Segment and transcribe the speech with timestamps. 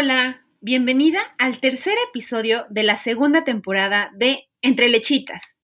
[0.00, 5.56] Hola, bienvenida al tercer episodio de la segunda temporada de Entre Lechitas.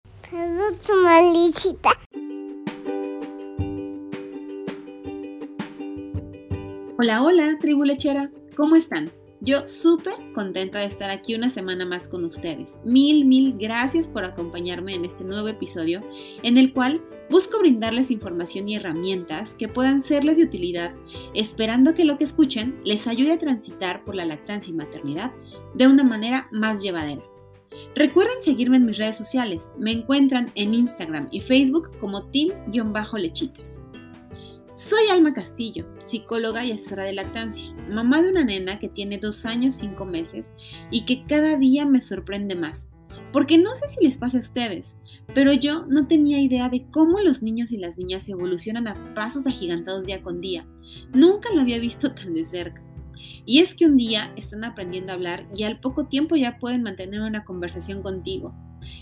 [6.98, 9.12] Hola, hola, tribu lechera, ¿cómo están?
[9.46, 12.80] Yo súper contenta de estar aquí una semana más con ustedes.
[12.86, 16.02] Mil, mil gracias por acompañarme en este nuevo episodio
[16.44, 20.96] en el cual busco brindarles información y herramientas que puedan serles de utilidad,
[21.34, 25.34] esperando que lo que escuchen les ayude a transitar por la lactancia y maternidad
[25.74, 27.22] de una manera más llevadera.
[27.96, 29.70] Recuerden seguirme en mis redes sociales.
[29.78, 33.83] Me encuentran en Instagram y Facebook como team-lechitas.
[34.76, 39.46] Soy Alma Castillo, psicóloga y asesora de lactancia, mamá de una nena que tiene dos
[39.46, 40.52] años cinco meses
[40.90, 42.88] y que cada día me sorprende más.
[43.32, 44.96] Porque no sé si les pasa a ustedes,
[45.36, 49.46] pero yo no tenía idea de cómo los niños y las niñas evolucionan a pasos
[49.46, 50.66] agigantados día con día.
[51.14, 52.82] Nunca lo había visto tan de cerca.
[53.46, 56.82] Y es que un día están aprendiendo a hablar y al poco tiempo ya pueden
[56.82, 58.56] mantener una conversación contigo.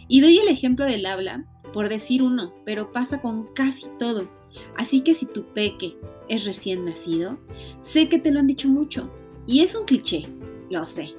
[0.10, 4.41] Y doy el ejemplo del habla por decir uno, pero pasa con casi todo.
[4.76, 5.96] Así que si tu peque
[6.30, 7.40] es recién nacido,
[7.84, 9.12] sé que te lo han dicho mucho.
[9.48, 10.26] Y es un cliché,
[10.70, 11.14] lo sé.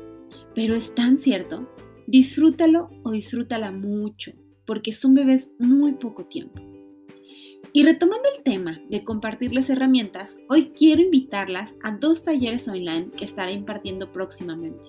[0.54, 1.68] Pero es tan cierto.
[2.06, 4.32] Disfrútalo o disfrútala mucho,
[4.66, 6.60] porque son bebés muy poco tiempo.
[7.74, 13.24] Y retomando el tema de compartirles herramientas, hoy quiero invitarlas a dos talleres online que
[13.24, 14.84] estaré impartiendo próximamente.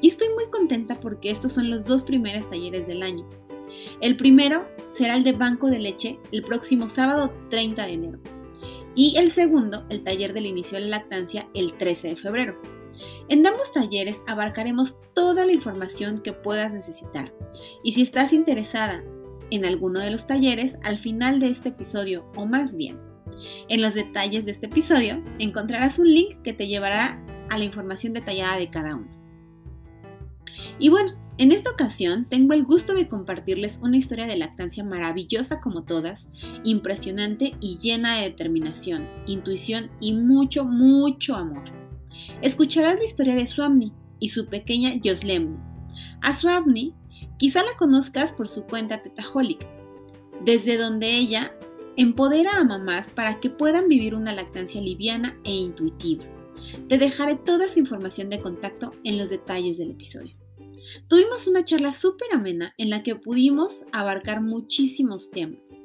[0.00, 3.28] Y estoy muy contenta porque estos son los dos primeros talleres del año.
[4.00, 8.18] El primero será el de Banco de Leche el próximo sábado 30 de enero.
[8.94, 12.60] Y el segundo, el taller del inicio de la lactancia, el 13 de febrero.
[13.28, 17.32] En ambos talleres abarcaremos toda la información que puedas necesitar.
[17.82, 19.02] Y si estás interesada
[19.50, 23.00] en alguno de los talleres, al final de este episodio, o más bien,
[23.68, 28.12] en los detalles de este episodio, encontrarás un link que te llevará a la información
[28.12, 29.08] detallada de cada uno.
[30.78, 35.60] Y bueno, en esta ocasión tengo el gusto de compartirles una historia de lactancia maravillosa
[35.60, 36.28] como todas,
[36.62, 41.64] impresionante y llena de determinación, intuición y mucho, mucho amor.
[42.40, 45.58] Escucharás la historia de Swamni y su pequeña Yoslemni.
[46.22, 46.94] A Swamni
[47.36, 49.66] quizá la conozcas por su cuenta Tetaholic,
[50.44, 51.52] desde donde ella
[51.96, 56.24] empodera a mamás para que puedan vivir una lactancia liviana e intuitiva.
[56.88, 60.43] Te dejaré toda su información de contacto en los detalles del episodio.
[61.08, 65.76] Tuvimos una charla súper amena en la que pudimos abarcar muchísimos temas,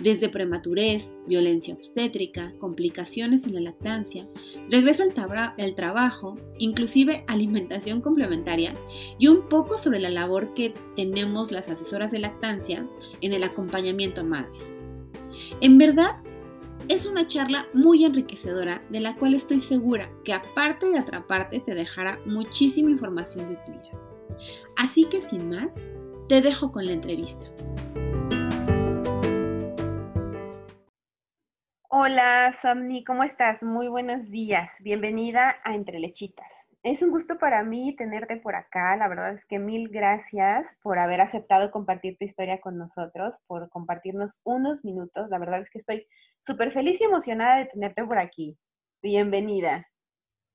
[0.00, 4.26] desde prematurez, violencia obstétrica, complicaciones en la lactancia,
[4.70, 8.72] regreso al, trabajo, inclusive alimentación complementaria
[9.18, 12.86] y un poco sobre la labor que tenemos las asesoras de lactancia
[13.20, 14.64] en el acompañamiento a madres.
[15.60, 16.16] En verdad,
[16.88, 21.74] es una charla muy enriquecedora de la cual estoy segura que aparte de atraparte te
[21.74, 24.05] dejará muchísima información de utilidad.
[24.76, 25.84] Así que sin más,
[26.28, 27.46] te dejo con la entrevista.
[31.88, 33.62] Hola, Swamni, ¿cómo estás?
[33.62, 34.70] Muy buenos días.
[34.80, 36.52] Bienvenida a Entre Lechitas.
[36.82, 38.96] Es un gusto para mí tenerte por acá.
[38.96, 43.68] La verdad es que mil gracias por haber aceptado compartir tu historia con nosotros, por
[43.70, 45.28] compartirnos unos minutos.
[45.30, 46.06] La verdad es que estoy
[46.42, 48.56] súper feliz y emocionada de tenerte por aquí.
[49.02, 49.88] Bienvenida.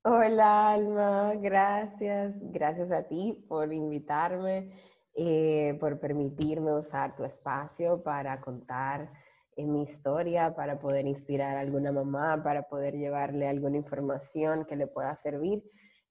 [0.03, 2.33] Hola Alma, gracias.
[2.51, 4.71] Gracias a ti por invitarme,
[5.13, 9.11] eh, por permitirme usar tu espacio para contar
[9.55, 14.75] eh, mi historia, para poder inspirar a alguna mamá, para poder llevarle alguna información que
[14.75, 15.63] le pueda servir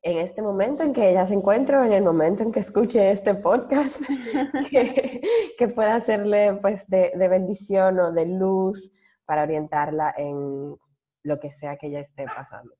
[0.03, 3.34] en este momento en que ella se encuentra, en el momento en que escuche este
[3.34, 4.03] podcast,
[4.71, 8.93] que, pueda hacerle pues de, de bendición o de luz
[9.27, 10.77] para orientarla en
[11.25, 12.79] lo que sea que ella esté pasando.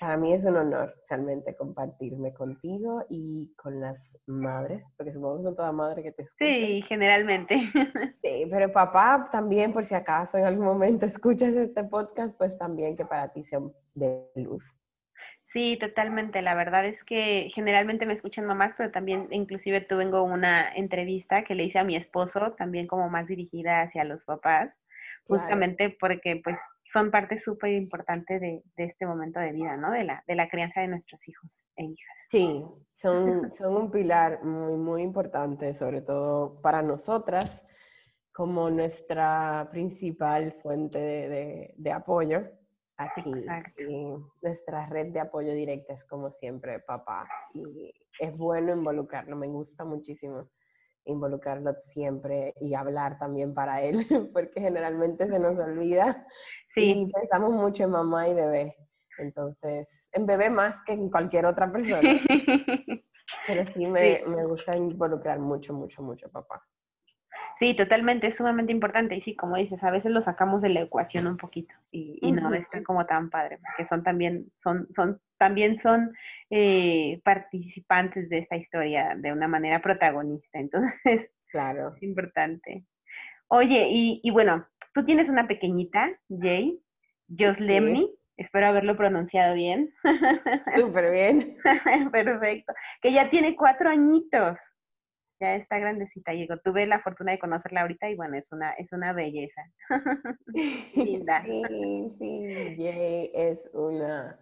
[0.00, 5.42] Para mí es un honor realmente compartirme contigo y con las madres, porque supongo que
[5.42, 6.48] son todas madres que te escuchan.
[6.48, 7.70] Sí, generalmente.
[8.22, 12.96] Sí, pero papá también, por si acaso en algún momento escuchas este podcast, pues también
[12.96, 13.60] que para ti sea
[13.94, 14.74] de luz.
[15.52, 16.40] Sí, totalmente.
[16.40, 21.54] La verdad es que generalmente me escuchan mamás, pero también inclusive tuve una entrevista que
[21.54, 24.78] le hice a mi esposo, también como más dirigida hacia los papás,
[25.26, 26.56] justamente porque pues
[26.92, 29.92] son parte súper importante de, este momento de vida, ¿no?
[29.92, 32.16] De la, de la crianza de nuestros hijos e hijas.
[32.28, 37.62] Sí, son, son un pilar muy, muy importante, sobre todo para nosotras,
[38.32, 42.42] como nuestra principal fuente de, de, apoyo
[42.96, 43.32] aquí.
[43.88, 47.28] Y nuestra red de apoyo directa es como siempre papá.
[47.54, 50.48] Y es bueno involucrarlo, me gusta muchísimo
[51.04, 53.96] involucrarlo siempre y hablar también para él,
[54.32, 56.26] porque generalmente se nos olvida
[56.74, 56.92] sí.
[56.96, 58.76] y pensamos mucho en mamá y bebé.
[59.18, 62.20] Entonces, en bebé más que en cualquier otra persona.
[63.46, 66.66] Pero sí me, me gusta involucrar mucho, mucho, mucho a papá.
[67.60, 69.14] Sí, totalmente, es sumamente importante.
[69.14, 72.54] Y sí, como dices, a veces lo sacamos de la ecuación un poquito y, no
[72.54, 76.16] está como tan padre, porque son también, son, son, también son
[76.48, 80.58] eh, participantes de esta historia de una manera protagonista.
[80.58, 81.92] Entonces, claro.
[81.94, 82.86] es importante.
[83.48, 86.80] Oye, y, y bueno, tú tienes una pequeñita, Jay,
[87.38, 89.92] Joslemni, espero haberlo pronunciado bien.
[90.78, 91.58] Súper bien.
[92.10, 92.72] Perfecto.
[93.02, 94.58] Que ya tiene cuatro añitos
[95.40, 96.34] ya está grandecita.
[96.34, 99.62] Y tuve la fortuna de conocerla ahorita y bueno, es una, es una belleza.
[100.94, 101.42] Linda.
[101.42, 101.62] Sí,
[102.18, 104.38] sí, Jay es una,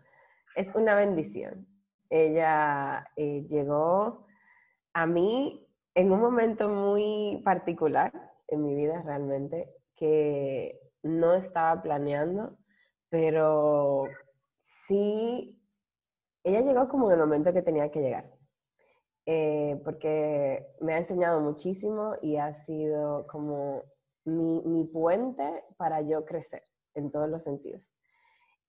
[0.56, 1.66] es una bendición.
[2.10, 4.26] Ella eh, llegó
[4.92, 8.12] a mí en un momento muy particular
[8.48, 12.56] en mi vida realmente, que no estaba planeando,
[13.10, 14.04] pero
[14.62, 15.60] sí,
[16.44, 18.37] ella llegó como en el momento que tenía que llegar.
[19.30, 23.84] Eh, porque me ha enseñado muchísimo y ha sido como
[24.24, 26.62] mi, mi, puente para yo crecer
[26.94, 27.92] en todos los sentidos.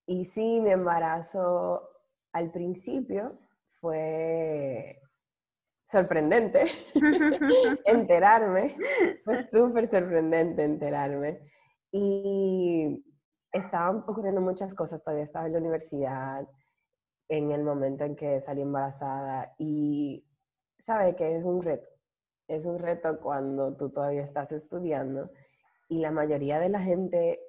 [0.05, 1.89] Y sí, mi embarazo
[2.33, 5.01] al principio fue
[5.85, 6.63] sorprendente
[7.85, 8.75] enterarme,
[9.23, 11.39] fue súper sorprendente enterarme.
[11.89, 13.01] Y
[13.53, 16.45] estaban ocurriendo muchas cosas, todavía estaba en la universidad
[17.29, 20.25] en el momento en que salí embarazada y
[20.79, 21.89] sabe que es un reto.
[22.47, 25.29] Es un reto cuando tú todavía estás estudiando
[25.87, 27.39] y la mayoría de la gente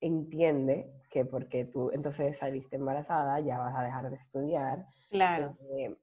[0.00, 4.86] entiende que porque tú entonces saliste embarazada ya vas a dejar de estudiar.
[5.10, 5.56] Claro.
[5.76, 5.96] Eh,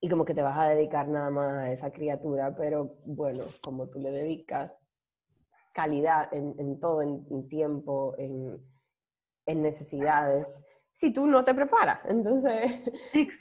[0.00, 3.88] y como que te vas a dedicar nada más a esa criatura, pero bueno, como
[3.88, 4.72] tú le dedicas
[5.72, 8.60] calidad en, todo, en, tiempo, en,
[9.46, 10.64] en necesidades,
[10.94, 12.00] si tú no te preparas.
[12.08, 12.80] Entonces,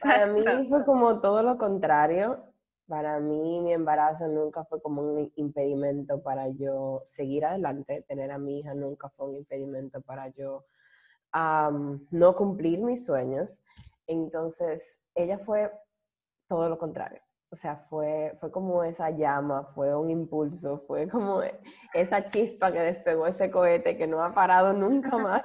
[0.01, 2.45] para mí fue como todo lo contrario.
[2.87, 8.03] Para mí mi embarazo nunca fue como un impedimento para yo seguir adelante.
[8.07, 10.65] Tener a mi hija nunca fue un impedimento para yo
[11.33, 13.61] no cumplir mis sueños.
[14.07, 15.71] Entonces, ella fue
[16.49, 17.21] todo lo contrario.
[17.49, 21.41] O sea, fue, fue como esa llama, fue un impulso, fue como
[21.93, 25.43] esa chispa que despegó ese cohete que no ha parado nunca más.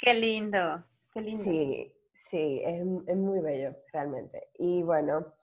[0.00, 0.84] Qué lindo.
[1.14, 2.84] Sí, sí, es,
[3.16, 4.48] muy bello, realmente.
[4.58, 5.34] Y bueno,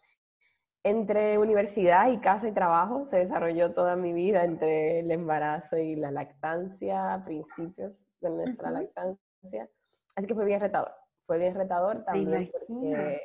[0.83, 5.95] entre universidad y casa y trabajo se desarrolló toda mi vida entre el embarazo y
[5.95, 9.69] la lactancia, principios de nuestra lactancia.
[10.15, 10.93] Así que fue bien retador.
[11.25, 13.21] Fue bien retador también porque...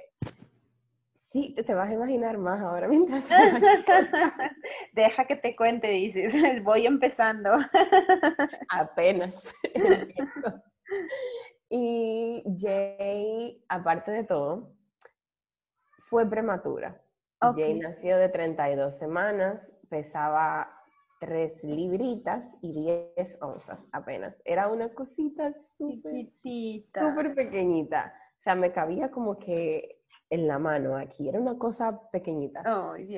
[1.14, 3.28] Sí, te vas a imaginar más ahora mientras...
[4.92, 6.32] Deja que te cuente, dices.
[6.64, 7.52] Voy empezando.
[8.68, 9.36] Apenas.
[11.70, 14.74] Y Jay, aparte de todo,
[16.10, 17.00] fue prematura.
[17.54, 20.76] Jay nació de 32 semanas, pesaba
[21.20, 22.72] 3 libritas y
[23.16, 24.42] 10 onzas apenas.
[24.44, 28.12] Era una cosita súper súper pequeñita.
[28.38, 29.99] O sea, me cabía como que
[30.30, 32.62] en la mano aquí, era una cosa pequeñita.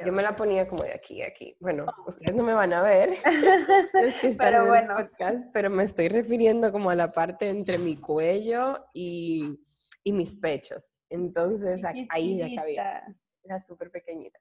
[0.04, 1.54] Yo me la ponía como de aquí, aquí.
[1.60, 2.08] Bueno, oh.
[2.08, 3.10] ustedes no me van a ver,
[4.38, 4.94] pero bueno.
[5.52, 9.60] pero me estoy refiriendo como a la parte entre mi cuello y,
[10.02, 10.88] y mis pechos.
[11.10, 13.04] Entonces ahí ya cabía.
[13.44, 14.38] Era súper pequeñita.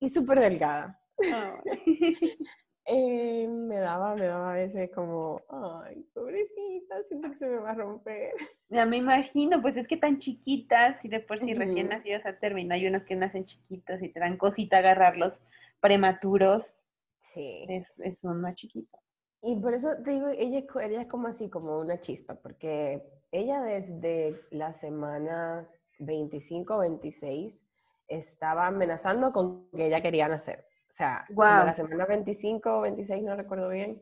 [0.00, 1.00] Y súper delgada.
[2.86, 7.70] Eh, me daba, me daba a veces como, ay, pobrecita, siento que se me va
[7.70, 8.34] a romper.
[8.68, 12.74] Ya me imagino, pues es que tan chiquitas y después si recién nacidos a término,
[12.74, 15.32] hay unos que nacen chiquitos y te dan cosita agarrarlos
[15.80, 16.74] prematuros.
[17.18, 17.64] Sí.
[17.68, 18.98] Es, es más chiquito.
[19.40, 23.60] Y por eso te digo, ella, ella es como así, como una chispa, porque ella
[23.62, 27.64] desde la semana 25 o 26
[28.08, 30.66] estaba amenazando con que ella quería nacer.
[30.94, 34.00] O sea, la semana 25 o 26, no recuerdo bien,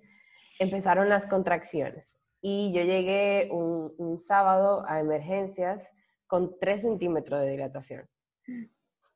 [0.58, 2.18] empezaron las contracciones.
[2.42, 5.94] Y yo llegué un, sábado a emergencias
[6.26, 8.10] con 3 centímetros de dilatación.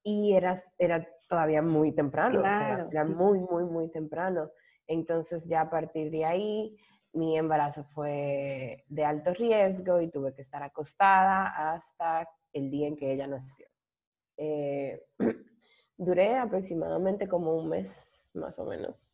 [0.03, 4.51] Y era, era todavía muy temprano, o sea, era muy, muy, muy temprano.
[4.87, 6.79] Entonces ya a partir de ahí
[7.13, 12.97] mi embarazo fue de alto riesgo y tuve que estar acostada hasta el día en
[12.97, 13.67] que ella nació.
[14.39, 14.99] Eh,
[15.97, 19.13] duré aproximadamente como un mes más o menos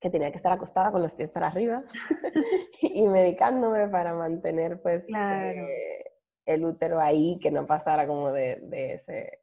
[0.00, 1.82] que tenía que estar acostada con los pies para arriba
[2.80, 6.04] y medicándome para mantener pues eh,
[6.46, 9.40] el útero ahí, que no pasara como de, de, ese,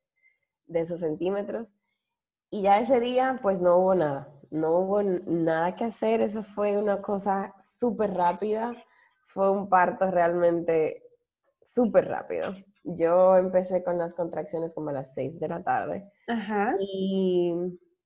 [0.65, 1.69] de esos centímetros.
[2.50, 6.77] Y ya ese día pues no hubo nada, no hubo nada que hacer, eso fue
[6.77, 8.74] una cosa súper rápida,
[9.24, 11.03] fue un parto realmente
[11.62, 12.53] súper rápido.
[12.85, 16.11] Yo empecé con las contracciones como a las 6 de la tarde.
[16.27, 16.75] Ajá.
[16.79, 17.53] Y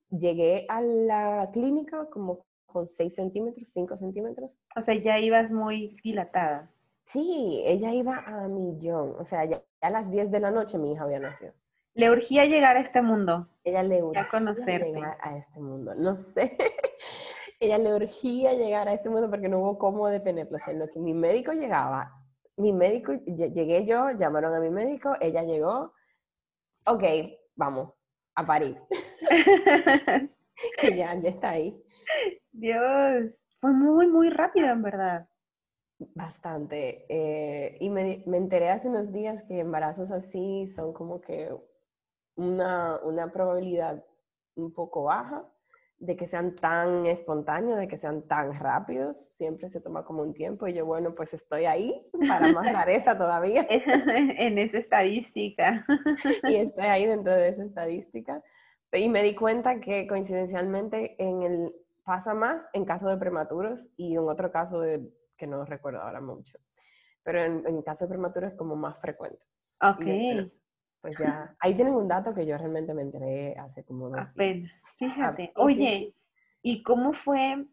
[0.09, 4.57] llegué a la clínica como con 6 centímetros, 5 centímetros.
[4.75, 6.71] O sea, ya ibas muy dilatada.
[7.03, 9.15] Sí, ella iba a millón.
[9.19, 11.53] O sea, ya, a las 10 de la noche mi hija había nacido.
[11.95, 13.49] Le urgía llegar a este mundo.
[13.63, 14.91] Ella le urgía conocerte.
[14.91, 15.93] llegar a este mundo.
[15.95, 16.55] No sé.
[17.59, 20.55] ella le urgía llegar a este mundo porque no hubo cómo detenerlo.
[20.55, 22.18] O sea, en lo que mi médico llegaba,
[22.59, 25.93] mi médico, lle- llegué yo, llamaron a mi médico, ella llegó,
[26.85, 27.03] ok,
[27.55, 27.93] vamos,
[28.35, 28.77] a parir,
[30.79, 31.83] que ya, ya está ahí.
[32.51, 35.27] Dios, fue muy, muy rápido en verdad.
[36.15, 37.05] Bastante.
[37.09, 41.49] eh, y me, me enteré hace unos días que embarazos así son como que
[42.35, 44.03] una, una probabilidad
[44.55, 45.45] un poco baja
[45.99, 49.17] de que sean tan espontáneos, de que sean tan rápidos.
[49.37, 53.17] Siempre se toma como un tiempo y yo, bueno, pues estoy ahí para más rareza
[53.17, 55.85] todavía en esa estadística.
[56.43, 58.41] y estoy ahí dentro de esa estadística.
[58.93, 64.13] Y me di cuenta que coincidencialmente en el, pasa más en caso de prematuros y
[64.13, 66.57] en otro caso de, que no recuerdo ahora mucho.
[67.23, 69.45] Pero en, en caso de prematuros es como más frecuente.
[69.81, 70.01] Ok,
[71.01, 74.27] Pues ya, ahí tienen un dato que yo realmente me enteré hace como dos días.
[74.27, 74.95] apenas.
[74.97, 75.43] Fíjate.
[75.43, 75.53] sí, sí.
[75.55, 76.15] Oye,
[76.61, 77.65] ¿y cómo fue?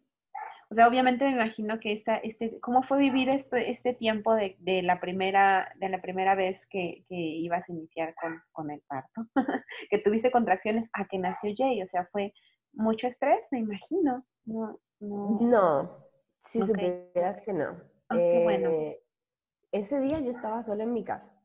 [0.71, 4.57] O sea, obviamente me imagino que esta, este, ¿cómo fue vivir este, este tiempo de,
[4.61, 8.81] de la primera, de la primera vez que, que ibas a iniciar con, con el
[8.89, 9.27] parto?
[9.91, 12.33] que tuviste contracciones a que nació Jay, o sea, fue
[12.73, 14.25] mucho estrés, me imagino.
[14.45, 15.39] No, no.
[15.41, 16.07] No,
[16.43, 17.81] si supieras que no.
[18.09, 18.71] Ah, bueno.
[18.71, 19.03] Eh,
[19.73, 21.36] Ese día yo estaba sola en mi casa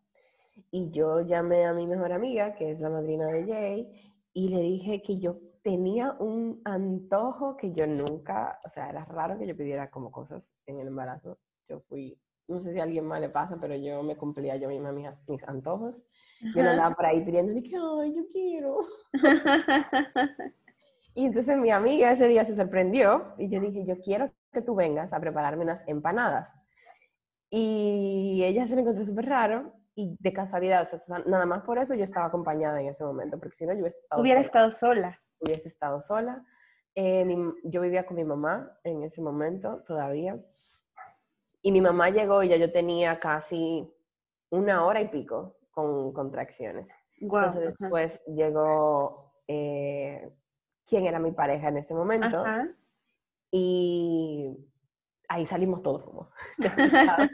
[0.72, 4.62] y yo llamé a mi mejor amiga, que es la madrina de Jay, y le
[4.62, 9.56] dije que yo tenía un antojo que yo nunca, o sea, era raro que yo
[9.56, 11.38] pidiera como cosas en el embarazo.
[11.66, 14.68] Yo fui, no sé si a alguien más le pasa, pero yo me cumplía yo
[14.68, 16.02] misma mis, mis antojos.
[16.40, 16.72] Yo no Ajá.
[16.72, 18.80] andaba por ahí pidiendo, que, ay, yo quiero.
[21.14, 24.76] Y entonces mi amiga ese día se sorprendió y yo dije, yo quiero que tú
[24.76, 26.56] vengas a prepararme unas empanadas.
[27.50, 31.78] Y ella se lo encontró súper raro y de casualidad, o sea, nada más por
[31.78, 34.46] eso yo estaba acompañada en ese momento, porque si no yo hubiese estado Hubiera sola.
[34.48, 35.22] estado sola.
[35.40, 36.46] Hubiese estado sola.
[36.96, 40.40] Eh, mi- yo vivía con mi mamá en ese momento todavía.
[41.62, 43.88] Y mi mamá llegó y ya yo tenía casi
[44.50, 46.90] una hora y pico con contracciones.
[47.20, 47.76] Entonces ajá.
[47.80, 50.34] después llegó eh,
[50.86, 52.68] quien era mi pareja en ese momento Ajá.
[53.52, 54.58] y
[55.30, 56.30] ahí salimos todos como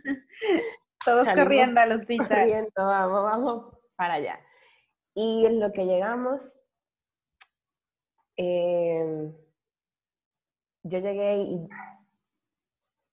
[1.07, 2.27] Todos Salimos corriendo al hospital.
[2.27, 4.41] corriendo, vamos, vamos para allá.
[5.13, 6.59] Y en lo que llegamos,
[8.35, 9.33] eh,
[10.83, 11.69] yo llegué y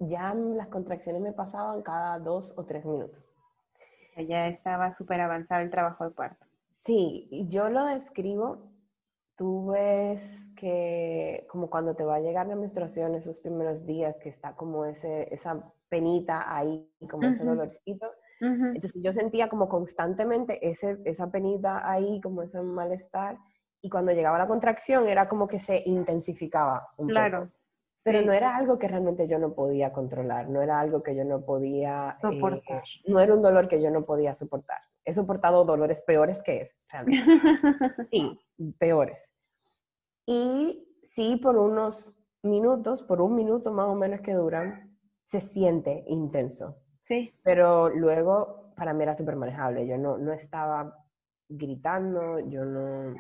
[0.00, 3.36] ya las contracciones me pasaban cada dos o tres minutos.
[4.16, 6.46] Ya estaba súper avanzado el trabajo de parto.
[6.72, 8.72] Sí, yo lo describo.
[9.36, 14.30] Tú ves que como cuando te va a llegar la menstruación esos primeros días, que
[14.30, 17.50] está como ese, esa penita ahí, como ese Ujú.
[17.50, 18.06] dolorcito.
[18.40, 18.66] Ujú.
[18.74, 23.38] Entonces yo sentía como constantemente ese, esa penita ahí, como ese malestar.
[23.80, 27.40] Y cuando llegaba la contracción era como que se intensificaba un Claro.
[27.44, 27.52] poco.
[28.02, 28.26] Pero sí.
[28.26, 31.44] no era algo que realmente yo no podía controlar, no era algo que yo no
[31.44, 32.18] podía...
[32.22, 32.82] eh, Soportar.
[33.06, 34.80] no era un dolor que yo no podía soportar.
[35.06, 37.24] He soportado dolores peores que ese, realmente.
[38.10, 38.40] Sí,
[38.78, 39.32] peores.
[40.26, 44.93] Y sí, por unos minutos, por un minuto más o menos que duran,
[45.24, 46.76] se siente intenso.
[47.02, 47.32] sí.
[47.42, 49.86] Pero luego para mí era súper manejable.
[49.86, 50.96] Yo no, no estaba
[51.48, 53.14] gritando, yo no...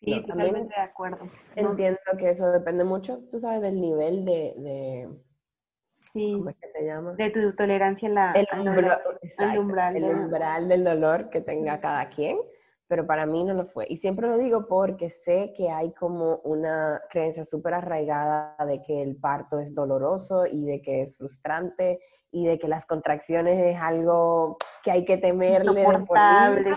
[0.00, 1.24] Sí, No, totalmente de acuerdo.
[1.56, 4.54] No, Entiendo que eso depende mucho, tú sabes, del nivel de...
[4.56, 5.08] de
[6.12, 7.14] sí, ¿Cómo es que se llama?
[7.14, 11.30] de tu tolerancia a la, el, a la- umbra- exacto, umbral el umbral del dolor
[11.30, 12.38] que tenga cada quien,
[12.88, 13.86] pero para mí no lo fue.
[13.88, 19.02] Y siempre lo digo porque sé que hay como una creencia súper arraigada de que
[19.02, 22.00] el parto es doloroso y de que es frustrante
[22.32, 26.06] y de que las contracciones es algo que hay que temerle de por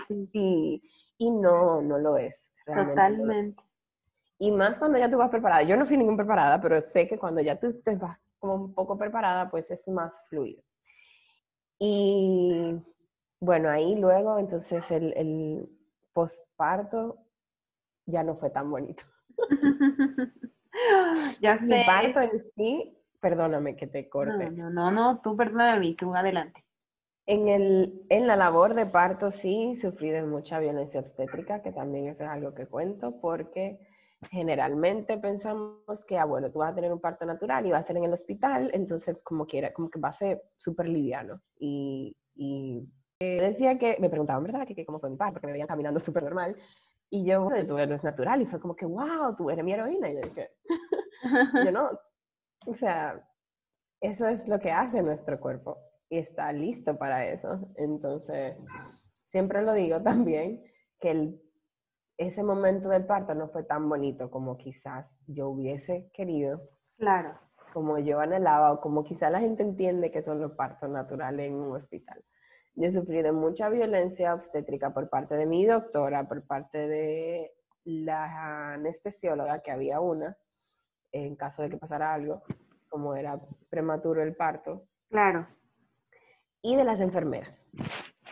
[0.09, 0.83] Y,
[1.17, 2.51] y no, no lo es.
[2.67, 3.61] no totalmente.
[4.37, 5.63] Y más cuando ya tú vas preparada.
[5.63, 8.73] Yo no fui ningún preparada, pero sé que cuando ya tú te vas como un
[8.73, 10.61] poco preparada, pues es más fluido.
[11.79, 12.75] Y
[13.39, 15.69] bueno, ahí luego, entonces el, el
[16.13, 17.17] postparto
[18.05, 19.03] ya no fue tan bonito.
[21.41, 21.83] ya Mi sé.
[21.85, 24.49] parto en sí, perdóname que te corte.
[24.51, 26.65] No, no, no, no, tú perdóname a mí, tú adelante.
[27.27, 32.07] En, el, en la labor de parto sí sufrí de mucha violencia obstétrica, que también
[32.07, 33.79] eso es algo que cuento, porque
[34.31, 37.83] generalmente pensamos que, ah, bueno, tú vas a tener un parto natural y va a
[37.83, 41.41] ser en el hospital, entonces como quiera, como que va a ser súper liviano.
[41.57, 42.87] Y Y
[43.25, 44.67] decía que, me preguntaban, ¿verdad?
[44.67, 46.55] Que, cómo fue mi parto, porque me veían caminando súper normal.
[47.09, 48.41] Y yo, bueno, tú eres natural.
[48.41, 50.09] Y fue como que, wow, tú eres mi heroína.
[50.09, 50.49] Y yo dije,
[51.65, 51.89] yo no.
[52.65, 53.21] O sea,
[53.99, 55.77] eso es lo que hace nuestro cuerpo
[56.09, 57.71] y está listo para eso.
[57.75, 58.57] Entonces,
[59.25, 60.63] siempre lo digo también,
[60.99, 61.41] que el,
[62.17, 66.69] ese momento del parto no fue tan bonito como quizás yo hubiese querido.
[66.97, 67.39] Claro.
[67.73, 71.55] Como yo anhelaba o como quizás la gente entiende que son los partos naturales en
[71.55, 72.23] un hospital.
[72.75, 78.73] Yo sufrí de mucha violencia obstétrica por parte de mi doctora, por parte de la
[78.73, 80.37] anestesióloga, que había una,
[81.11, 82.43] en caso de que pasara algo,
[82.89, 84.87] como era prematuro el parto.
[85.09, 85.47] Claro.
[86.61, 87.65] Y de las enfermeras.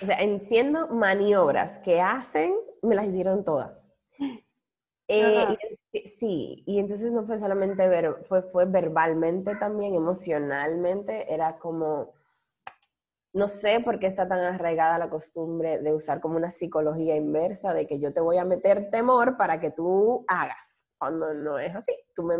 [0.01, 3.91] O sea, siendo maniobras que hacen, me las hicieron todas.
[5.11, 5.57] Eh,
[6.05, 12.13] sí, y entonces no fue solamente ver, fue, fue verbalmente también, emocionalmente, era como,
[13.33, 17.73] no sé por qué está tan arraigada la costumbre de usar como una psicología inversa
[17.73, 21.75] de que yo te voy a meter temor para que tú hagas, cuando no es
[21.75, 21.95] así.
[22.15, 22.35] Tú me,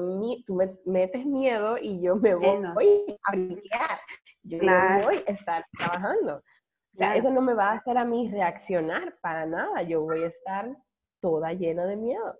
[0.45, 3.99] tú me metes miedo y yo me voy a brincar,
[4.43, 4.57] yo
[5.03, 6.37] voy a estar trabajando.
[6.37, 10.23] O sea, eso no me va a hacer a mí reaccionar para nada, yo voy
[10.23, 10.75] a estar
[11.21, 12.39] toda llena de miedo.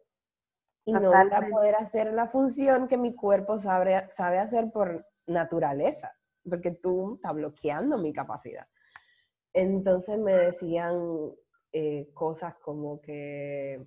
[0.86, 5.06] Y no voy a poder hacer la función que mi cuerpo sabe, sabe hacer por
[5.27, 6.12] naturaleza
[6.48, 8.67] porque tú estás bloqueando mi capacidad.
[9.53, 11.31] Entonces me decían
[11.72, 13.86] eh, cosas como que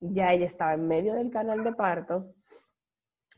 [0.00, 2.34] ya ella estaba en medio del canal de parto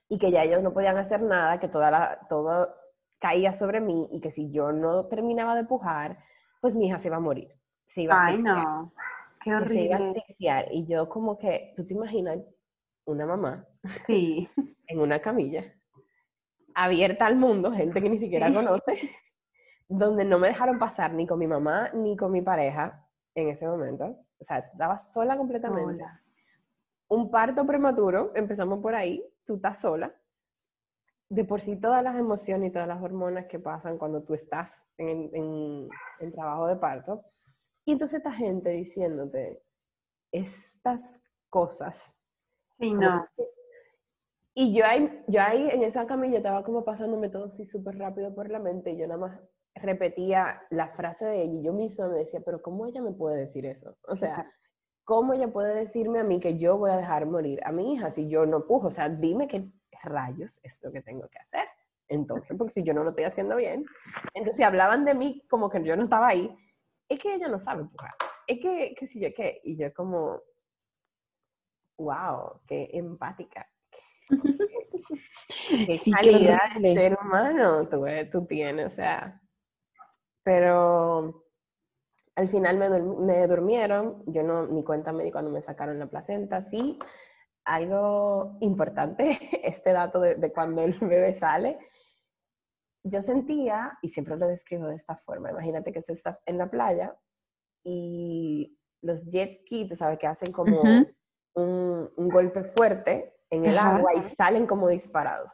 [0.09, 2.75] y que ya ellos no podían hacer nada, que toda la, todo
[3.19, 6.19] caía sobre mí y que si yo no terminaba de pujar,
[6.61, 7.49] pues mi hija se iba a morir.
[7.87, 8.93] Se iba a Ay, no.
[9.43, 9.75] Qué horrible.
[9.75, 10.69] Se iba a asfixiar.
[10.73, 12.39] Y yo como que, ¿tú te imaginas
[13.05, 13.67] una mamá?
[14.07, 14.49] Sí.
[14.87, 15.78] En una camilla
[16.79, 19.11] abierta al mundo, gente que ni siquiera conoce,
[19.89, 23.05] donde no me dejaron pasar ni con mi mamá ni con mi pareja
[23.35, 24.25] en ese momento.
[24.39, 26.05] O sea, estaba sola completamente.
[27.09, 30.15] Un parto prematuro, empezamos por ahí, tú estás sola.
[31.29, 34.87] De por sí todas las emociones y todas las hormonas que pasan cuando tú estás
[34.97, 37.25] en, en, trabajo de parto.
[37.85, 39.63] Y entonces esta gente diciéndote
[40.31, 42.17] estas cosas.
[42.79, 43.27] Sí, no.
[44.61, 48.35] Y yo ahí, yo ahí en esa camilla estaba como pasándome todo así súper rápido
[48.35, 49.41] por la mente y yo nada más
[49.77, 53.37] repetía la frase de ella y yo misma me decía, pero ¿cómo ella me puede
[53.37, 53.97] decir eso?
[54.09, 54.45] O sea,
[55.05, 58.11] ¿cómo ella puede decirme a mí que yo voy a dejar morir a mi hija
[58.11, 58.89] si yo no pujo?
[58.89, 59.71] O sea, dime qué
[60.03, 61.69] rayos es lo que tengo que hacer.
[62.09, 63.87] Entonces, porque si yo no lo estoy haciendo bien,
[64.35, 66.53] entonces si hablaban de mí como que yo no estaba ahí,
[67.09, 68.11] es que ella no sabe pujar.
[68.45, 69.61] Es que, qué sé yo qué.
[69.63, 70.43] Y yo como,
[71.97, 73.65] wow, qué empática
[75.69, 79.41] qué calidad de ser humano tú, eh, tú, tienes, o sea.
[80.43, 81.45] Pero
[82.37, 86.07] al final me, me, durmieron, yo no, ni cuenta me di cuando me sacaron la
[86.07, 86.99] placenta, sí.
[87.65, 89.31] Algo importante,
[89.65, 91.79] este dato de, de cuando el bebé sale,
[93.03, 96.71] yo sentía, y siempre lo describo de esta forma, imagínate que tú estás en la
[96.71, 97.17] playa
[97.85, 100.81] y los jet ski, tú sabes que hacen como
[101.55, 105.53] un, un, golpe fuerte en el agua y salen como disparados.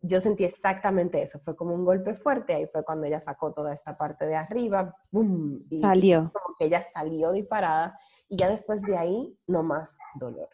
[0.00, 3.72] Yo sentí exactamente eso, fue como un golpe fuerte, ahí fue cuando ella sacó toda
[3.72, 5.66] esta parte de arriba, ¡boom!
[5.70, 6.30] Y salió.
[6.32, 10.48] Como que ella salió disparada y ya después de ahí no más dolor.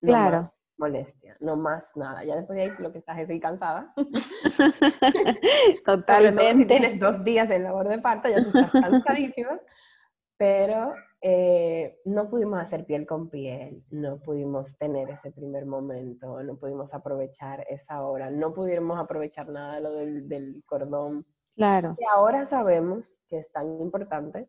[0.00, 0.52] claro.
[0.78, 2.24] molestia, no más nada.
[2.24, 3.94] Ya después de ahí lo que estás es cansada.
[5.84, 6.62] Totalmente.
[6.62, 9.60] Si tienes dos días en labor de parto, ya tú estás cansadísima,
[10.36, 10.92] pero
[11.28, 16.94] eh, no pudimos hacer piel con piel, no pudimos tener ese primer momento, no pudimos
[16.94, 21.26] aprovechar esa hora, no pudimos aprovechar nada de lo del, cordón.
[21.56, 21.96] Claro.
[21.98, 24.48] Y ahora sabemos que es tan importante,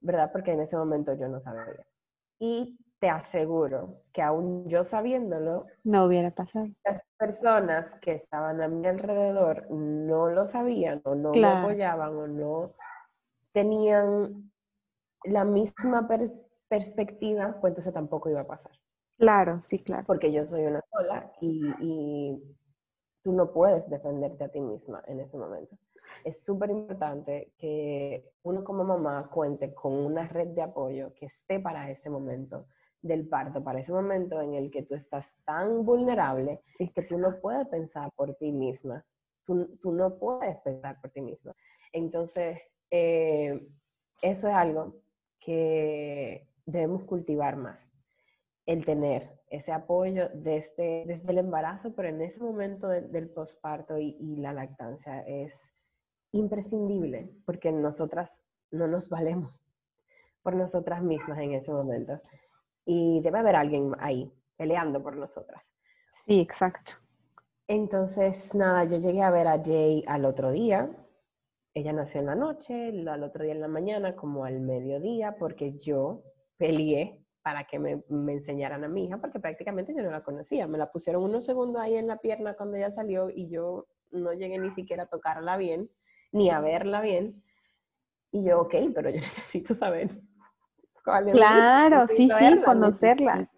[0.00, 0.30] ¿verdad?
[0.30, 1.86] Porque en ese momento yo no sabía.
[2.38, 6.66] Y te aseguro que aún yo sabiéndolo, no hubiera pasado.
[6.84, 12.26] Las personas que estaban a mi alrededor no lo sabían o no me apoyaban o
[12.26, 12.74] no
[13.52, 14.51] tenían
[15.24, 16.08] la misma
[16.68, 18.72] perspectiva, pues entonces tampoco iba a pasar.
[19.18, 20.04] Claro, sí, claro.
[20.06, 22.42] Porque yo soy una sola y,
[23.22, 25.78] tú no puedes defenderte a ti misma en ese momento.
[26.24, 31.60] Es súper importante que uno como mamá cuente con una red de apoyo que esté
[31.60, 32.66] para ese momento
[33.00, 37.40] del parto, para ese momento en el que tú estás tan vulnerable que tú no
[37.40, 39.04] puedes pensar por ti misma.
[39.44, 41.54] Tú, tú no puedes pensar por ti misma.
[41.92, 42.58] Entonces,
[42.90, 43.68] eh,
[44.20, 44.96] eso es algo
[45.42, 47.92] que debemos cultivar más.
[48.64, 54.16] El tener ese apoyo desde, desde el embarazo, pero en ese momento del posparto y,
[54.20, 55.74] y, la lactancia es
[56.30, 59.66] imprescindible porque nosotras no nos valemos
[60.42, 62.20] por nosotras mismas en ese momento.
[62.84, 65.74] Y debe haber alguien ahí peleando por nosotras.
[66.24, 66.92] Sí, exacto.
[67.66, 70.90] Entonces, nada, yo llegué a ver a Jay al otro día.
[71.74, 75.78] Ella nació en la noche, al otro día en la mañana, como al mediodía, porque
[75.78, 76.22] yo
[76.58, 80.66] peleé para que me, me, enseñaran a mi hija, porque prácticamente yo no la conocía.
[80.68, 84.32] Me la pusieron unos segundos ahí en la pierna cuando ella salió y yo no
[84.32, 85.90] llegué ni siquiera a tocarla bien,
[86.30, 87.42] ni a verla bien.
[88.30, 90.10] Y yo, ok, pero yo necesito saber
[91.04, 91.34] cuál es.
[91.34, 93.48] Claro, sí, sí, conocerla.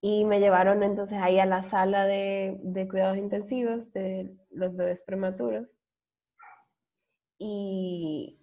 [0.00, 5.04] Y me llevaron entonces ahí a la sala de, de cuidados intensivos de los bebés
[5.04, 5.80] prematuros.
[7.44, 8.38] Y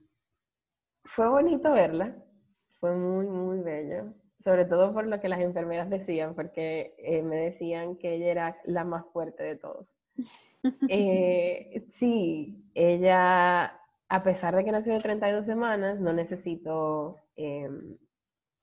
[1.05, 2.21] fue bonito verla,
[2.81, 7.37] fue muy, muy bello, sobre todo por lo que las enfermeras decían, porque eh, me
[7.37, 9.97] decían que ella era la más fuerte de todos.
[10.89, 17.97] Eh, sí, ella, a pesar de que nació de 32 semanas, no necesitó em,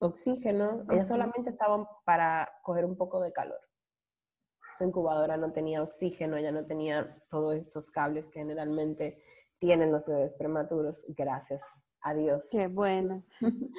[0.01, 3.61] oxígeno, ella solamente estaba para coger un poco de calor.
[4.77, 9.23] Su incubadora no tenía oxígeno, ella no tenía todos estos cables que generalmente
[9.59, 11.63] tienen los bebés prematuros, gracias
[12.01, 12.49] a Dios.
[12.51, 13.25] Qué bueno.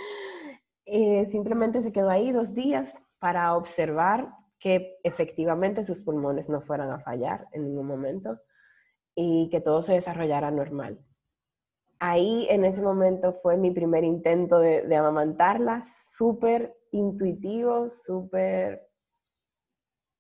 [0.90, 6.92] Eh, simplemente se quedó ahí dos días para observar que efectivamente sus pulmones no fueran
[6.92, 8.40] a fallar en ningún momento
[9.14, 11.06] y que todo se desarrollara normal.
[12.00, 18.88] Ahí en ese momento fue mi primer intento de, de amamantarla, súper intuitivo, súper...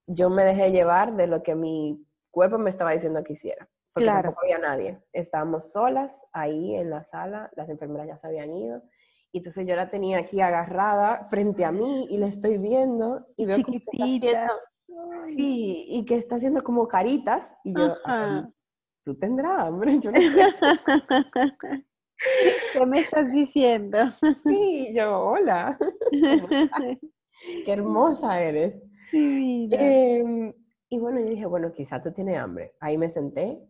[0.05, 4.05] Yo me dejé llevar de lo que mi cuerpo me estaba diciendo que hiciera, porque
[4.05, 4.29] claro.
[4.29, 4.99] tampoco había nadie.
[5.13, 8.83] Estábamos solas ahí en la sala, las enfermeras ya se habían ido
[9.31, 13.45] y entonces yo la tenía aquí agarrada frente a mí y la estoy viendo y
[13.45, 14.53] veo que está haciendo,
[15.25, 17.95] sí, y que está haciendo como caritas y yo,
[19.03, 20.31] tú tendrás hambre, yo no sé.
[22.73, 23.99] ¿Qué me estás diciendo?
[24.43, 25.77] Sí, yo, hola.
[27.65, 28.83] Qué hermosa eres.
[29.11, 30.55] Sí, eh,
[30.89, 32.73] y bueno, yo dije, bueno, quizá tú tienes hambre.
[32.79, 33.61] Ahí me senté,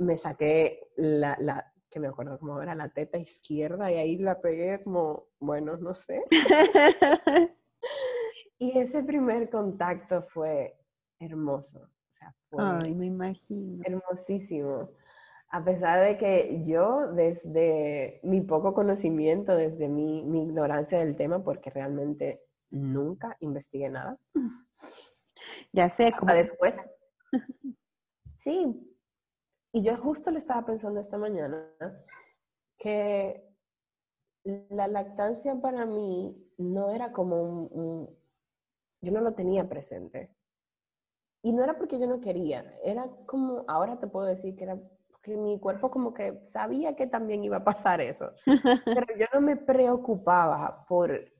[0.00, 4.40] me saqué la, la, que me acuerdo como era la teta izquierda y ahí la
[4.40, 6.24] pegué como, bueno, no sé.
[8.58, 10.78] y ese primer contacto fue
[11.18, 11.80] hermoso.
[11.80, 13.82] O sea, fue Ay, me imagino.
[13.84, 14.90] Hermosísimo.
[15.48, 21.42] A pesar de que yo, desde mi poco conocimiento, desde mi, mi ignorancia del tema,
[21.42, 24.16] porque realmente nunca investigué nada.
[25.72, 26.08] Ya sé.
[26.14, 26.76] Hasta después.
[28.36, 28.89] Sí,
[29.72, 31.68] y yo justo le estaba pensando esta mañana
[32.78, 33.46] que
[34.44, 38.08] la lactancia para mí no era como un,
[39.02, 40.34] Yo no lo tenía presente.
[41.42, 44.78] Y no era porque yo no quería, era como, ahora te puedo decir que era
[45.10, 48.32] porque mi cuerpo como que sabía que también iba a pasar eso.
[48.84, 51.32] Pero yo no me preocupaba por,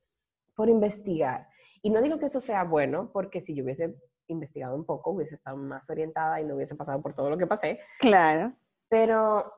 [0.54, 1.48] por investigar.
[1.82, 3.94] Y no digo que eso sea bueno, porque si yo hubiese
[4.32, 7.46] investigado un poco, hubiese estado más orientada y no hubiese pasado por todo lo que
[7.46, 7.80] pasé.
[7.98, 8.52] Claro.
[8.88, 9.52] Pero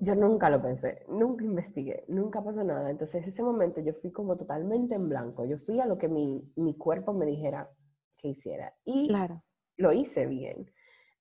[0.00, 2.88] yo nunca lo pensé, nunca investigué, nunca pasó nada.
[2.90, 5.44] Entonces, ese momento yo fui como totalmente en blanco.
[5.44, 7.68] Yo fui a lo que mi, mi cuerpo me dijera
[8.16, 8.72] que hiciera.
[8.84, 9.42] Y claro.
[9.76, 10.70] lo hice bien.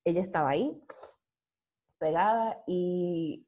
[0.04, 0.80] Ella estaba ahí,
[1.98, 3.48] pegada, y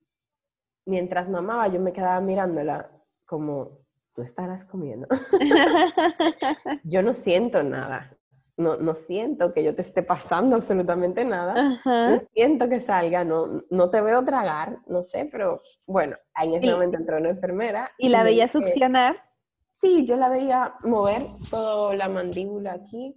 [0.86, 2.92] mientras mamaba, yo me quedaba mirándola
[3.26, 3.80] como,
[4.14, 5.08] tú estarás comiendo.
[6.84, 8.19] yo no siento nada
[8.60, 13.64] no, no siento que yo te esté pasando absolutamente nada, no siento que salga, no,
[13.70, 17.90] no te veo tragar, no sé, pero bueno, en ese momento entró una enfermera.
[17.98, 19.24] ¿Y la veía succionar?
[19.74, 23.16] Sí, yo la veía mover toda la mandíbula aquí,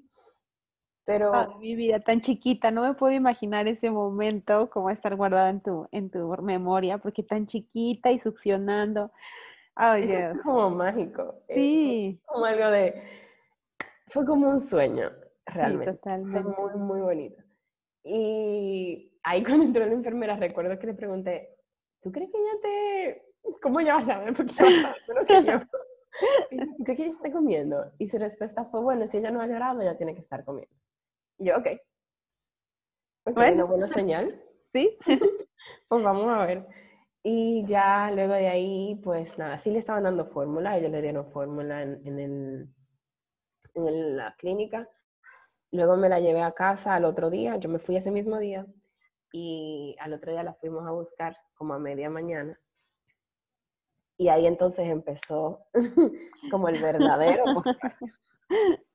[1.05, 1.35] pero...
[1.35, 5.61] Ah, mi vida, tan chiquita, no me puedo imaginar ese momento como estar guardada en
[5.61, 9.11] tu, en tu memoria, porque tan chiquita y succionando.
[9.75, 11.35] Ay, es como mágico.
[11.49, 12.21] Sí.
[12.27, 13.03] como algo de...
[14.07, 15.11] Fue como un sueño
[15.55, 15.99] realmente.
[16.03, 17.43] Fue muy, muy bonito.
[18.05, 21.57] Y ahí cuando entró la enfermera, recuerdo que le pregunté,
[22.01, 23.29] ¿tú crees que ella te...
[23.61, 24.35] ¿Cómo ella va a saber?
[24.35, 25.61] Porque yo que yo.
[26.79, 27.93] ¿Tú crees que ella está comiendo?
[27.99, 30.75] Y su respuesta fue, bueno, si ella no ha llorado, ella tiene que estar comiendo.
[31.39, 31.67] Y yo, ok.
[33.25, 33.55] Ok, bueno.
[33.55, 34.41] una buena señal.
[34.75, 34.97] Sí.
[35.87, 36.67] pues vamos a ver.
[37.23, 41.27] Y ya luego de ahí, pues nada, sí le estaban dando fórmula, ellos le dieron
[41.27, 42.75] fórmula en, en, el,
[43.75, 44.89] en la clínica.
[45.73, 48.67] Luego me la llevé a casa al otro día, yo me fui ese mismo día
[49.33, 52.61] y al otro día la fuimos a buscar como a media mañana.
[54.19, 55.67] Y ahí entonces empezó
[56.51, 57.45] como el verdadero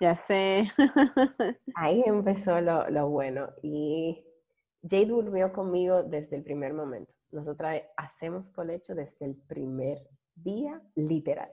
[0.00, 0.72] Ya sé.
[1.76, 3.50] Ahí empezó lo, lo, bueno.
[3.62, 4.24] Y
[4.82, 7.12] Jay durmió conmigo desde el primer momento.
[7.30, 9.98] Nosotras hacemos colecho desde el primer
[10.34, 11.52] día, literal.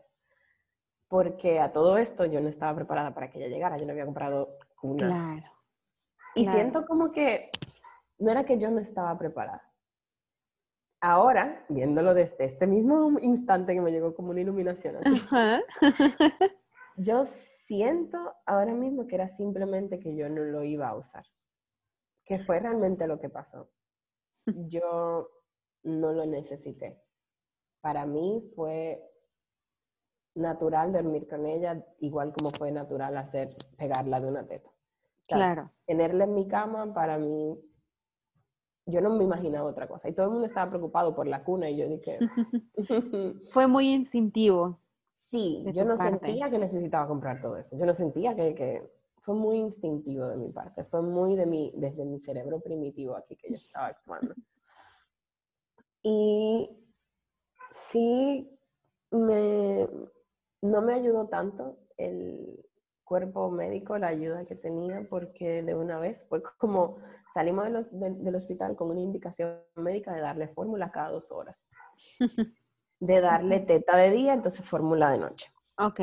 [1.10, 3.78] Porque a todo esto yo no estaba preparada para que ella llegara.
[3.78, 5.08] Yo no había comprado una.
[5.08, 5.54] Claro.
[6.36, 6.58] Y claro.
[6.58, 7.50] siento como que
[8.20, 9.70] no era que yo no estaba preparada.
[11.02, 15.28] Ahora, viéndolo desde este mismo instante que me llegó como una iluminación, así,
[16.98, 21.26] yo siento ahora mismo que era simplemente que yo no lo iba a usar.
[22.26, 23.72] Que fue realmente lo que pasó.
[24.70, 25.30] Yo
[25.84, 27.02] no lo necesité.
[27.82, 29.09] Para mí fue
[30.40, 34.70] natural dormir con ella, igual como fue natural hacer pegarla de una teta.
[34.70, 35.72] O sea, Claro.
[35.86, 37.60] tenerla en mi cama para mí,
[38.86, 40.10] yo no me imaginaba otra cosa.
[40.10, 42.18] Y todo el mundo estaba preocupado por la cuna y yo dije,
[43.54, 44.80] Fue muy instintivo.
[45.14, 46.26] sí, yo no parte.
[46.28, 47.78] sentía que necesitaba comprar todo eso.
[47.78, 50.84] Yo no sentía que, que fue muy instintivo de mi parte.
[50.86, 54.34] Fue muy de mi, desde mi cerebro primitivo aquí que yo estaba actuando.
[56.02, 56.70] Y
[57.60, 58.50] sí,
[59.12, 59.88] me,
[60.62, 62.66] no me ayudó tanto el
[63.04, 66.98] cuerpo médico, la ayuda que tenía, porque de una vez fue como
[67.34, 71.32] salimos de los- del- del hospital con una indicación médica de darle fórmula cada dos
[71.32, 71.68] horas,
[73.00, 75.52] de darle teta de día, entonces fórmula de noche.
[75.78, 76.00] Ok.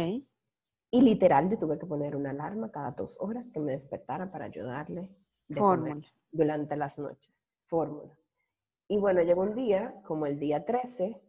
[0.91, 4.47] Y literal, yo tuve que poner una alarma cada dos horas que me despertara para
[4.47, 5.11] ayudarle
[5.49, 6.01] de Fórmula.
[6.33, 7.45] durante las noches.
[7.67, 8.17] Fórmula.
[8.89, 11.21] Y bueno, llegó un día, como el día 13,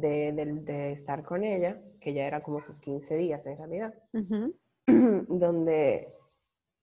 [0.00, 3.94] de, de- de estar con ella, que ya era como sus 15 días en realidad,
[4.86, 6.12] donde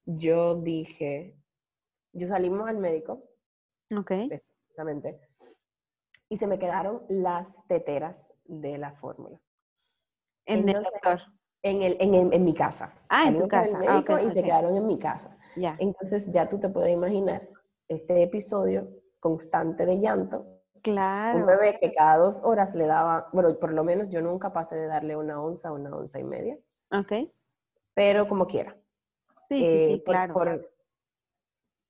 [0.06, 1.36] yo dije,
[2.14, 3.24] yo salimos al médico,
[3.98, 4.12] Ok.
[4.30, 5.20] precisamente,
[6.30, 9.40] y se me quedaron las teteras de la fórmula.
[10.46, 11.20] En el doctor.
[11.64, 12.94] En, el, en, el- en mi casa.
[13.10, 13.78] Ah, en tu casa.
[13.88, 15.38] Ah, médico y se quedaron en mi casa.
[15.56, 15.76] Ya.
[15.80, 17.48] Entonces ya tú te puedes imaginar
[17.88, 20.61] este episodio constante de llanto.
[20.84, 21.46] Un Claro.
[21.46, 24.88] bebé que cada dos horas le daba, bueno, por lo menos yo nunca pasé de
[24.88, 26.58] darle una onza, una onza y media,
[26.92, 27.14] Ok.
[27.94, 28.76] pero como quiera.
[29.48, 30.34] Sí, sí, Eh, sí, por, claro.
[30.34, 30.72] por-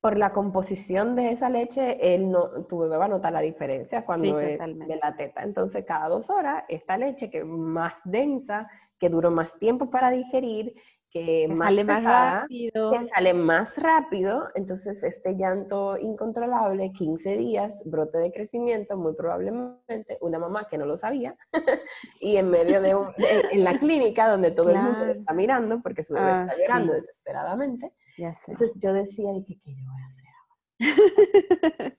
[0.00, 4.04] por la composición de esa leche, él no, tu bebé va a notar la diferencia
[4.04, 5.44] cuando es de la teta.
[5.44, 10.10] Entonces, cada dos horas, esta leche que es más densa, que duró más tiempo para
[10.10, 10.74] digerir,
[11.12, 12.90] que más sale más pesada, rápido.
[12.90, 20.16] que sale más rápido, entonces este llanto incontrolable, 15 días, brote de crecimiento, muy probablemente
[20.22, 21.36] una mamá que no lo sabía,
[22.20, 25.06] y en medio de, un, de- en la clínica donde todo el mundo Claro.
[25.06, 27.00] le está mirando porque su bebé Ah, está llorando sí.
[27.00, 28.52] desesperadamente, Ya sé.
[28.52, 31.98] entonces yo decía, ¿y qué, qué yo voy a hacer?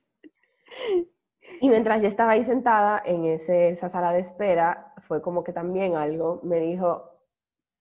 [1.60, 5.52] Y mientras yo estaba ahí sentada en ese- esa sala de espera, fue como que
[5.52, 7.13] también algo me dijo,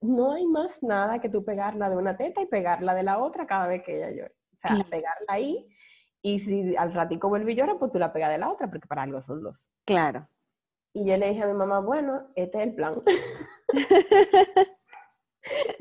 [0.03, 3.45] no hay más nada que tú pegarla de una teta y pegarla de la otra
[3.47, 4.35] cada vez que ella llore.
[4.53, 4.89] O sea, Claro.
[4.89, 5.67] pegarla ahí
[6.21, 8.87] y si al ratico vuelve y llora, pues tú la pegas de la otra, porque
[8.87, 9.71] para algo son dos.
[9.85, 10.27] Claro.
[10.93, 13.01] Y yo le dije a mi mamá, bueno, este es el plan.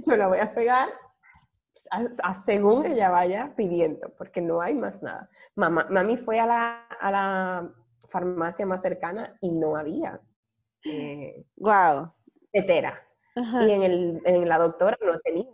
[0.07, 0.89] yo la voy a pegar
[1.91, 5.29] a- a según ella vaya pidiendo, porque no hay más nada.
[5.55, 7.73] Mamá, mami fue a la, a la
[8.09, 10.21] farmacia más cercana y no había
[10.85, 12.13] eh, Wow.
[12.53, 13.01] tetera.
[13.35, 13.67] Ajá.
[13.67, 15.45] Y en, el, en la doctora no tenía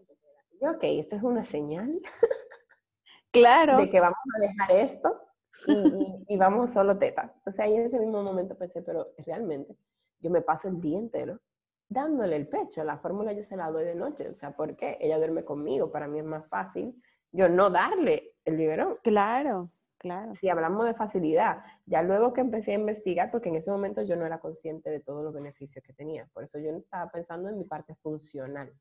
[0.60, 2.00] yo, ok, esto es una señal
[3.32, 3.76] Claro.
[3.78, 5.20] de que vamos a dejar esto
[5.66, 7.34] y, y- y vamos solo teta.
[7.46, 9.76] O sea, ahí en ese mismo momento pensé, pero realmente
[10.20, 11.40] yo me paso el día entero
[11.88, 12.82] dándole el pecho.
[12.84, 14.28] La fórmula yo se la doy de noche.
[14.28, 14.96] O sea, ¿por qué?
[15.00, 15.90] Ella duerme conmigo.
[15.92, 18.98] Para mí es más fácil yo no darle el biberón.
[19.02, 19.70] Claro.
[19.98, 20.34] Claro.
[20.34, 24.16] Si hablamos de facilidad, ya luego que empecé a investigar, porque en ese momento yo
[24.16, 26.26] no era consciente de todos los beneficios que tenía.
[26.32, 28.72] Por eso yo estaba pensando en mi parte funcional.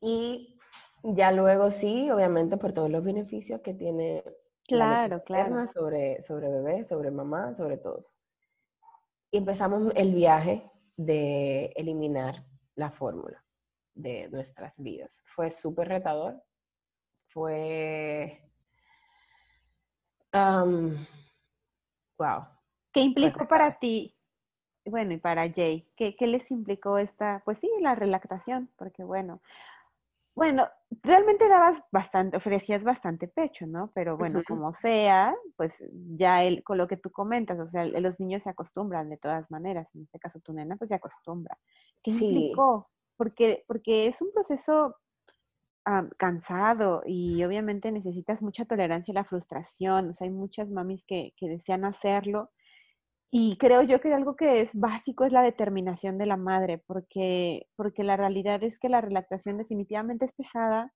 [0.00, 0.58] Y
[1.02, 4.22] ya luego sí, obviamente por todos los beneficios que tiene
[4.68, 5.66] la Claro, claro.
[5.66, 8.16] sobre, sobre bebé, sobre mamá, sobre todos.
[9.32, 12.44] Y empezamos el viaje de eliminar
[12.76, 13.44] la fórmula
[13.94, 15.10] de nuestras vidas.
[15.24, 16.42] Fue súper retador.
[17.26, 18.49] Fue...
[22.18, 22.46] wow.
[22.92, 24.16] ¿Qué implicó para ti?
[24.84, 28.70] Bueno, y para Jay, ¿qué, qué les implicó esta, pues sí, la relactación?
[28.76, 29.40] Porque bueno,
[30.36, 30.68] bueno,
[31.02, 33.90] realmente dabas bastante, ofrecías bastante pecho, ¿no?
[33.94, 35.74] Pero bueno, como sea, pues
[36.16, 39.50] ya el, con lo que tú comentas, o sea, los niños se acostumbran de todas
[39.50, 41.58] maneras, en este caso tu nena pues se acostumbra.
[42.02, 42.26] ¿Qué Sí.
[42.26, 42.88] implicó?
[43.16, 44.96] Porque, porque es un proceso
[46.16, 51.32] cansado y obviamente necesitas mucha tolerancia a la frustración, o sea, hay muchas mamis que,
[51.36, 52.50] que desean hacerlo
[53.30, 57.68] y creo yo que algo que es básico es la determinación de la madre, porque,
[57.76, 60.92] porque la realidad es que la relactación definitivamente es pesada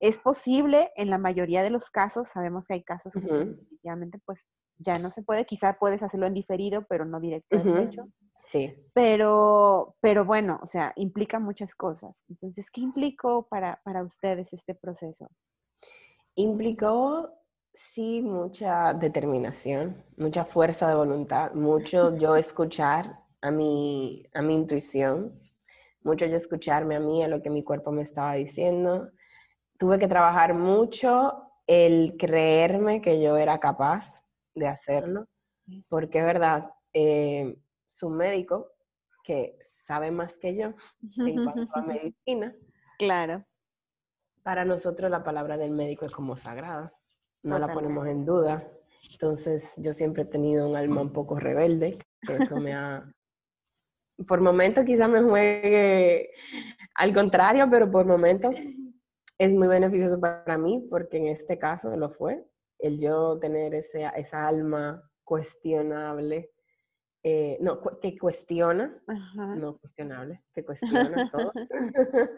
[0.00, 4.40] es posible en la mayoría de los casos, sabemos que hay casos que definitivamente pues
[4.76, 8.08] ya no se puede, quizá puedes hacerlo en diferido, pero no directo hecho.
[8.48, 8.74] Sí.
[8.94, 12.24] Pero, pero bueno, o sea, implica muchas cosas.
[12.30, 15.30] Entonces, ¿qué implicó para, para ustedes este proceso?
[16.34, 17.30] Implicó,
[17.74, 25.38] sí, mucha determinación, mucha fuerza de voluntad, mucho yo escuchar a mi, a mi intuición,
[26.02, 29.10] mucho yo escucharme a mí, a lo que mi cuerpo me estaba diciendo.
[29.78, 35.26] Tuve que trabajar mucho el creerme que yo era capaz de hacerlo,
[35.90, 37.54] porque es verdad, eh,
[37.88, 38.72] su médico,
[39.22, 40.72] que sabe más que yo
[41.18, 42.56] en cuanto a medicina.
[42.98, 43.44] Claro.
[44.42, 46.92] Para nosotros la palabra del médico es como sagrada,
[47.42, 48.66] no la ponemos en duda.
[49.12, 53.12] Entonces yo siempre he tenido un alma un poco rebelde, que eso me ha...
[54.26, 56.30] Por momentos quizás me juegue
[56.94, 58.54] al contrario, pero por momentos
[59.38, 62.44] es muy beneficioso para mí porque en este caso lo fue.
[62.78, 66.50] El yo tener ese, esa alma cuestionable
[67.22, 69.02] eh, no, que cuestiona,
[69.34, 71.52] no cuestionable, que cuestiona todo.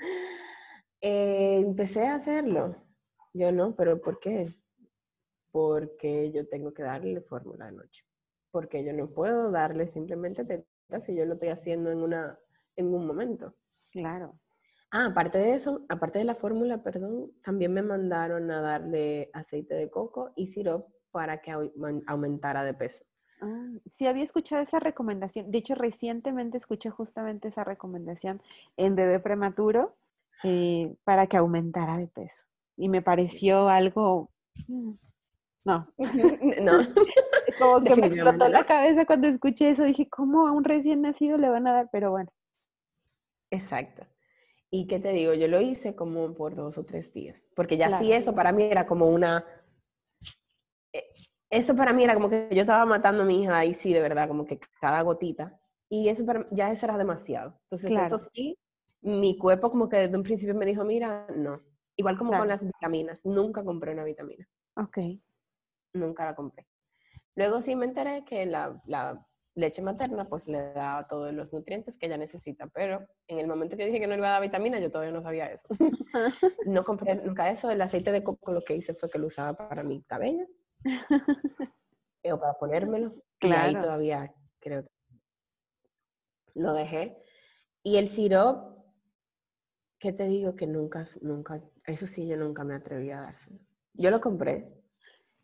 [1.03, 2.77] Eh, empecé a hacerlo.
[3.33, 4.55] Yo no, pero ¿por qué?
[5.51, 8.05] Porque yo tengo que darle fórmula de noche.
[8.51, 12.38] Porque yo no puedo darle simplemente tetas si yo lo estoy haciendo en, una,
[12.77, 13.55] en un momento.
[13.93, 14.38] Claro.
[14.90, 19.77] Ah, aparte de eso, aparte de la fórmula, perdón, también me mandaron a darle aceite
[19.77, 21.53] de coco y sirope para que
[22.07, 23.05] aumentara de peso.
[23.40, 25.50] Ah, sí, había escuchado esa recomendación.
[25.50, 28.42] De hecho, recientemente escuché justamente esa recomendación
[28.76, 29.96] en bebé prematuro
[30.44, 32.44] eh, para que aumentara de peso.
[32.76, 34.31] Y me pareció algo...
[34.66, 34.92] Mm,
[35.64, 35.88] no.
[36.62, 36.79] no.
[37.59, 39.85] Como que me explotó la cabeza cuando escuché eso.
[39.85, 41.88] Dije, ¿cómo a un recién nacido le van a dar?
[41.92, 42.31] Pero bueno.
[43.50, 44.07] Exacto.
[44.70, 45.35] ¿Y qué te digo?
[45.35, 47.48] Yo lo hice como por dos o tres días.
[47.57, 49.44] Porque ya sí eso para mí era como una
[51.50, 54.00] eso para mí era como que yo estaba matando a mi hija y sí, de
[54.00, 55.58] verdad, como que cada gotita.
[55.88, 57.58] Y eso para, ya eso era demasiado.
[57.64, 58.56] Entonces, eso sí,
[59.02, 61.60] mi cuerpo como que desde un principio me dijo, mira, no.
[61.96, 64.48] Igual como con las vitaminas, nunca compré una vitamina.
[64.76, 64.98] Ok.
[65.92, 66.66] Nunca la compré.
[67.34, 71.98] Luego sí me enteré que la, la leche materna pues le da todos los nutrientes
[71.98, 74.42] que ella necesita, pero en el momento que dije que no le iba a dar
[74.42, 75.66] vitamina, yo todavía no sabía eso.
[76.66, 77.68] no compré nunca eso.
[77.70, 80.46] El aceite de coco lo que hice fue que lo usaba para mi cabello
[82.25, 83.14] o para ponérmelo.
[83.38, 83.73] Claro.
[83.73, 84.90] Y ahí todavía creo que
[86.55, 87.16] lo dejé.
[87.83, 88.79] Y el sirop,
[89.99, 90.55] ¿qué te digo?
[90.55, 93.59] Que nunca, nunca, eso sí, yo nunca me atreví a dárselo.
[93.95, 94.73] Yo lo compré,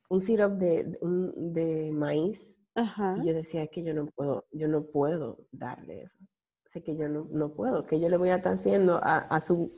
[0.09, 5.39] un sirop de, de, maíz, y yo decía que yo no puedo, yo no puedo
[5.51, 6.19] darle eso.
[6.67, 9.41] Sé que yo no, no puedo, que yo le voy a estar haciendo a, a,
[9.41, 9.75] su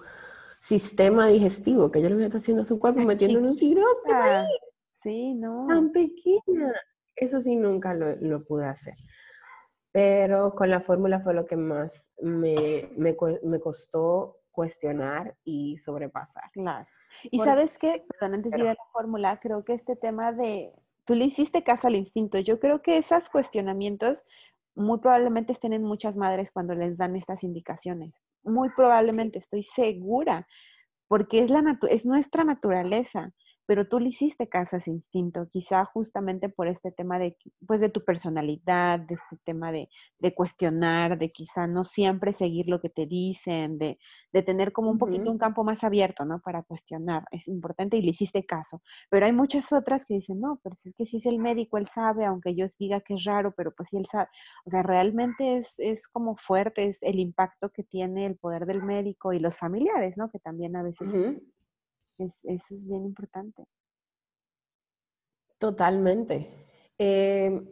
[0.60, 4.06] sistema digestivo, que yo le voy a estar haciendo a su cuerpo metiendo un sirop
[4.06, 4.77] de maíz.
[5.02, 5.66] Sí, no.
[5.68, 6.72] Tan pequeña.
[7.14, 8.94] Eso sí, nunca lo, pude hacer.
[9.92, 16.50] Pero con la fórmula fue lo que más me, me, costó cuestionar y sobrepasar.
[16.52, 16.86] Claro.
[17.30, 20.72] Y sabes qué, perdón, antes de ir a la fórmula, creo que este tema de,
[21.04, 24.22] tú le hiciste caso al instinto, yo creo que esos cuestionamientos
[24.74, 28.14] muy probablemente estén en muchas madres cuando les dan estas indicaciones.
[28.44, 30.46] Muy probablemente, estoy segura,
[31.08, 33.32] porque es, la es nuestra naturaleza
[33.68, 37.82] pero tú le hiciste caso a ese instinto, quizá justamente por este tema de, pues,
[37.82, 42.80] de tu personalidad, de este tema de, de cuestionar, de quizá no siempre seguir lo
[42.80, 43.98] que te dicen, de,
[44.32, 46.40] de tener como un poquito un campo más abierto, ¿no?
[46.40, 48.80] Para cuestionar, es importante y le hiciste caso.
[49.10, 51.88] Pero hay muchas otras que dicen, no, pero es que si es el médico, él
[51.88, 54.30] sabe, aunque yo diga que es raro, pero pues sí él sabe.
[54.64, 58.82] O sea, realmente es, es como fuerte, es el impacto que tiene el poder del
[58.82, 60.30] médico y los familiares, ¿no?
[60.30, 61.12] Que también a veces
[62.18, 63.64] eso es bien importante.
[65.58, 66.66] Totalmente.
[66.98, 67.66] Em,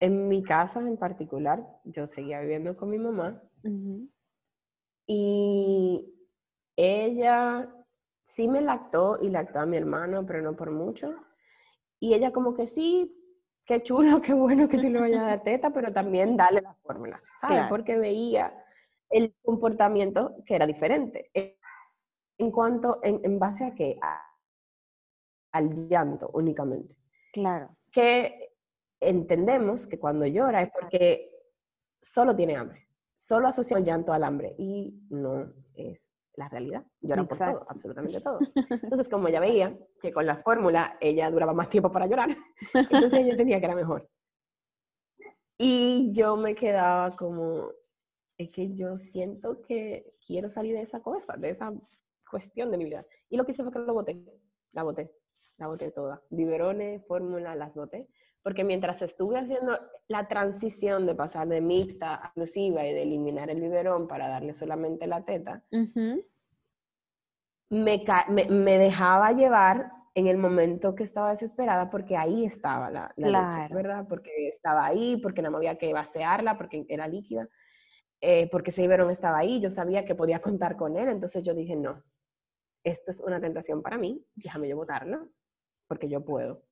[0.00, 3.42] en mi casa en particular, yo seguía viviendo con mi mamá
[5.06, 6.14] y
[6.76, 7.68] ella
[8.24, 11.14] sí me lactó y lactó a mi hermano, pero no por mucho.
[11.98, 13.16] Y ella como que sí,
[13.64, 16.74] qué chulo, qué bueno que tú le vayas a dar teta, pero también dale la
[16.74, 17.64] fórmula, ¿sabes?
[17.68, 18.64] Porque veía
[19.10, 21.30] el comportamiento que era diferente.
[22.38, 23.98] En cuanto, en, base a qué?
[25.52, 26.94] al llanto únicamente.
[27.32, 27.76] Claro.
[27.90, 28.54] Que
[29.00, 31.30] entendemos que cuando llora es porque
[32.00, 32.88] solo tiene hambre.
[33.16, 36.86] Solo asocia el llanto al hambre y no es la realidad.
[37.00, 38.38] Llora por todo, absolutamente todo.
[38.82, 42.30] Entonces, como ya veía que con la fórmula ella duraba más tiempo para llorar,
[42.72, 44.08] entonces ella tenía que era mejor.
[45.58, 47.72] Y yo me quedaba como,
[48.38, 51.72] es que yo siento que quiero salir de esa cosa, de esa
[52.28, 53.04] cuestión de mi vida.
[53.28, 54.22] Y lo que hice fue que lo boté,
[54.72, 55.12] la boté,
[55.58, 56.22] la boté toda.
[56.30, 58.08] Biberones, fórmula, las boté.
[58.42, 63.50] Porque mientras estuve haciendo la transición de pasar de mixta a exclusiva y de eliminar
[63.50, 65.62] el biberón para darle solamente la teta,
[67.70, 68.04] me,
[68.48, 74.06] me, dejaba llevar en el momento que estaba desesperada porque ahí estaba la, leche, ¿verdad?
[74.08, 77.48] Porque estaba ahí, porque no me había que vaciarla, porque era líquida,
[78.20, 81.54] eh, porque ese biberón estaba ahí, yo sabía que podía contar con él, entonces yo
[81.54, 82.02] dije, no,
[82.84, 85.28] esto es una tentación para mí, déjame yo votarlo,
[85.86, 86.62] porque yo puedo.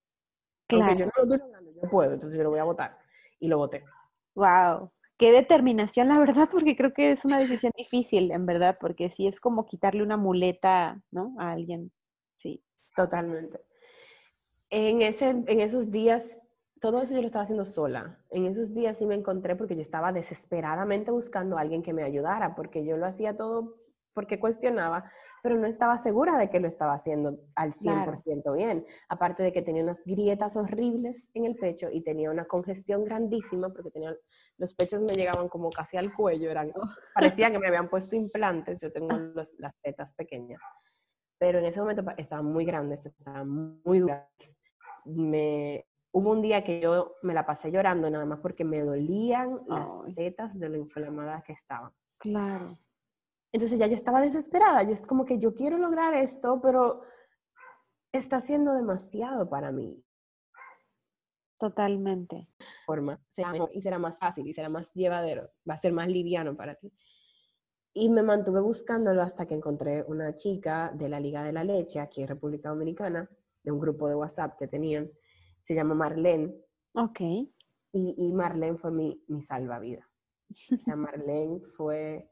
[0.66, 0.98] Claro.
[0.98, 2.98] yo no lo estoy logrando, yo puedo, entonces yo lo voy a votar.
[3.38, 3.84] Y lo voté.
[4.34, 9.10] Wow, qué determinación, la verdad, porque creo que es una decisión difícil, en verdad, porque
[9.10, 11.34] sí es como quitarle una muleta, ¿no?
[11.38, 11.92] A alguien,
[12.34, 12.62] sí.
[12.94, 13.60] Totalmente.
[14.70, 16.38] En, ese, en esos días,
[16.80, 18.18] todo eso yo lo estaba haciendo sola.
[18.30, 22.02] En esos días sí me encontré porque yo estaba desesperadamente buscando a alguien que me
[22.02, 23.76] ayudara, porque yo lo hacía todo
[24.16, 25.04] porque cuestionaba,
[25.42, 28.86] pero no estaba segura de que lo estaba haciendo al 100% bien.
[29.10, 33.68] Aparte de que tenía unas grietas horribles en el pecho y tenía una congestión grandísima
[33.68, 34.16] porque tenía,
[34.56, 36.88] los pechos me llegaban como casi al cuello, eran, oh.
[37.14, 39.14] parecía que me habían puesto implantes, yo tengo
[39.58, 40.62] las tetas pequeñas,
[41.38, 44.26] pero en ese momento estaban muy grandes, estaban muy duras.
[45.04, 49.60] Me, hubo un día que yo me la pasé llorando nada más porque me dolían
[49.68, 51.92] las tetas de lo inflamadas que estaban.
[52.18, 52.78] Claro.
[53.56, 57.00] Entonces ya yo estaba desesperada, yo es como que yo quiero lograr esto, pero
[58.12, 60.04] está siendo demasiado para mí.
[61.58, 62.50] Totalmente.
[62.84, 63.18] Forma,
[63.72, 66.92] y será más fácil y será más llevadero, va a ser más liviano para ti.
[67.94, 71.98] Y me mantuve buscándolo hasta que encontré una chica de la Liga de la Leche
[71.98, 73.26] aquí en República Dominicana,
[73.62, 75.10] de un grupo de WhatsApp que tenían,
[75.64, 76.54] se llama Marlene.
[76.92, 77.20] Ok.
[77.20, 77.48] Y,
[78.18, 80.06] y Marlene fue mi, mi salvavidas.
[80.74, 82.30] O sea, Marlene fue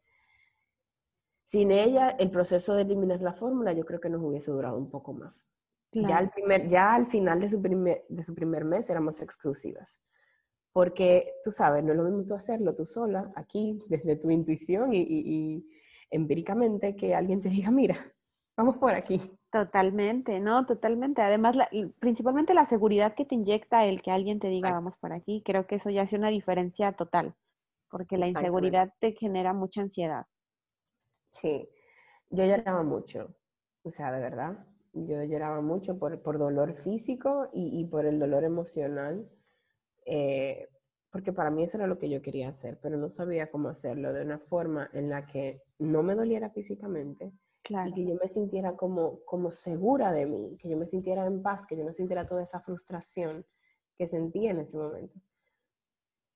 [1.54, 4.90] sin ella, el proceso de eliminar la fórmula yo creo que nos hubiese durado un
[4.90, 5.46] poco más.
[5.92, 10.00] Ya, al primer, ya al final de su, primer, de su primer mes éramos exclusivas.
[10.72, 14.90] Porque tú sabes, no es lo mismo tú hacerlo tú sola, aquí, desde tu intuición
[14.92, 15.64] y,
[16.10, 17.94] empíricamente, que alguien te diga, mira,
[18.56, 19.20] vamos por aquí.
[19.52, 21.22] Totalmente, no, totalmente.
[21.22, 21.56] Además,
[22.00, 25.68] principalmente la seguridad que te inyecta el que alguien te diga, vamos por aquí, creo
[25.68, 27.36] que eso ya hace una diferencia total,
[27.88, 30.26] porque la inseguridad te genera mucha ansiedad.
[31.34, 31.68] Sí,
[32.30, 33.34] yo lloraba mucho,
[33.82, 38.44] o sea, de verdad, yo lloraba mucho por, por dolor físico y, por el dolor
[38.44, 39.28] emocional,
[40.06, 40.68] eh,
[41.10, 44.12] porque para mí eso era lo que yo quería hacer, pero no sabía cómo hacerlo
[44.12, 47.32] de una forma en la que no me doliera físicamente
[47.86, 51.42] y que yo me sintiera como, como segura de mí, que yo me sintiera en
[51.42, 53.46] paz, que yo no sintiera toda esa frustración
[53.96, 55.18] que sentía en ese momento.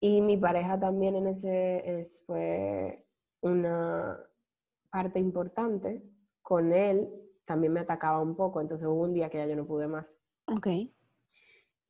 [0.00, 3.04] Y mi pareja también en ese es, fue
[3.40, 4.18] una,
[4.90, 6.02] parte importante,
[6.42, 7.08] con él
[7.44, 10.18] también me atacaba un poco, entonces hubo un día que ya yo no pude más.
[10.46, 10.68] Ok.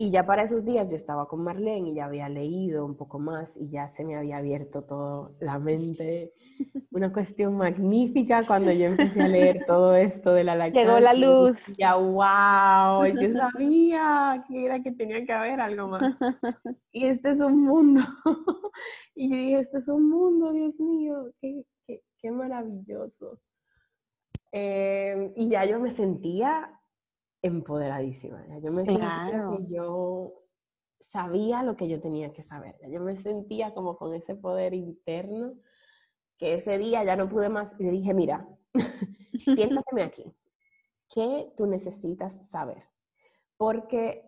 [0.00, 3.18] Y ya para esos días yo estaba con Marlene y ya había leído un poco
[3.18, 6.32] más y ya se me había abierto todo la mente.
[6.92, 10.84] Una cuestión magnífica cuando yo empecé a leer todo esto de la lactancia.
[10.86, 11.58] Llegó la luz.
[11.76, 16.02] Ya, wow, yo sabía que era que tenía que haber algo más.
[16.92, 18.00] Y este es un mundo.
[19.16, 21.64] Y yo dije, esto es un mundo, Dios mío, qué,
[22.18, 23.40] qué maravilloso.
[24.50, 26.80] Em, y ya yo me sentía
[27.42, 30.32] empoderadísima, ya yo me sentía que yo
[31.00, 34.74] sabía lo que yo tenía que saber, ya yo me sentía como con ese poder
[34.74, 35.54] interno
[36.38, 38.48] que ese día ya no pude más y le dije, mira,
[39.44, 40.34] siéntate aquí,
[41.10, 42.82] ¿qué tú necesitas saber?
[43.56, 44.24] Porque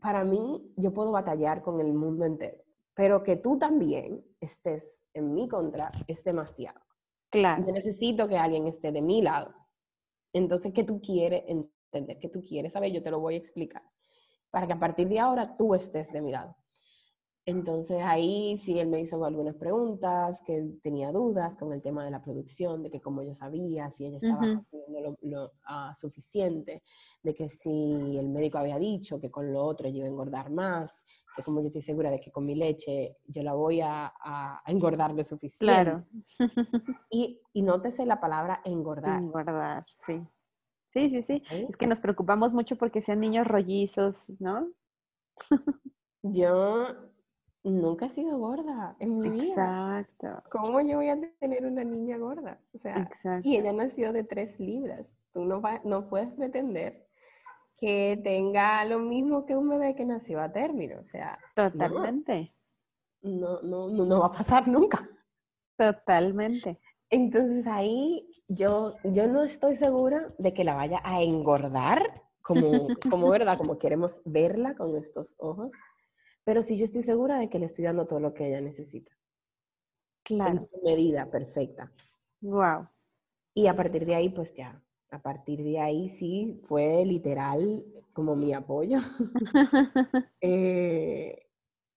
[0.00, 2.62] para mí yo puedo batallar con el mundo entero,
[2.94, 6.80] pero que tú también estés en mi contra es demasiado.
[7.30, 7.64] Claro.
[7.66, 9.54] Yo necesito que alguien esté de mi lado.
[10.32, 12.18] Entonces, ¿qué tú quieres entender?
[12.20, 12.92] ¿Qué tú quieres saber?
[12.92, 13.82] Yo te lo voy a explicar.
[14.50, 16.56] Para que a partir de ahora tú estés de mi lado.
[17.46, 22.10] Entonces ahí sí él me hizo algunas preguntas, que tenía dudas con el tema de
[22.10, 26.82] la producción, de que como yo sabía, si ella estaba haciendo lo, ah, suficiente,
[27.22, 30.50] de que si el médico había dicho que con lo otro yo iba a engordar
[30.50, 34.12] más, que como yo estoy segura de que con mi leche yo la voy a,
[34.22, 35.72] a, engordar lo suficiente.
[35.72, 36.04] Claro.
[37.10, 39.18] y, y nótese la palabra engordar.
[39.18, 40.20] Engordar, sí.
[40.88, 41.42] Sí, sí, sí.
[41.50, 44.68] Es que nos preocupamos mucho porque sean niños rollizos, ¿no?
[46.22, 47.09] Yo
[47.62, 50.00] nunca he sido gorda en mi vida.
[50.00, 50.42] Exacto.
[50.50, 52.58] ¿Cómo yo voy a tener una niña gorda?
[52.74, 53.10] O sea,
[53.42, 55.14] y ella nació de tres libras.
[55.32, 57.06] Tú no, no puedes pretender
[57.76, 61.00] que tenga lo mismo que un bebé que nació a término.
[61.00, 62.54] O sea, totalmente.
[63.22, 65.08] No, no, no, no va a pasar nunca.
[65.76, 66.78] Totalmente.
[67.08, 73.28] Entonces ahí yo, yo no estoy segura de que la vaya a engordar, como, como
[73.28, 75.72] verdad, como queremos verla con estos ojos,
[76.44, 79.12] pero sí yo estoy segura de que le estoy dando todo lo que ella necesita.
[80.22, 80.52] Claro.
[80.52, 81.92] En su medida perfecta.
[82.40, 82.88] Wow.
[83.54, 88.36] Y a partir de ahí, pues ya, a partir de ahí sí fue literal como
[88.36, 88.98] mi apoyo.
[90.42, 91.46] Eh,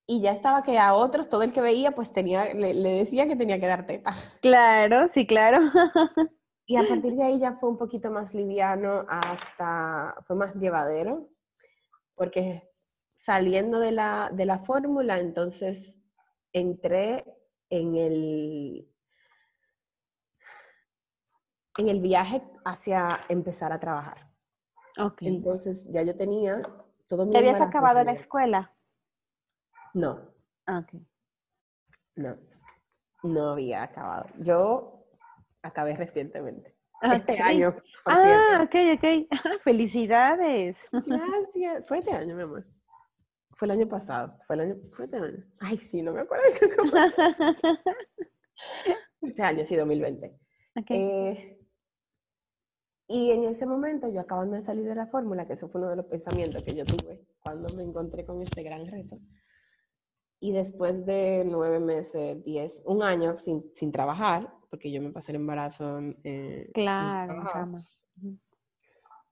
[0.06, 3.26] y ya estaba que a otros, todo el que veía, pues tenía, le, le decía
[3.26, 4.12] que tenía que dar teta.
[4.42, 5.58] Claro, sí, claro.
[6.66, 11.28] Y a partir de ahí ya fue un poquito más liviano hasta, fue más llevadero,
[12.14, 12.73] porque
[13.24, 15.96] saliendo de la, de la fórmula, entonces
[16.52, 17.24] entré
[17.70, 18.92] en el,
[21.78, 24.30] en el viaje hacia empezar a trabajar.
[25.20, 26.60] Entonces ya yo tenía
[27.08, 28.76] todo mi ¿Te habías acabado la escuela?
[29.94, 30.34] No,
[30.66, 31.00] Ah, Ok.
[32.16, 32.36] no,
[33.22, 34.26] no había acabado.
[34.38, 35.06] Yo
[35.62, 36.76] acabé recientemente.
[37.00, 37.72] Este año,
[38.04, 38.64] por Ah, cierto.
[38.64, 39.30] ok, ok.
[39.62, 40.78] Felicidades.
[40.92, 41.86] Gracias.
[41.86, 42.64] Fue este año, mi amor.
[43.64, 44.36] Fue el año pasado.
[44.46, 44.76] Fue el año.
[44.90, 45.42] Fue este año.
[45.62, 46.44] Ay, sí, no me acuerdo.
[49.22, 50.38] este año, sí, 2020.
[50.76, 50.90] Ok.
[50.90, 51.58] Eh,
[53.08, 55.88] y en ese momento, yo acabando de salir de la fórmula, que eso fue uno
[55.88, 59.18] de los pensamientos que yo tuve cuando me encontré con este gran reto.
[60.40, 65.32] Y después de nueve meses, diez, un año sin, sin trabajar, porque yo me pasé
[65.32, 67.80] el embarazo en, eh, Claro, en cama.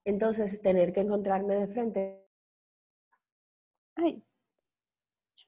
[0.06, 2.21] Entonces, tener que encontrarme de frente,
[4.02, 4.22] Ay,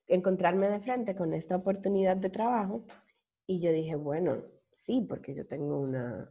[0.07, 2.84] encontrarme de frente con esta oportunidad de trabajo,
[3.46, 4.42] y yo dije, bueno,
[4.74, 6.30] sí, porque yo tengo una,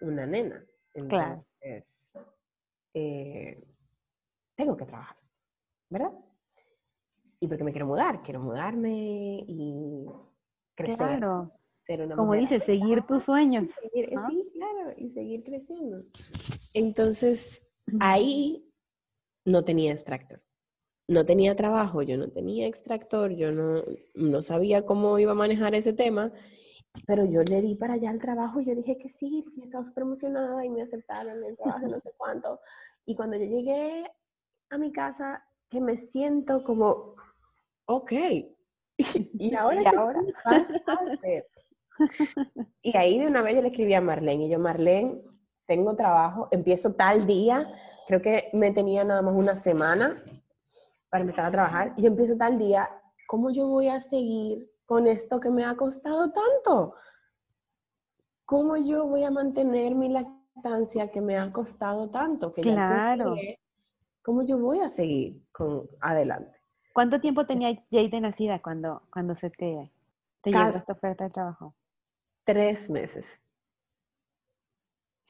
[0.00, 0.64] una nena.
[1.08, 1.36] Claro.
[1.64, 2.12] Entonces,
[2.94, 3.62] eh,
[4.54, 5.16] tengo que trabajar,
[5.90, 6.12] ¿verdad?
[7.40, 10.06] Y porque me quiero mudar, quiero mudarme y
[10.74, 11.52] crecer, claro.
[11.86, 13.68] ser una Como dices, seguir tus sueños.
[13.80, 14.26] seguir- ¿no?
[14.28, 16.04] Sí, claro, y seguir creciendo.
[16.74, 17.62] Entonces,
[18.00, 18.68] ahí
[19.44, 20.40] no tenía extractor.
[21.12, 23.82] No tenía trabajo, yo no tenía extractor, yo no,
[24.14, 26.32] no sabía cómo iba a manejar ese tema,
[27.06, 29.64] pero yo le di para allá el trabajo y yo dije que sí, porque yo
[29.64, 32.60] estaba súper emocionada y me aceptaron el trabajo, no sé cuánto.
[33.04, 34.10] Y cuando yo llegué
[34.70, 37.16] a mi casa, que me siento como,
[37.84, 38.12] ok,
[39.38, 40.20] ¿y ahora ¿Y qué ahora?
[40.46, 41.46] vas a hacer?
[42.80, 45.20] Y ahí de una vez yo le escribí a Marlene y yo, Marlene,
[45.66, 47.70] tengo trabajo, empiezo tal día,
[48.06, 50.16] creo que me tenía nada más una semana
[51.12, 52.88] para empezar a trabajar, y yo empiezo tal día,
[53.26, 56.94] ¿cómo yo voy a seguir con esto que me ha costado tanto?
[58.46, 62.54] ¿Cómo yo voy a mantener mi lactancia que me ha costado tanto?
[62.54, 63.34] Que ya Claro.
[63.34, 63.60] llegué?
[64.22, 66.56] ¿Cómo yo voy a seguir con adelante?
[66.94, 69.92] ¿Cuánto tiempo tenía Jade de nacida cuando, cuando se te,
[70.40, 71.74] te llegó esta oferta de trabajo?
[72.44, 73.38] Tres meses.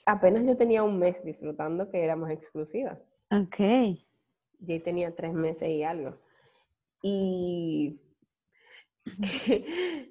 [0.06, 3.00] Apenas yo tenía un mes disfrutando que éramos exclusivas.
[3.32, 4.04] Ok.
[4.66, 6.16] Jay tenía tres meses y algo.
[7.02, 8.00] Y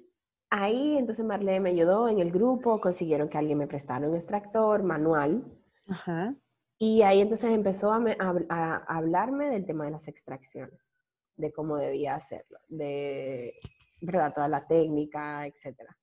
[0.50, 4.82] ahí entonces Marlene me ayudó en el grupo, consiguieron que alguien me prestara un extractor
[4.82, 5.44] manual.
[5.88, 6.34] Ajá.
[6.78, 10.94] Y ahí entonces empezó a, me- a a- hablarme del tema de las extracciones,
[11.36, 13.54] de cómo debía hacerlo, de
[14.00, 14.34] ¿verdad?
[14.34, 15.96] toda la técnica, etcétera.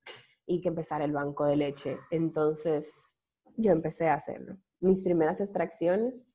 [0.45, 1.97] Y que empezara el banco de leche.
[2.11, 3.13] Entonces
[3.57, 4.57] yo empecé a hacerlo.
[4.79, 6.27] Mis primeras extracciones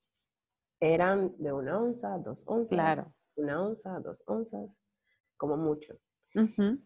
[0.81, 3.15] eran de una onza, dos onzas, Claro.
[3.37, 4.81] una onza, dos onzas,
[5.37, 5.95] como mucho.
[6.35, 6.79] Ujú.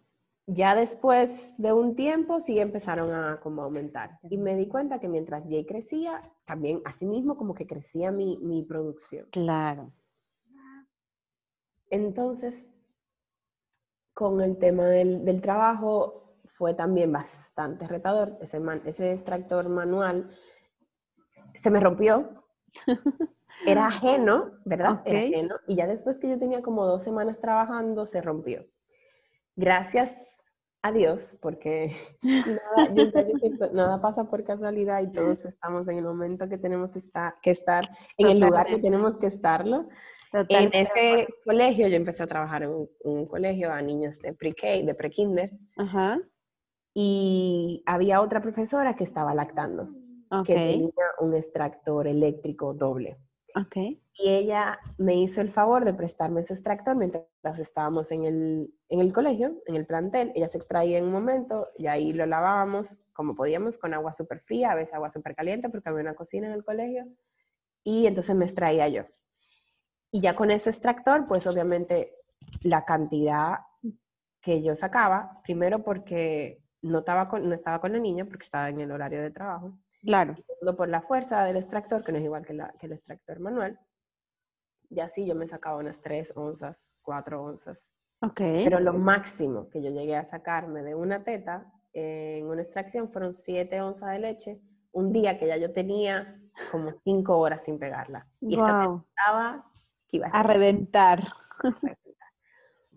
[0.46, 4.18] Ya después de un tiempo sí empezaron a como aumentar.
[4.30, 8.38] Y me di cuenta que mientras Jay crecía, también así mismo como que crecía mi,
[8.38, 9.26] mi producción.
[9.30, 9.92] Claro.
[11.90, 12.66] Entonces,
[14.14, 18.36] con el tema del, del trabajo fue también bastante retador.
[18.40, 20.30] Ese, man- ese extractor manual
[21.54, 22.44] se me rompió.
[23.66, 25.02] Era ajeno, ¿verdad?
[25.04, 25.26] Era Ok.
[25.34, 25.56] ajeno.
[25.66, 28.64] Y ya después que yo tenía como dos semanas trabajando, se rompió.
[29.56, 30.36] Gracias
[30.82, 31.90] a Dios, porque
[32.46, 36.58] nada, yo- yo siento, nada pasa por casualidad y todos estamos en el momento que
[36.58, 38.90] tenemos esta- que estar, en el lugar que Totalmente.
[38.90, 39.88] tenemos que estarlo.
[40.32, 44.18] En Totalmente de ese colegio yo empecé a trabajar en un, un colegio a niños
[44.18, 46.20] de pre-K, de pre-kinder, Ajá.
[46.94, 49.88] y había otra profesora que estaba lactando,
[50.30, 50.46] Ok.
[50.46, 50.90] que tenía
[51.20, 53.18] un extractor eléctrico doble.
[54.14, 59.00] Y ella me hizo el favor de prestarme ese extractor mientras estábamos en el, en
[59.00, 60.32] el colegio, en el plantel.
[60.34, 64.38] Ella se extraía en un momento y ahí lo lavábamos como podíamos, con agua súper
[64.38, 67.04] fría, a veces agua súper caliente, porque había una cocina en el colegio.
[67.82, 69.06] Y entonces me extraía yo.
[70.12, 72.14] Y ya con ese extractor, pues obviamente
[72.62, 73.58] la cantidad
[74.40, 78.68] que yo sacaba, primero porque no estaba con, no estaba con la niña porque estaba
[78.68, 79.76] en el horario de trabajo.
[80.02, 80.36] Claro.
[80.76, 83.78] Por la fuerza del extractor, que no es igual que, la, que el extractor manual,
[84.90, 87.92] y así yo me sacaba unas 3 onzas, 4 onzas.
[88.22, 88.40] Ok.
[88.64, 93.32] Pero lo máximo que yo llegué a sacarme de una teta en una extracción fueron
[93.32, 94.60] 7 onzas de leche,
[94.92, 96.40] un día que ya yo tenía
[96.70, 98.26] como 5 horas sin pegarla.
[98.40, 99.04] Y eso Guau.
[99.08, 99.70] estaba
[100.08, 101.24] que iba a A reventar.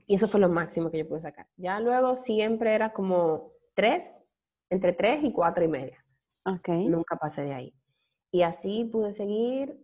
[0.08, 1.48] Y eso fue lo máximo que yo pude sacar.
[1.56, 4.26] Ya luego siempre era como 3,
[4.70, 6.01] entre 3 y 4 y media.
[6.46, 6.70] Ok.
[6.88, 7.76] Nunca pasé de ahí.
[8.32, 9.78] Y así pude seguir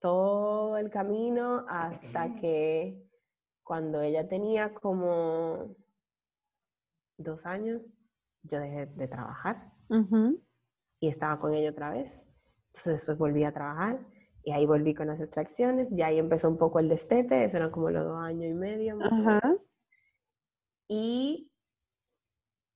[0.00, 3.08] todo el camino hasta que
[3.62, 5.74] cuando ella tenía como
[7.16, 7.82] dos años,
[8.42, 9.72] yo dejé de trabajar
[11.00, 12.26] y estaba con ella otra vez.
[12.68, 14.06] Entonces después volví a trabajar
[14.42, 15.90] y ahí volví con las extracciones.
[15.90, 18.96] Ya ahí empezó un poco el destete, eso eran como los dos años y medio
[18.96, 19.42] más o menos.
[19.42, 19.56] Ajá.
[20.88, 21.50] Y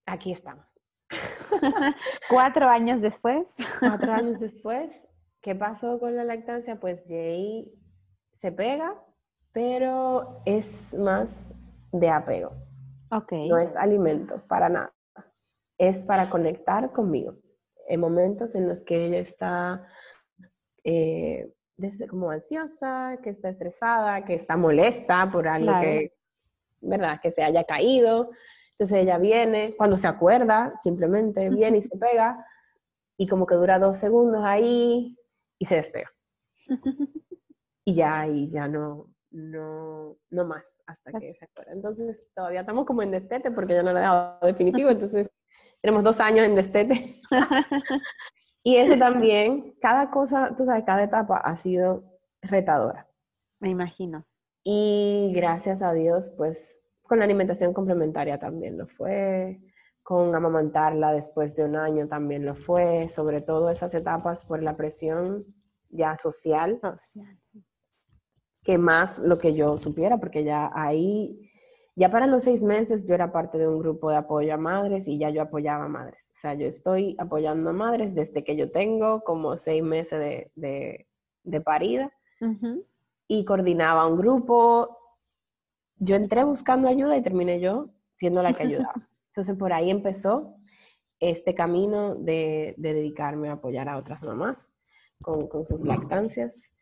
[0.06, 0.66] aquí estamos.
[2.30, 3.46] Cuatro años después.
[3.80, 5.09] Cuatro años después,
[5.40, 6.78] ¿qué pasó con la lactancia?
[6.80, 7.72] Pues Jay
[8.32, 8.94] se pega,
[9.53, 11.55] pero es más
[11.92, 12.53] de apego.
[13.11, 13.32] Ok.
[13.49, 14.94] No es alimento, para nada.
[15.78, 17.36] Es para conectar conmigo.
[17.86, 19.86] En momentos en los que ella está
[20.84, 21.55] eh,
[22.09, 25.82] como ansiosa, que está estresada, que está molesta por algo Claro.
[25.82, 26.12] que,
[26.80, 27.20] ¿verdad?
[27.20, 28.30] Que se haya caído.
[28.79, 32.47] Entonces ella viene, cuando se acuerda, simplemente viene y se pega,
[33.16, 35.18] y como que dura dos segundos ahí
[35.59, 36.11] y se despega.
[37.85, 41.72] Y ya, y ya no, no, no más hasta que se acuerda.
[41.72, 45.31] Entonces todavía estamos como en destete porque ya no lo he dado definitivo, entonces
[45.81, 47.20] tenemos dos años en destete.
[48.62, 52.05] y eso también, cada cosa, tú sabes, cada etapa ha sido
[52.43, 53.09] retadora.
[53.59, 54.24] Me imagino.
[54.62, 59.61] Y gracias a Dios, pues con la alimentación complementaria también lo fue,
[60.02, 64.76] con amamantarla después de un año también lo fue, sobre todo esas etapas por la
[64.76, 65.44] presión
[65.90, 67.38] ya social, Social.
[68.62, 71.50] que más lo que yo supiera, porque ya ahí,
[71.96, 75.09] ya para los seis meses yo era parte de un grupo de apoyo a madres
[75.09, 76.30] y ya yo apoyaba a madres.
[76.34, 80.50] O sea, yo estoy apoyando a madres desde que yo tengo como seis meses de,
[80.54, 81.06] de,
[81.42, 82.12] de parida
[83.26, 84.97] y coordinaba un grupo.
[85.99, 88.94] Yo entré buscando ayuda y terminé yo siendo la que ayudaba.
[89.30, 90.57] Entonces por ahí empezó
[91.20, 94.72] este camino de, de dedicarme a apoyar a otras mamás
[95.22, 96.72] con, con sus lactancias.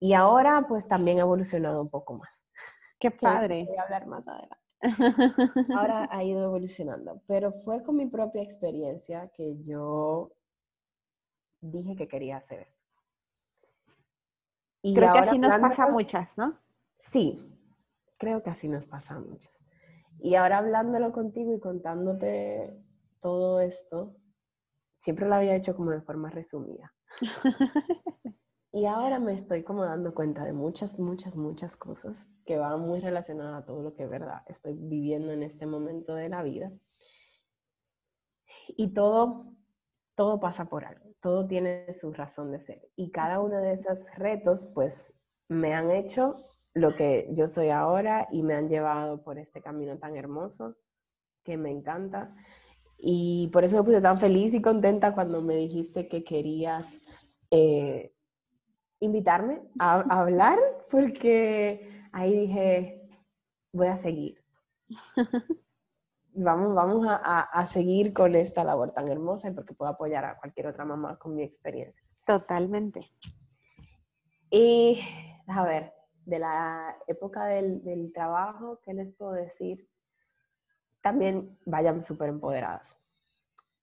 [0.00, 2.46] Y ahora pues también ha evolucionado un poco más.
[2.98, 3.64] Qué que padre.
[3.66, 4.64] Voy a hablar más adelante.
[5.74, 10.32] Ahora ha ido evolucionando, pero fue con mi propia experiencia que yo
[11.60, 12.82] dije que quería hacer esto.
[14.82, 16.58] Y Creo que así nos pasa a muchas, ¿no?
[16.98, 17.53] Sí,
[18.18, 19.52] creo que así nos pasa a muchas.
[20.20, 22.76] Y ahora hablándolo contigo y contándote
[23.20, 24.16] todo esto,
[24.98, 26.94] siempre lo había hecho como de forma resumida.
[28.76, 32.98] Y ahora me estoy como dando cuenta de muchas, muchas, muchas cosas que van muy
[32.98, 36.72] relacionadas a todo lo que es verdad estoy viviendo en este momento de la vida.
[38.76, 39.46] Y todo,
[40.16, 42.90] todo pasa por algo, todo tiene su razón de ser.
[42.96, 45.14] Y cada uno de esos retos, pues,
[45.46, 46.34] me han hecho
[46.74, 50.76] lo que yo soy ahora y me han llevado por este camino tan hermoso
[51.44, 52.34] que me encanta.
[52.98, 57.00] Y por eso me puse tan feliz y contenta cuando me dijiste que querías
[57.50, 58.12] eh,
[59.00, 60.58] invitarme a, a hablar,
[60.90, 63.08] porque ahí dije,
[63.72, 64.42] voy a seguir.
[66.36, 70.24] Vamos, vamos a, a- a seguir con esta labor tan hermosa y porque puedo apoyar
[70.24, 72.02] a cualquier otra mamá con mi experiencia.
[72.26, 73.08] Totalmente.
[74.50, 75.00] Y
[75.46, 75.92] a ver,
[76.26, 79.88] de la época del, del trabajo, ¿qué les puedo decir?
[81.02, 82.96] También vayan súper empoderadas.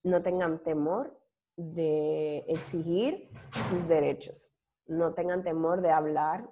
[0.03, 1.19] No tengan temor
[1.55, 3.29] de exigir
[3.69, 4.51] sus derechos.
[4.87, 6.49] No tengan temor de hablar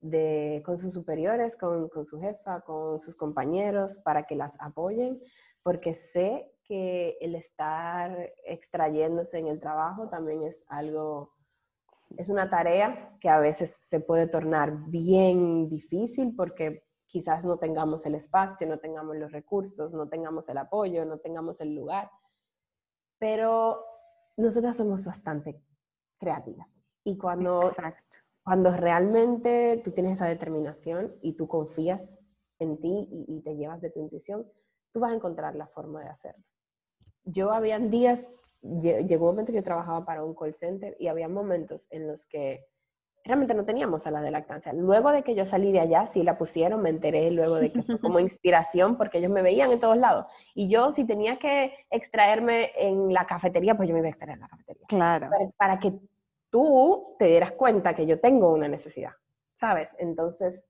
[0.00, 5.20] de, con sus superiores, con, con su jefa, con sus compañeros, para que las apoyen,
[5.62, 11.32] porque sé que el estar extrayéndose en el trabajo también es algo
[12.16, 18.06] es una tarea que a veces se puede tornar bien difícil porque quizás no tengamos
[18.06, 22.10] el espacio, no tengamos los recursos, no tengamos el apoyo, no tengamos el lugar.
[23.18, 23.84] Pero
[24.36, 25.62] nosotras somos bastante
[26.18, 26.80] creativas.
[27.04, 28.18] Y cuando, Exacto.
[28.44, 32.18] cuando realmente tú tienes esa determinación y tú confías
[32.58, 34.46] en ti y, y te llevas de tu intuición,
[34.92, 36.44] tú vas a encontrar la forma de hacerlo.
[37.24, 38.26] Yo habían días
[38.62, 42.26] llegó un momento que yo trabajaba para un call center y había momentos en los
[42.26, 42.66] que
[43.24, 44.72] realmente no teníamos salas de lactancia.
[44.72, 47.82] Luego de que yo salí de allá, sí la pusieron, me enteré luego de que
[47.82, 50.26] fue como inspiración porque ellos me veían en todos lados.
[50.54, 54.34] Y yo si tenía que extraerme en la cafetería, pues yo me iba a extraer
[54.34, 54.86] en la cafetería.
[54.88, 55.28] Claro.
[55.30, 55.94] Para, para que
[56.50, 59.12] tú te dieras cuenta que yo tengo una necesidad,
[59.56, 59.94] ¿sabes?
[59.98, 60.69] Entonces,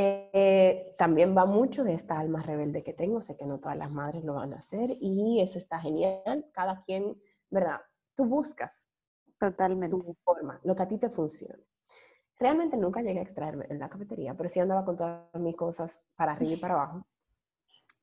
[0.00, 3.20] eh, también va mucho de esta alma rebelde que tengo.
[3.20, 6.46] Sé que no todas las madres lo van a hacer y eso está genial.
[6.52, 7.20] Cada quien,
[7.50, 7.80] ¿verdad?
[8.14, 8.88] Tú buscas
[9.40, 9.96] Totalmente.
[9.96, 11.64] tu forma, lo que a ti te funcione.
[12.38, 16.04] Realmente nunca llegué a extraerme en la cafetería, pero sí andaba con todas mis cosas
[16.14, 17.06] para arriba y para abajo.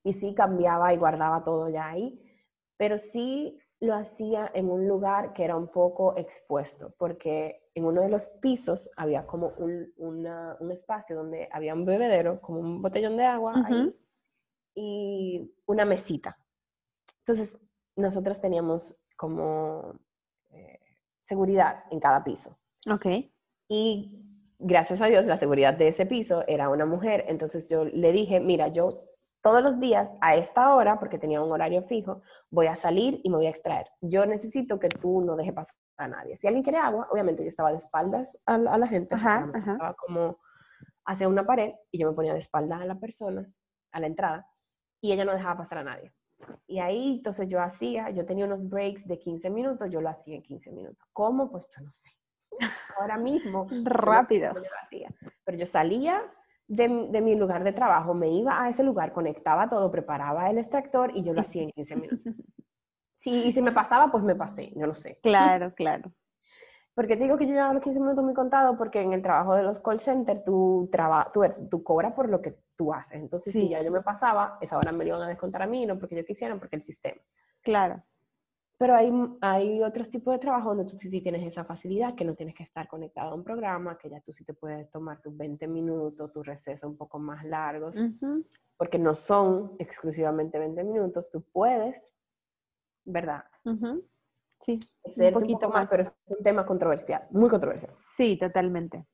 [0.03, 2.21] Y sí cambiaba y guardaba todo ya ahí,
[2.77, 8.01] pero sí lo hacía en un lugar que era un poco expuesto, porque en uno
[8.01, 12.81] de los pisos había como un, una- un espacio donde había un bebedero, como un
[12.81, 13.95] botellón de agua ahí,
[14.75, 16.37] y una mesita.
[17.19, 17.57] Entonces,
[17.95, 19.99] nosotros teníamos como
[20.51, 20.79] eh,
[21.21, 22.57] seguridad en cada piso.
[22.91, 23.05] Ok.
[23.67, 24.21] Y
[24.59, 27.25] gracias a Dios, la seguridad de ese piso era una mujer.
[27.27, 28.89] Entonces yo le dije, mira, yo
[29.45, 33.29] todos los días a esta hora, porque tenía un horario fijo, voy a salir y
[33.29, 33.87] me voy a extraer.
[34.01, 36.35] Yo necesito que tú no dejes pasar a nadie.
[36.35, 39.47] Si alguien quiere agua, obviamente yo estaba de espaldas a, la- a la gente, Ajá,
[39.55, 40.39] estaba como
[41.05, 43.47] hacia una pared y yo me ponía de espaldas a la persona,
[43.91, 44.49] a la entrada,
[44.99, 46.11] y ella no dejaba pasar a nadie.
[46.65, 50.37] Y ahí entonces yo hacía, yo tenía unos breaks de 15 minutos, yo lo hacía
[50.37, 51.07] en 15 minutos.
[51.13, 51.51] ¿Cómo?
[51.51, 52.09] Pues yo no sé.
[52.97, 53.67] Ahora mismo.
[53.83, 54.53] Rápido.
[54.55, 55.09] yo lo hacía.
[55.43, 56.19] Pero yo salía
[56.67, 60.49] de, mi- de mi lugar de trabajo, me iba a ese lugar, conectaba todo, preparaba
[60.49, 62.25] el extractor y yo lo hacía en 15 minutos.
[63.17, 65.19] Sí, y si me pasaba, pues me pasé, yo no sé.
[65.23, 66.11] Claro, claro.
[66.93, 69.55] Porque te digo que yo llevaba los 15 minutos muy contados porque en el trabajo
[69.55, 71.41] de los call centers tú, traba, tú,
[71.71, 73.21] tú cobras por lo que tú haces.
[73.21, 73.61] Entonces, Sí.
[73.61, 75.97] si ya yo me pasaba, esa hora me lo iban a descontar a mí, no
[75.97, 77.21] porque yo quisiera, porque el sistema.
[77.61, 78.03] Claro.
[78.77, 79.11] Pero hay,
[79.41, 82.63] hay otros tipos de trabajo donde tú sí tienes esa facilidad, que no tienes que
[82.63, 86.33] estar conectado a un programa, que ya tú sí te puedes tomar tus 20 minutos,
[86.33, 87.95] tus recesos un poco más largos,
[88.75, 92.11] porque no son exclusivamente 20 minutos, tú puedes,
[93.05, 93.45] ¿verdad?
[94.59, 95.89] Sí, un, poquito poco más, más.
[95.89, 97.93] pero es un tema controversial, muy controversial.
[98.17, 99.05] sí, totalmente.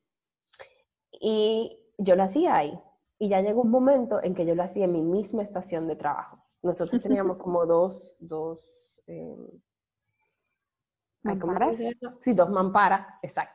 [1.12, 2.80] Y yo lo hacía ahí.
[3.20, 5.96] Y ya llegó un momento en que yo lo hacía en mi misma estación de
[5.96, 6.44] trabajo.
[6.64, 9.36] Nosotros teníamos como dos, dos, eh,
[11.26, 11.78] ay, ¿cómo ¿Mamparas?
[12.20, 13.54] Sí, dos mamparas, exacto.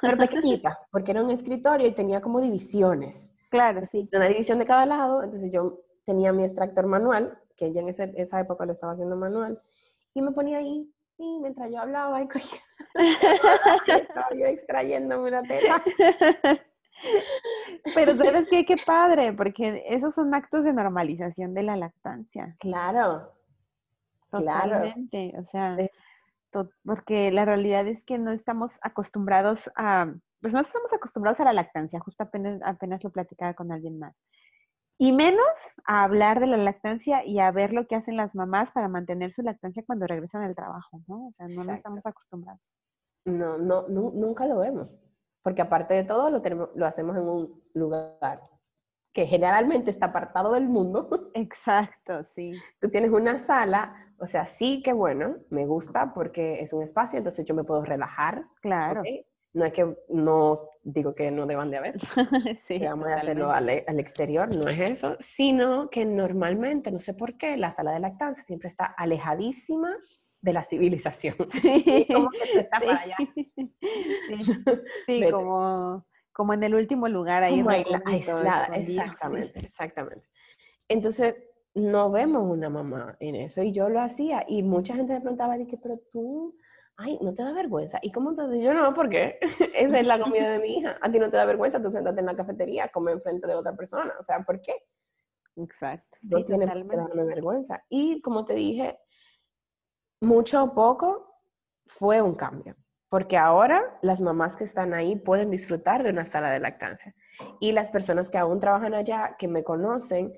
[0.00, 3.30] Pero pequeñitas, porque era un escritorio y tenía como divisiones.
[3.50, 4.08] Claro, sí.
[4.12, 8.12] Una división de cada lado, entonces yo tenía mi extractor manual, que ya en ese-
[8.16, 9.60] esa época lo estaba haciendo manual,
[10.14, 12.60] y me ponía ahí, y mientras yo hablaba, y cogía-
[13.86, 15.82] estaba yo extrayéndome una tela.
[17.94, 22.56] Pero sabes qué, qué padre, porque esos son actos de normalización de la lactancia.
[22.60, 23.32] Claro,
[24.40, 24.72] claro.
[24.72, 25.34] Totalmente.
[25.38, 25.76] O sea,
[26.84, 31.52] porque la realidad es que no estamos acostumbrados a, pues no estamos acostumbrados a la
[31.52, 34.14] lactancia, justo apenas, apenas lo platicaba con alguien más.
[34.98, 35.46] Y menos
[35.86, 39.32] a hablar de la lactancia y a ver lo que hacen las mamás para mantener
[39.32, 41.26] su lactancia cuando regresan al trabajo, ¿no?
[41.28, 41.76] O sea, no, no Exacto.
[41.78, 42.76] estamos acostumbrados.
[43.24, 44.88] No, no, nu- nunca lo vemos.
[45.42, 48.40] Porque aparte de todo, lo, tenemos, lo hacemos en un lugar
[49.12, 51.30] que generalmente está apartado del mundo.
[51.34, 52.52] Exacto, sí.
[52.80, 57.18] Tú tienes una sala, o sea, sí que bueno, me gusta porque es un espacio,
[57.18, 58.44] entonces yo me puedo relajar.
[58.60, 59.00] Claro.
[59.00, 59.06] ¿ok?
[59.54, 62.00] No es que no digo que no deban de haber,
[62.66, 63.84] sí, que vamos a hacerlo totalmente.
[63.86, 67.92] al, al exterior, no es eso, sino que normalmente, no sé por qué, la sala
[67.92, 69.94] de lactancia siempre está alejadísima
[70.42, 71.36] de la civilización.
[71.62, 73.16] Y como que tú estás para allá.
[73.34, 73.72] Sí,
[75.06, 77.64] sí, como, como en el último lugar ahí
[78.04, 78.98] aislada, escondido, sí.
[78.98, 80.28] exactamente, exactamente.
[80.88, 81.36] Entonces,
[81.74, 85.56] no vemos una mamá en eso, y yo lo hacía, y mucha gente me preguntaba,
[85.56, 86.56] dije, pero tú,
[86.96, 87.98] ay, ¿no te da vergüenza?
[88.02, 89.38] ¿Y cómo te Yo no, ¿por qué?
[89.74, 90.98] Esa es la comida de mi hija.
[91.00, 93.74] A ti no te da vergüenza, tú sentate en la cafetería, come enfrente de otra
[93.74, 94.74] persona, o sea, ¿por qué?
[95.56, 96.18] Exacto.
[96.22, 96.96] No sí, tiene totalmente.
[96.96, 97.84] darme vergüenza.
[97.88, 98.98] Y como te dije,
[100.20, 101.36] mucho o poco
[101.86, 102.76] fue un cambio,
[103.12, 107.14] porque ahora las mamás que están ahí pueden disfrutar de una sala de lactancia.
[107.60, 110.32] Y las personas que aún trabajan allá, que me conocen,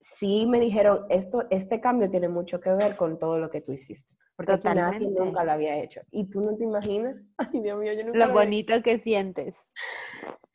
[0.00, 3.72] sí me dijeron, esto, este cambio tiene mucho que ver con todo lo que tú
[3.72, 4.10] hiciste.
[4.34, 5.04] Porque Totalmente.
[5.22, 6.00] nunca lo había hecho.
[6.10, 9.54] Y tú no te imaginas, ay Dios mío, yo nunca Lo bonito que sientes.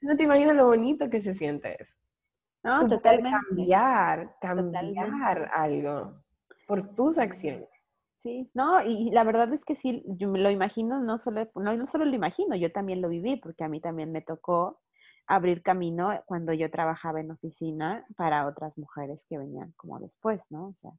[0.02, 1.96] Tú no te imaginas lo bonito que se siente eso.
[2.64, 3.30] No, Tú totalmente.
[3.50, 4.96] cambiar, Totalmente.
[4.96, 6.16] cambiar algo
[6.66, 7.70] por tus acciones.
[8.24, 11.76] Sí, no, y la verdad es que sí, yo me lo imagino, no solo, no,
[11.76, 14.80] no solo lo imagino, yo también lo viví, porque a mí también me tocó
[15.28, 20.68] abrir camino cuando yo trabajaba en oficina para otras mujeres que venían como después, ¿no?
[20.70, 20.92] O sea,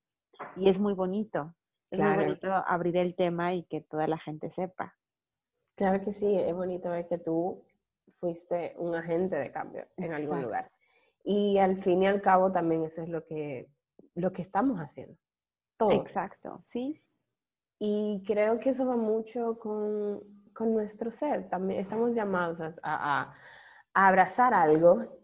[0.57, 1.55] y es muy bonito,
[1.91, 2.17] es Claro.
[2.17, 4.95] muy bonito abrir el tema y que toda la gente sepa.
[5.77, 7.65] Claro que sí, es bonito ver que tú
[8.11, 10.71] fuiste un agente de cambio en algún lugar.
[11.23, 13.71] Y al fin y al cabo también eso es lo que,
[14.15, 15.17] lo que estamos haciendo.
[15.79, 15.95] Todos.
[15.95, 17.01] Exacto, sí.
[17.79, 20.21] Y creo que eso va mucho con,
[20.53, 21.49] con nuestro ser.
[21.49, 23.35] También estamos llamados a, a,
[23.93, 25.21] abrazar algo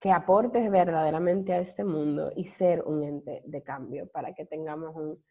[0.00, 4.94] que aporte verdaderamente a este mundo y ser un ente de cambio para que tengamos
[4.94, 5.22] un,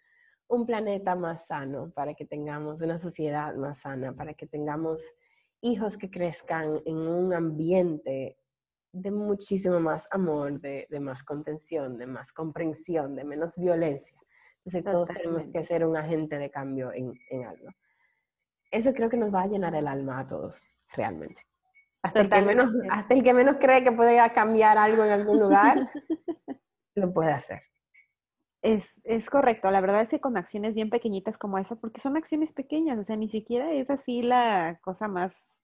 [0.50, 5.02] un planeta más sano, para que tengamos una sociedad más sana, para que tengamos
[5.62, 8.38] hijos que crezcan en un ambiente
[8.92, 14.18] de muchísimo más amor, de, más contención, de más comprensión, de menos violencia.
[14.68, 17.14] Entonces todos tenemos que ser un agente de cambio en,
[17.46, 17.70] algo.
[18.70, 20.62] Eso creo que nos va a llenar el alma a todos,
[20.94, 21.42] realmente.
[22.02, 25.40] Hasta el, que menos, hasta el que menos cree que puede cambiar algo en algún
[25.40, 25.90] lugar,
[26.96, 27.62] lo puede hacer.
[28.62, 32.18] Es, es, correcto, la verdad es que con acciones bien pequeñitas como esa, porque son
[32.18, 35.58] acciones pequeñas, o sea, ni siquiera es así la cosa más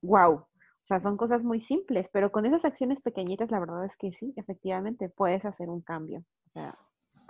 [0.00, 0.32] wow.
[0.32, 4.12] O sea, son cosas muy simples, pero con esas acciones pequeñitas, la verdad es que
[4.12, 6.24] sí, efectivamente, puedes hacer un cambio.
[6.48, 6.76] O sea,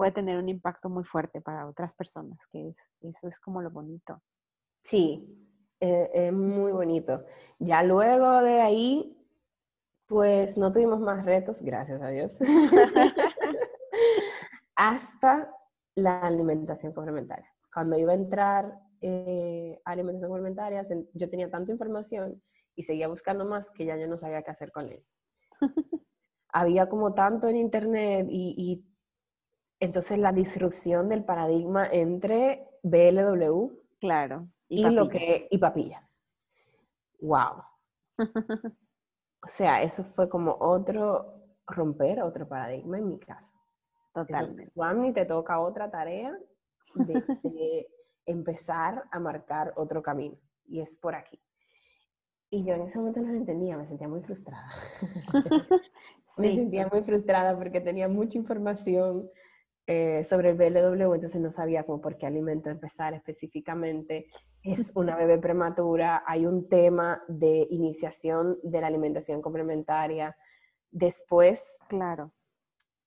[0.03, 3.71] puede tener un impacto muy fuerte para otras personas, que es, eso es como lo
[3.71, 4.21] bonito.
[4.83, 5.49] Sí,
[5.79, 7.25] eh, es muy bonito.
[7.61, 9.17] Ya luego de ahí,
[10.07, 12.37] pues no tuvimos más retos, gracias a Dios.
[14.75, 15.55] hasta
[15.95, 17.55] la alimentación complementaria.
[17.73, 20.85] Cuando iba a entrar eh, a alimentación complementaria,
[21.15, 22.43] yo tenía tanta información
[22.75, 25.07] y seguía buscando más que ya yo no sabía qué hacer con él.
[26.49, 28.85] Había como tanto en internet y,
[29.83, 36.17] entonces la disrupción del paradigma entre BLW claro, y, lo que y papillas.
[37.21, 37.65] Wow.
[39.43, 41.35] o sea, eso fue como otro
[41.67, 43.55] romper otro paradigma en mi casa.
[44.15, 44.67] Totalmente.
[44.67, 46.39] Swami, te toca otra tarea
[46.95, 47.89] de,
[48.25, 50.39] empezar a marcar otro camino.
[50.65, 51.43] Y es por aquí.
[52.51, 54.69] Y yo en ese momento no lo entendía, me sentía muy frustrada.
[56.39, 59.29] me sentía muy frustrada porque tenía mucha información
[59.87, 64.27] eh, sobre el BLW, entonces no sabía cómo por qué alimento empezar específicamente.
[64.63, 70.37] Es una bebé prematura, hay un tema de iniciación de la alimentación complementaria.
[70.91, 72.33] Después, claro.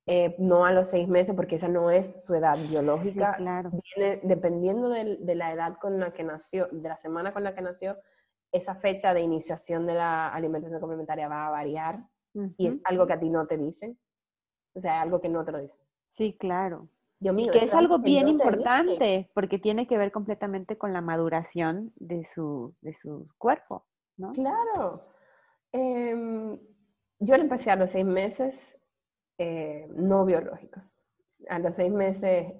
[0.07, 3.35] Eh, no a los seis meses, porque esa no es su edad biológica.
[3.37, 3.71] claro.
[3.95, 7.61] Viene, dependiendo de, la edad con la que nació, de la semana con la que
[7.61, 7.97] nació,
[8.51, 12.05] esa fecha de iniciación de la alimentación complementaria va a variar
[12.57, 13.97] y es algo que a ti no te dicen.
[14.73, 15.84] O sea, algo que no te lo dicen.
[16.15, 16.87] Sí, claro.
[17.19, 21.91] Dios mío, que es algo bien importante porque tiene que ver completamente con la maduración
[21.97, 23.85] de su, de su cuerpo,
[24.15, 24.31] ¿no?
[24.31, 25.09] Claro.
[25.73, 26.57] Em,
[27.19, 28.77] yo le empecé a los seis meses
[29.37, 30.95] eh, no biológicos.
[31.49, 32.53] A los seis meses...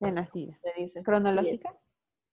[0.00, 0.58] de nacida.
[1.04, 1.72] ¿Cronológica?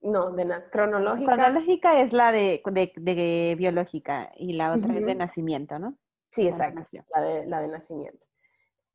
[0.01, 1.33] no, de cronológica.
[1.33, 2.63] Cronológica es la de,
[2.95, 5.95] de, biológica y la otra es de nacimiento, ¿no?
[6.31, 6.83] Sí, exacto.
[7.15, 8.24] La de, la de nacimiento,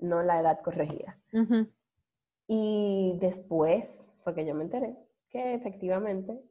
[0.00, 1.18] no la edad corregida.
[2.46, 4.96] Y después fue que yo me enteré
[5.30, 6.42] que efectivamente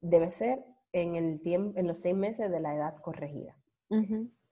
[0.00, 3.56] debe ser en, el tiempo, en los seis meses de la edad corregida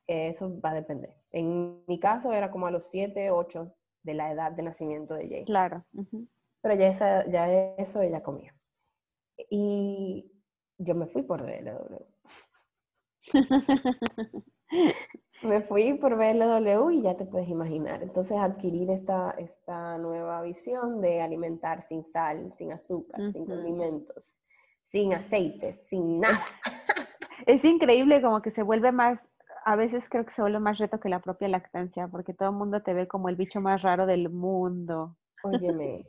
[0.09, 1.15] eso va a depender.
[1.31, 5.29] En mi caso era como a los 7, 8 de la edad de nacimiento de
[5.29, 5.45] Jay.
[5.45, 5.85] Claro.
[6.63, 8.55] Pero ya, esa, ya eso ella comía.
[9.51, 10.33] Y
[10.79, 12.07] yo me fui por BLW.
[15.43, 18.03] me fui por BLW y ya te puedes imaginar.
[18.03, 24.37] Entonces adquirir esta, esta nueva visión de alimentar sin sal, sin azúcar, sin condimentos,
[24.85, 26.41] sin aceites, sin nada.
[27.47, 29.27] Es increíble como que se vuelve más
[29.65, 32.55] a veces creo que se vuelve más reto que la propia lactancia, porque todo el
[32.55, 35.17] mundo te ve como el bicho más raro del mundo.
[35.43, 36.07] Óyeme,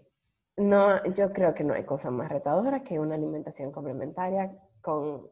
[0.56, 5.30] no, yo creo que no hay cosa más retadora que una alimentación complementaria con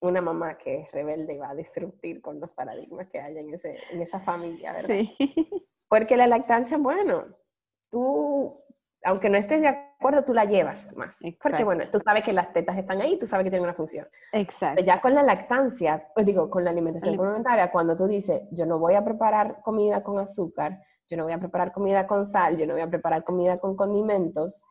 [0.00, 3.52] una mamá que es rebelde y va a disruptir con los paradigmas que hay en,
[3.52, 4.94] ese, en esa familia, ¿verdad?
[4.96, 5.16] Sí.
[5.88, 7.24] Porque la lactancia, bueno,
[7.90, 8.60] tú
[9.04, 11.20] aunque no estés de acuerdo, tú la llevas más.
[11.42, 14.06] Porque bueno, tú sabes que las tetas están ahí, tú sabes que tienen una función.
[14.32, 14.76] Exacto.
[14.76, 18.66] Pero ya con la lactancia, pues digo, con la alimentación complementaria, cuando tú dices, yo
[18.66, 22.56] no voy a preparar comida con azúcar, yo no voy a preparar comida con sal,
[22.56, 24.66] yo no voy a preparar comida con condimentos,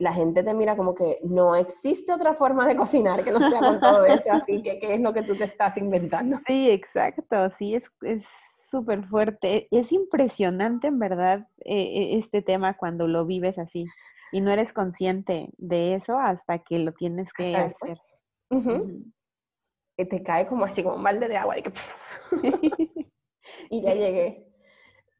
[0.00, 3.60] la gente te mira como que no existe otra forma de cocinar que no sea
[3.60, 6.38] con todo eso, así que ¿qué es lo que tú te estás inventando?
[6.46, 8.24] Sí, exacto, sí, es, es
[8.70, 9.68] súper fuerte.
[9.70, 13.84] Es impresionante, en verdad, eh, eh, este tema cuando lo vives así
[14.32, 17.98] y no eres consciente de eso hasta que lo tienes que hacer.
[19.98, 21.72] Que te cae como así, como un balde de agua y, que,
[23.70, 24.50] y ya llegué.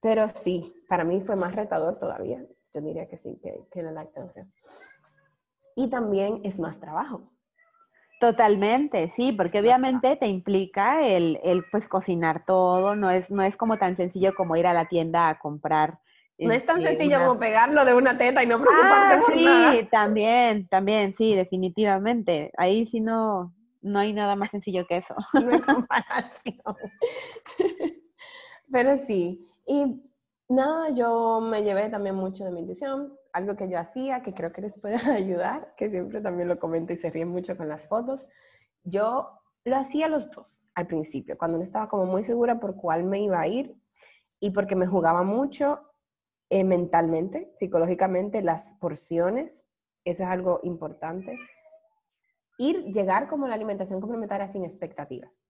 [0.00, 2.42] Pero sí, para mí fue más retador todavía.
[2.72, 4.46] Yo diría que sí, que, que la lactancia.
[5.76, 7.30] Y también es más trabajo.
[8.20, 13.56] Totalmente, sí, porque obviamente te implica el, el, pues cocinar todo, no es, no es
[13.56, 16.00] como tan sencillo como ir a la tienda a comprar.
[16.38, 19.34] No es tan este, sencillo como pegarlo de una teta y no preocuparte ah, por
[19.34, 19.88] sí, nada.
[19.90, 22.50] también, también, sí, definitivamente.
[22.58, 25.14] Ahí sí no, no hay nada más sencillo que eso.
[25.32, 26.76] No hay comparación.
[28.70, 30.02] Pero sí, y
[30.50, 34.52] nada, yo me llevé también mucho de mi intuición, algo que yo hacía, que creo
[34.52, 37.88] que les puede ayudar, que siempre también lo comento y se ríen mucho con las
[37.88, 38.26] fotos.
[38.82, 39.30] Yo
[39.64, 43.20] lo hacía los dos al principio, cuando no estaba como muy segura por cuál me
[43.20, 43.76] iba a ir
[44.40, 45.80] y porque me jugaba mucho
[46.48, 49.66] eh, mentalmente, psicológicamente, las porciones,
[50.04, 51.38] eso es algo importante.
[52.58, 55.40] Ir, llegar como la alimentación complementaria sin expectativas.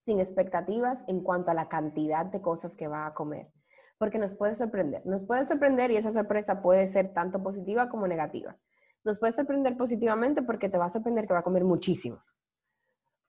[0.00, 3.52] Sin expectativas en cuanto a la cantidad de cosas que va a comer
[4.00, 5.04] porque nos puede sorprender.
[5.04, 8.56] Nos puede sorprender y esa sorpresa puede ser tanto positiva como negativa.
[9.04, 12.24] Nos puede sorprender positivamente porque te va a sorprender que va a comer muchísimo.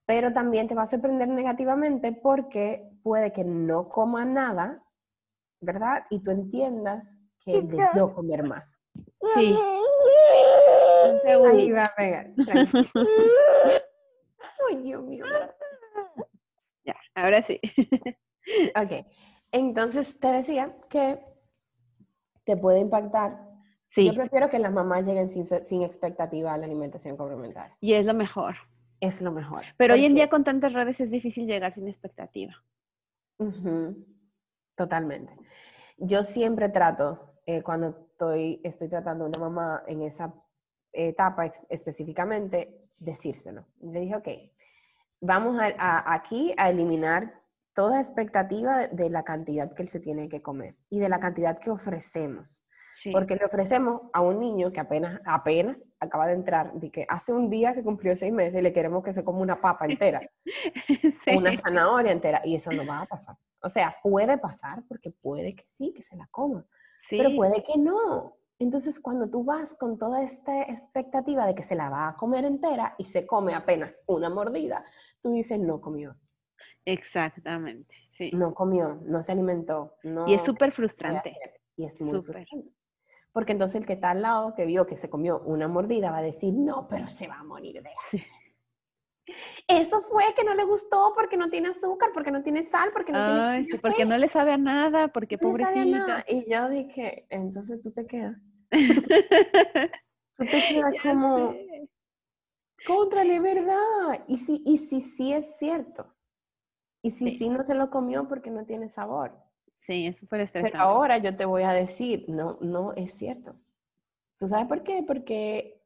[0.06, 4.82] Pero también te va a sorprender negativamente porque puede que no coma nada,
[5.60, 6.06] ¿verdad?
[6.08, 8.80] Y tú entiendas que debió comer más.
[9.36, 9.54] Sí.
[11.50, 12.30] Ahí va a pegar.
[14.70, 15.26] Ay, Dios mío.
[16.86, 17.60] Ya, ahora sí.
[18.74, 19.06] Ok.
[19.52, 21.20] Entonces te decía que
[22.44, 23.48] te puede impactar.
[23.88, 24.06] Sí.
[24.06, 27.76] Yo prefiero que las mamás lleguen sin, sin expectativa a la alimentación complementaria.
[27.80, 28.56] Y es lo mejor.
[29.00, 29.64] Es lo mejor.
[29.76, 32.54] Pero hoy en día con tantas redes es difícil llegar sin expectativa.
[34.76, 35.36] Totalmente.
[35.98, 40.32] Yo siempre trato, eh, cuando estoy, estoy tratando a una mamá en esa
[40.92, 43.66] etapa específicamente, decírselo.
[43.80, 44.28] Le dije, ok,
[45.20, 47.41] vamos a, aquí a eliminar
[47.74, 51.58] toda expectativa de la cantidad que él se tiene que comer y de la cantidad
[51.58, 52.64] que ofrecemos.
[53.10, 57.32] Porque le ofrecemos a un niño que apenas, apenas acaba de entrar, de que hace
[57.32, 60.20] un día que cumplió seis meses y le queremos que se coma una papa entera,
[61.36, 63.36] una zanahoria entera, y eso no va a pasar.
[63.62, 66.66] O sea, puede pasar porque puede que sí, que se la coma,
[67.08, 68.36] pero puede que no.
[68.58, 72.44] Entonces, cuando tú vas con toda esta expectativa de que se la va a comer
[72.44, 74.84] entera y se come apenas una mordida,
[75.20, 76.16] tú dices, no comió.
[76.84, 78.30] Exactamente, sí.
[78.32, 79.96] No comió, no se alimentó.
[80.02, 81.36] No y es súper frustrante.
[81.76, 82.72] Y es muy frustrante.
[83.32, 86.18] Porque entonces el que está al lado, que vio que se comió una mordida, va
[86.18, 88.26] a decir, no, pero se va a morir de hambre.
[89.66, 93.12] Eso fue que no le gustó porque no tiene azúcar, porque no tiene sal, porque
[93.12, 93.64] no Ay, tiene...
[93.64, 96.24] Sí, porque no le sabe a nada, porque no pobrecita.
[96.28, 98.36] Y yo dije, entonces tú te quedas.
[100.36, 101.54] tú te quedas como...
[102.84, 104.24] Contrale, ¿verdad?
[104.26, 106.12] Y si, y si sí es cierto.
[107.02, 107.48] Y si sí.
[107.48, 109.36] no se lo comió porque no tiene sabor.
[109.80, 110.72] Sí, es súper estresante.
[110.72, 113.56] Pero ahora yo te voy a decir, no, no es cierto.
[114.38, 115.02] ¿Tú sabes por qué?
[115.04, 115.82] Porque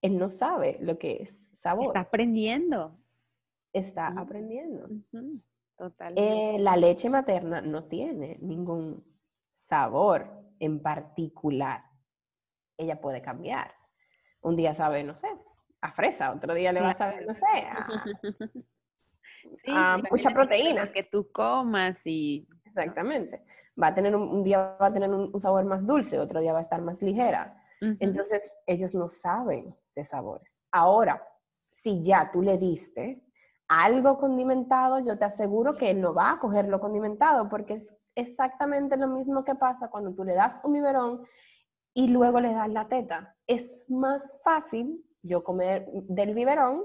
[0.00, 1.88] él no sabe lo que es sabor.
[1.88, 2.98] Está aprendiendo.
[3.72, 4.88] Está aprendiendo.
[5.76, 6.14] Total.
[6.16, 9.04] Eh, la leche materna no tiene ningún
[9.50, 11.84] sabor en particular.
[12.78, 13.74] Ella puede cambiar.
[14.40, 15.28] Un día sabe, no sé,
[15.80, 17.86] a fresa, otro día le va a saber, no sé, a,
[19.64, 20.92] Sí, ah, mucha proteína.
[20.92, 22.46] Que tú comas y...
[22.64, 23.44] Exactamente.
[23.80, 26.58] Va a tener un, día va a tener un, sabor más dulce, otro día va
[26.58, 27.60] a estar más ligera.
[28.00, 30.62] Entonces, ellos no saben de sabores.
[30.72, 31.22] Ahora,
[31.70, 33.22] si ya tú le diste
[33.68, 37.94] algo condimentado, yo te aseguro que él no va a coger lo condimentado, porque es
[38.14, 41.24] exactamente lo mismo que pasa cuando tú le das un biberón
[41.92, 43.36] y luego le das la teta.
[43.46, 46.84] Es más fácil yo comer del biberón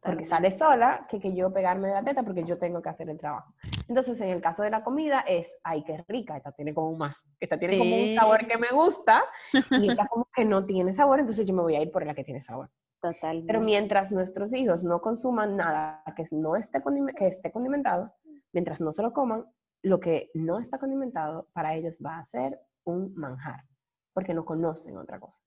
[0.00, 3.08] porque sale sola que que yo pegarme de la teta porque yo tengo que hacer
[3.10, 3.52] el trabajo.
[3.88, 7.28] Entonces, en el caso de la comida es, ay, qué rica, esta tiene como más,
[7.40, 9.22] esta tiene como un sabor que me gusta
[9.52, 12.14] y esta como que no tiene sabor, entonces yo me voy a ir por la
[12.14, 12.70] que tiene sabor.
[13.00, 13.46] Totalmente.
[13.48, 16.80] Pero mientras nuestros hijos no consuman nada que no esté,
[17.16, 18.14] que esté condimentado,
[18.52, 19.46] mientras no se lo coman,
[19.82, 23.64] lo que no está condimentado para ellos va a ser un manjar,
[24.12, 25.42] porque no conocen otra cosa.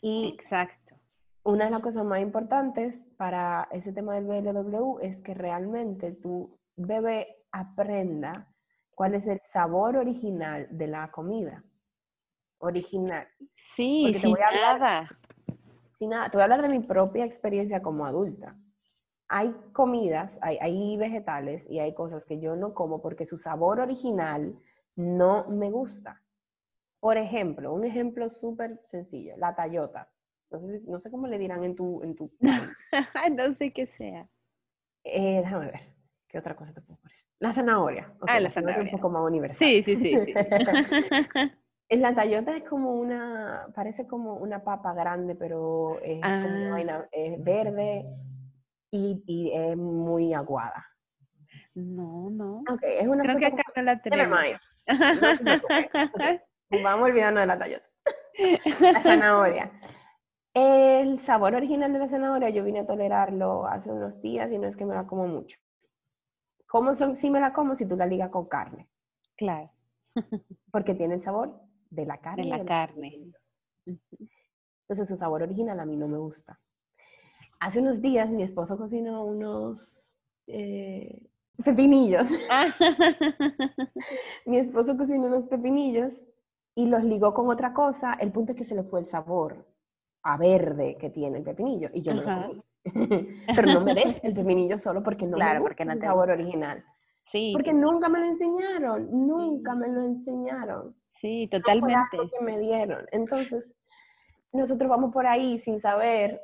[0.00, 0.81] Y Exacto
[1.44, 6.58] una de las cosas más importantes para ese tema del BLW es que realmente tu
[6.76, 8.48] bebé aprenda
[8.94, 11.64] cuál es el sabor original de la comida.
[12.58, 13.26] Original.
[13.54, 15.08] Sí, sin nada.
[15.92, 16.30] Sin nada.
[16.30, 18.56] Te voy a hablar de mi propia experiencia como adulta.
[19.28, 23.80] Hay comidas, hay, hay vegetales y hay cosas que yo no como porque su sabor
[23.80, 24.56] original
[24.94, 26.22] no me gusta.
[27.00, 30.11] Por ejemplo, un ejemplo súper sencillo, la tallota.
[30.52, 32.02] No sé, no sé cómo le dirán en tu...
[32.02, 34.28] En tu no sé qué sea.
[35.04, 35.80] Eh, déjame ver.
[36.28, 37.16] ¿Qué otra cosa te puedo poner?
[37.40, 38.12] La zanahoria.
[38.28, 38.84] ah, la zanahoria.
[38.84, 39.58] Un poco más universal.
[39.66, 40.14] Sí, sí, sí.
[41.88, 46.70] El latayota es como una, parece como una papa grande, pero es como una Ah.
[46.70, 48.04] vaina es verde
[48.90, 50.86] y, y es muy aguada.
[51.74, 52.58] No, no.
[52.70, 54.38] Ok, es una Creo que acá no la como- tenemos.
[55.20, 55.90] No te preocupes.
[56.14, 57.88] Ok, Vamos olvidando de la tallota.
[58.80, 59.70] La zanahoria.
[60.54, 64.66] El sabor original de la zanahoria yo vine a tolerarlo hace unos días y no
[64.66, 65.58] es que me la como mucho.
[66.66, 68.88] ¿Cómo son, si me la como si tú la ligas con carne?
[69.36, 69.70] Claro.
[70.70, 71.58] Porque tiene el sabor
[71.90, 72.46] de la carne.
[72.46, 73.32] y la los carne.
[74.82, 76.60] Entonces su sabor original a mí no me gusta.
[77.58, 81.30] Hace unos días mi esposo cocinó unos eh,
[81.64, 82.28] pepinillos.
[84.46, 86.22] mi esposo cocinó unos pepinillos
[86.74, 88.12] y los ligó con otra cosa.
[88.14, 89.71] El punto es que se le fue el sabor
[90.22, 92.48] a verde que tiene el pepinillo y yo me Ajá.
[92.48, 93.28] lo comí.
[93.54, 96.00] Pero no me des el pepinillo solo porque no Claro, me gusta porque no te
[96.00, 96.84] sabor original.
[97.24, 100.94] sí, Porque nunca me lo enseñaron, nunca me lo enseñaron.
[101.20, 102.16] sí, No fue totalmente.
[102.18, 103.06] algo que me dieron.
[103.12, 103.72] Entonces,
[104.52, 106.40] nosotros vamos por ahí sin saber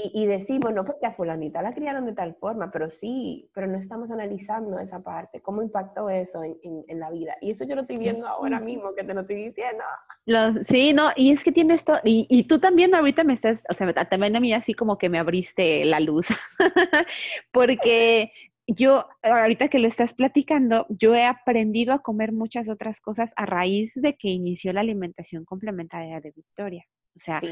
[0.00, 3.66] y, y decimos, no, porque a fulanita la criaron de tal forma, pero sí, pero
[3.66, 7.36] no estamos analizando esa parte, cómo impactó eso en, en- en la vida.
[7.40, 9.82] Y eso yo lo estoy viendo ahora mismo, que te lo estoy diciendo.
[10.24, 13.58] Los- sí, no, y es que tienes todo, y, y tú también ahorita me estás,
[13.68, 16.28] o sea, también a mí así como que me abriste la luz,
[17.52, 18.30] porque
[18.66, 23.46] yo, ahorita que lo estás platicando, yo he aprendido a comer muchas otras cosas a
[23.46, 26.84] raíz de que inició la alimentación complementaria de Victoria,
[27.16, 27.48] o sea, Sí,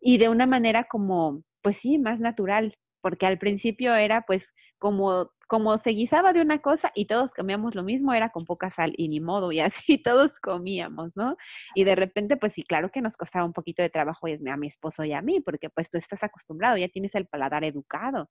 [0.00, 5.30] y de una manera como, pues sí, más natural, porque al principio era pues como,
[5.48, 8.94] como se guisaba de una cosa y todos comíamos lo mismo, era con poca sal
[8.96, 11.36] y ni modo, y así todos comíamos, ¿no?
[11.74, 14.56] Y de repente, pues sí, claro que nos costaba un poquito de trabajo y a
[14.56, 18.30] mi esposo y a mí, porque pues tú estás acostumbrado, ya tienes el paladar educado.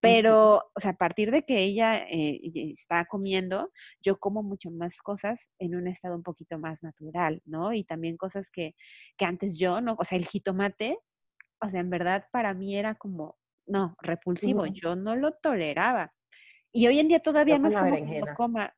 [0.00, 2.40] Pero, o sea, a partir de que ella eh,
[2.76, 3.70] está comiendo,
[4.00, 7.72] yo como mucho más cosas en un estado un poquito más natural, ¿no?
[7.72, 8.74] Y también cosas que,
[9.16, 9.96] que antes yo, ¿no?
[9.98, 10.98] O sea, el jitomate,
[11.62, 13.36] o sea, en verdad para mí era como,
[13.66, 16.12] no, repulsivo, yo no lo toleraba.
[16.72, 18.34] Y hoy en día todavía no es como que berenjena.
[18.34, 18.74] coma.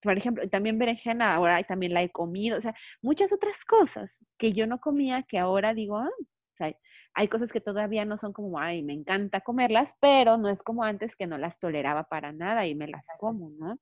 [0.00, 4.52] Por ejemplo, también berenjena, ahora también la he comido, o sea, muchas otras cosas que
[4.52, 6.76] yo no comía que ahora digo, ah, o sea,
[7.14, 10.84] hay cosas que todavía no son como, ay, me encanta comerlas, pero no es como
[10.84, 13.76] antes que no las toleraba para nada y me las como, ¿no?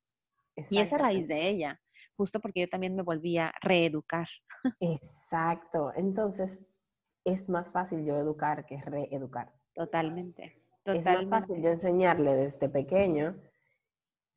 [0.71, 1.79] Y es a raíz de ella,
[2.17, 4.29] justo porque yo también me volví a reeducar.
[4.81, 5.93] Exacto.
[5.97, 6.67] Entonces,
[7.27, 9.53] es más fácil yo educar que reeducar.
[9.75, 10.63] Totalmente.
[10.85, 13.37] Es más fácil yo enseñarle desde pequeño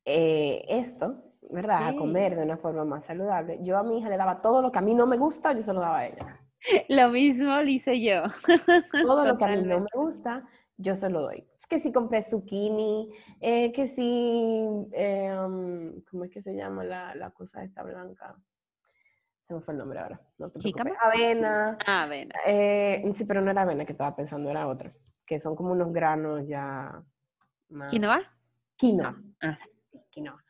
[0.04, 1.88] eh, esto, ¿verdad?
[1.88, 3.60] A comer de una forma más saludable.
[3.62, 5.62] Yo a mi hija le daba todo lo que a mí no me gusta, yo
[5.62, 6.40] se lo daba a ella.
[6.88, 8.24] Lo mismo lo hice yo.
[8.92, 11.48] Todo lo que a mí no me gusta, yo se lo doy.
[11.58, 13.10] Es que si compré zucchini,
[13.40, 18.36] eh, que si, eh, um, ¿cómo es que se llama la, la cosa esta blanca?
[19.50, 20.20] Se me fue el nombre ahora.
[20.38, 20.60] No te.
[21.00, 21.76] Avena.
[21.84, 22.30] Ah, bueno.
[22.46, 24.94] eh, sí, pero no era avena que estaba pensando, era otra.
[25.26, 27.02] Que son como unos granos ya
[27.68, 27.90] más...
[27.90, 28.20] ¿Quinoa?
[28.76, 29.20] Quinoa.
[29.42, 29.56] Ah.
[29.86, 30.40] Sí, quinoa.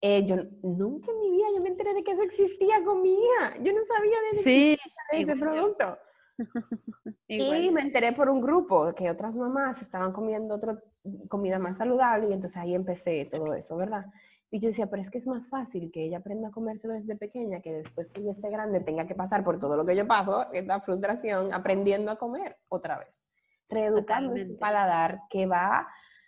[0.00, 3.12] Eh, yo nunca en mi vida yo me enteré de que eso existía con mi
[3.12, 3.56] hija.
[3.62, 5.98] Yo no sabía de Sí, existía ese producto.
[7.28, 10.82] igual Y me enteré por un grupo que otras mamás estaban comiendo otra
[11.28, 14.06] comida más saludable y entonces ahí empecé todo eso, ¿verdad?
[14.52, 17.14] Y yo decía, pero es que es más fácil que ella aprenda a comérselo desde
[17.16, 20.06] pequeña que después que ella esté grande tenga que pasar por todo lo que yo
[20.08, 23.20] paso, esta frustración, aprendiendo a comer otra vez.
[23.68, 24.58] Reeducando ese Totalmente.
[24.60, 25.86] paladar que va,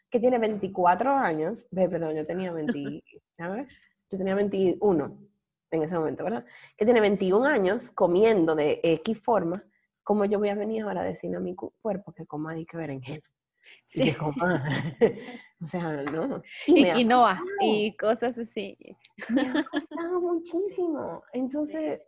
[0.08, 3.02] que tiene 24 años, perdón, yo tenía 20,
[3.36, 3.80] ¿sabes?
[4.08, 5.18] Yo tenía 21
[5.72, 6.44] en ese momento, ¿verdad?
[6.76, 9.64] Que tiene 21 años comiendo de X forma,
[10.04, 12.66] ¿cómo yo voy a venir ahora a decirle a mi cu- cuerpo que coma y
[12.66, 13.22] que berenjena?
[13.92, 14.10] Y Sí.
[14.12, 14.64] que coma.
[15.62, 16.42] o sea, no.
[16.66, 18.76] Y me ha quinoa y cosas así.
[19.28, 21.22] Me ha costado muchísimo.
[21.32, 22.00] Entonces,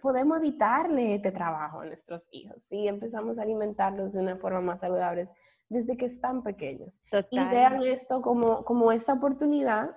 [0.00, 4.80] podemos evitarle este trabajo a nuestros hijos si empezamos a alimentarlos de una forma más
[4.80, 5.24] saludable
[5.68, 7.00] desde que están pequeños.
[7.06, 7.50] Y Total.
[7.50, 9.90] vean esto como, como esa oportunidad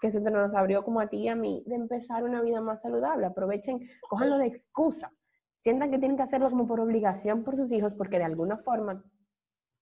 [0.00, 2.82] que se nos abrió como a ti y a mí de empezar una vida más
[2.82, 3.26] saludable.
[3.26, 5.10] Aprovechen, cójanlo de excusa.
[5.60, 9.02] Sientan que tienen que hacerlo como por obligación por sus hijos porque de alguna forma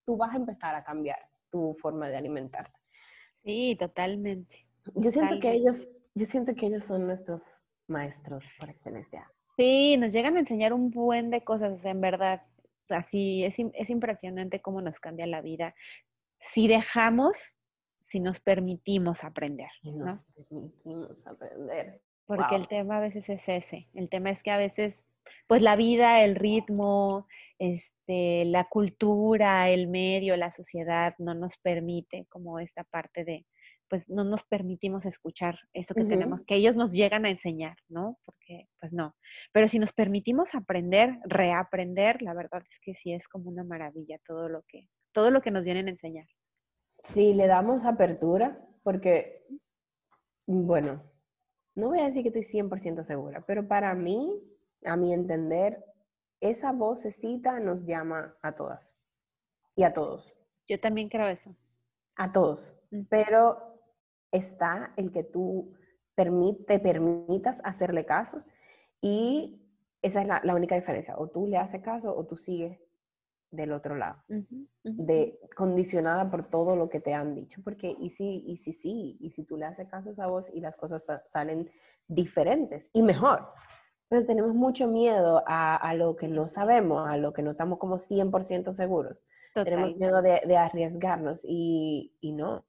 [0.05, 1.19] tú vas a empezar a cambiar
[1.51, 2.77] tu forma de alimentarte.
[3.43, 4.65] Sí, totalmente.
[4.95, 5.51] Yo siento que Totalmente.
[5.57, 9.29] ellos, yo siento que ellos son nuestros maestros por excelencia.
[9.57, 12.41] Sí, nos llegan a enseñar un buen de cosas, o sea, en verdad.
[12.83, 15.75] O sea, sí, es, es impresionante cómo nos cambia la vida.
[16.39, 17.37] Si dejamos,
[17.99, 20.05] si nos permitimos aprender, Y ¿no?
[20.05, 22.01] nos permitimos aprender.
[22.25, 22.67] Porque el Wow.
[22.69, 23.89] tema a veces es ese.
[23.93, 25.05] El tema es que a veces,
[25.47, 27.27] pues la vida, el ritmo,
[27.59, 33.45] este, la cultura, el medio, la sociedad no nos permite como esta parte de,
[33.89, 38.17] pues no nos permitimos escuchar eso que tenemos, que ellos nos llegan a enseñar, ¿no?
[38.25, 39.15] Porque pues no.
[39.51, 44.17] Pero si nos permitimos aprender, reaprender, la verdad es que sí es como una maravilla
[44.25, 46.25] todo lo que, todo lo que nos vienen a enseñar.
[47.03, 49.45] Sí, le damos apertura, porque,
[50.47, 51.03] bueno,
[51.75, 54.41] no voy a decir que estoy 100% segura, pero para mí,
[54.85, 55.83] a mi entender,
[56.43, 58.93] esa vocecita nos llama a todas
[59.75, 60.37] y a todos.
[60.67, 61.55] Yo también creo eso.
[62.15, 62.75] A todos.
[63.09, 63.79] Pero
[64.31, 65.73] está el que tú
[66.15, 68.43] te permitas hacerle caso
[69.01, 69.59] y
[70.01, 71.15] esa es la, única diferencia.
[71.17, 72.77] O tú le haces caso o tú sigues
[73.49, 74.23] del otro lado,
[74.83, 79.15] de condicionada por todo lo que te han dicho, porque y si, y si sí,
[79.19, 81.69] y si tú le haces caso a esa voz y las cosas salen
[82.07, 83.47] diferentes y mejor,
[84.13, 87.95] pero tenemos mucho miedo a, lo que no sabemos, a lo que no estamos como
[87.95, 89.25] 100% seguros,
[89.55, 92.63] tenemos miedo de, arriesgarnos y, y no,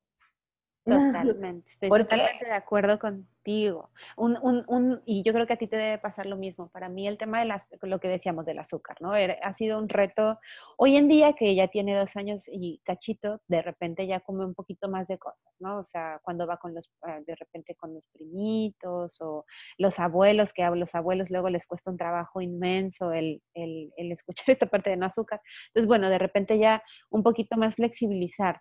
[0.84, 3.90] Totalmente, estoy totalmente de acuerdo contigo.
[4.16, 6.68] Un, un, un, y yo creo que a ti te debe pasar lo mismo.
[6.68, 9.10] Para mí el tema de las, lo que decíamos del azúcar, ¿no?
[9.10, 10.38] Ha sido un reto.
[10.76, 14.54] Hoy en día que ya tiene dos años y cachito, de repente ya come un
[14.54, 15.78] poquito más de cosas, ¿no?
[15.78, 19.46] O sea, cuando va con los, ah, de repente con los primitos o
[19.78, 24.12] los abuelos, que a los abuelos luego les cuesta un trabajo inmenso el, el, el
[24.12, 25.40] escuchar esta parte de no azúcar.
[25.68, 28.60] Entonces, bueno, de repente ya un poquito más flexibilizar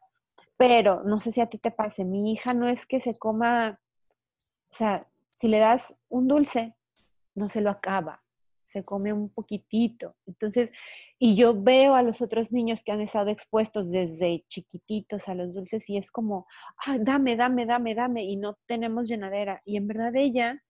[0.58, 3.80] pero no sé si a ti te pase, mi hija no es que se coma,
[4.72, 6.76] o sea, si le das un dulce,
[7.36, 8.24] no se lo acaba,
[8.66, 10.16] se come un poquitito.
[10.26, 10.72] Entonces,
[11.20, 15.54] y yo veo a los otros niños que han estado expuestos desde chiquititos a los
[15.54, 16.48] dulces y es como,
[16.86, 19.62] ah, dame, dame, dame, dame, y no tenemos llenadera.
[19.66, 20.62] Y en verdad ella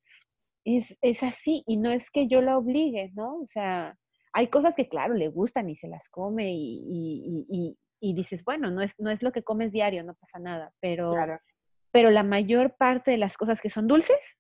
[0.66, 3.40] es, es así, y no es que yo la obligue, ¿no?
[3.42, 3.98] O sea,
[4.34, 7.78] hay cosas que, claro, le gustan y se las come y, y
[8.12, 11.14] dices, bueno, no es, no es lo que comes diario, no pasa nada, pero,
[11.92, 14.38] pero la mayor parte de las cosas que son dulces,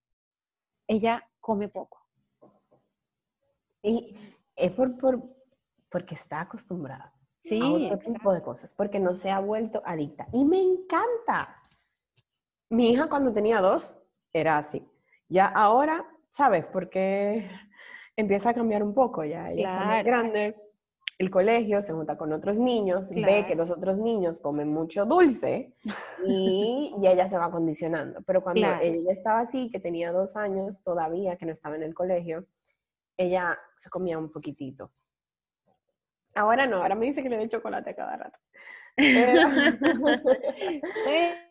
[0.86, 2.06] ella come poco.
[3.82, 4.18] Y
[4.58, 5.24] es por, por
[5.90, 10.28] porque está acostumbrada sí, a otro tipo de cosas, porque no se ha vuelto adicta.
[10.34, 11.56] Y me encanta.
[12.70, 14.02] Mi hija cuando tenía dos
[14.34, 14.86] era así.
[15.30, 16.66] Ya ahora, ¿sabes?
[16.66, 17.50] Porque
[18.18, 19.52] empieza a cambiar un poco ya.
[19.52, 20.56] Ella está más grande
[21.24, 25.74] el colegio, se junta con otros niños, ve que los otros niños comen mucho dulce
[26.26, 28.22] y, ella se va condicionando.
[28.24, 31.94] Pero cuando ella estaba así, que tenía dos años todavía, que no estaba en el
[31.94, 32.46] colegio,
[33.18, 34.92] ella se comía un poquitito.
[36.36, 38.40] Ahora no, ahora me dice que le doy chocolate cada rato.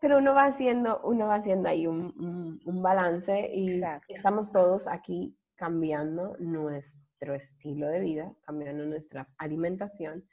[0.00, 6.36] Pero, uno va haciendo, uno va haciendo ahí un, balance y estamos todos aquí cambiando
[6.38, 10.28] nuestro estilo de vida, cambiando nuestra alimentación,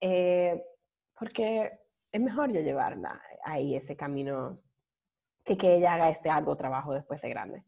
[0.00, 0.60] eh,
[1.16, 1.70] porque
[2.10, 4.60] es mejor yo llevarla ahí ese camino
[5.44, 7.64] que que ella haga este algo trabajo después de grande.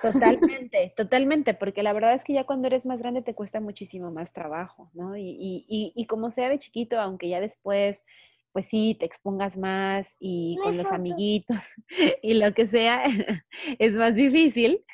[0.00, 4.10] Totalmente, totalmente, porque la verdad es que ya cuando eres más grande te cuesta muchísimo
[4.10, 5.16] más trabajo, ¿no?
[5.16, 5.36] Y,
[5.68, 8.04] y, y, como sea de chiquito, aunque ya después,
[8.52, 11.58] pues sí, te expongas más y con los amiguitos
[12.22, 13.02] y lo que sea,
[13.78, 14.84] es más difícil,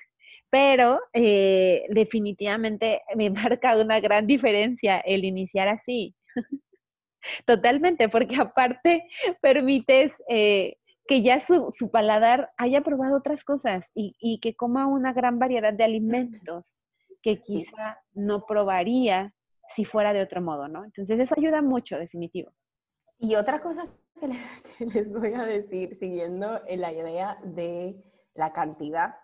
[0.51, 6.15] pero eh, definitivamente me marca una gran diferencia el iniciar así.
[7.47, 9.07] Totalmente, porque aparte
[9.41, 15.39] permites eh, que ya su, paladar haya probado otras cosas y, que coma una gran
[15.39, 16.79] variedad de alimentos
[17.23, 19.35] que quizá no probaría
[19.75, 20.85] si fuera de otro modo, ¿no?
[20.85, 22.53] Entonces eso ayuda mucho, definitivo.
[23.19, 23.87] Y otra cosa
[24.19, 24.29] que
[24.87, 28.03] les voy a decir, siguiendo la idea de
[28.35, 29.17] la cantidad,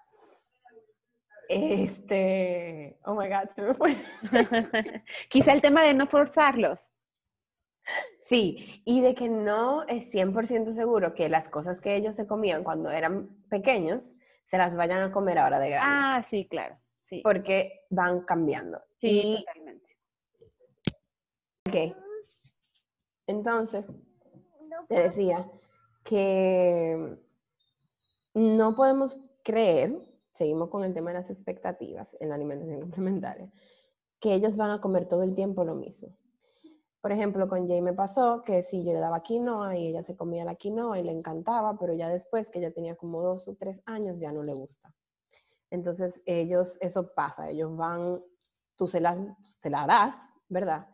[1.49, 3.97] este, oh my God, se me fue.
[5.29, 6.91] Quizá el tema de no forzarlos.
[8.25, 12.65] Sí, y de que no es 100% seguro que las cosas que ellos se comían
[12.65, 16.05] cuando eran pequeños se las vayan a comer ahora de grandes.
[16.05, 16.77] Ah, sí, claro.
[17.03, 17.21] Sí.
[17.23, 18.83] Porque van cambiando.
[19.01, 19.97] Sí, totalmente.
[21.69, 21.97] Ok.
[23.29, 23.93] Entonces,
[24.89, 25.49] te decía
[26.05, 27.17] que
[28.35, 30.01] no podemos creer
[30.37, 33.51] seguimos con el tema de las expectativas en la alimentación complementaria,
[34.21, 36.17] que ellos van a comer todo el tiempo lo mismo.
[37.01, 40.17] Por ejemplo, con Jay me pasó que si yo le daba quinoa y ella se
[40.17, 43.55] comía la quinoa y le encantaba, pero ya después que ella tenía como dos o
[43.55, 44.93] tres años ya no le gusta.
[45.71, 48.25] Entonces ellos, eso pasa, ellos van,
[48.77, 50.89] tú se las, se la das, ¿verdad?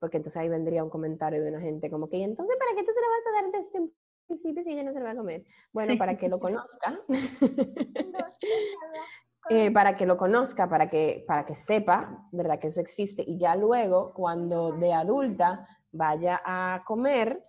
[0.00, 2.82] Porque entonces ahí vendría un comentario de una gente como que, ¿y entonces para qué
[2.82, 3.94] tú se la vas a dar desde un
[4.26, 5.44] principio si ella no se la va a comer?
[5.72, 6.98] Bueno, para que lo conozca.
[9.48, 12.58] Eh, para que lo conozca, para que, para que sepa, ¿verdad?
[12.58, 17.40] Que eso existe y ya luego, cuando de adulta vaya a comer,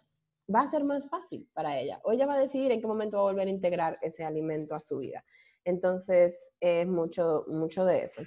[0.54, 2.00] va a ser más fácil para ella.
[2.04, 4.76] O ella va a decidir en qué momento va a volver a integrar ese alimento
[4.76, 5.24] a su vida.
[5.64, 8.22] Entonces, es mucho, mucho de eso.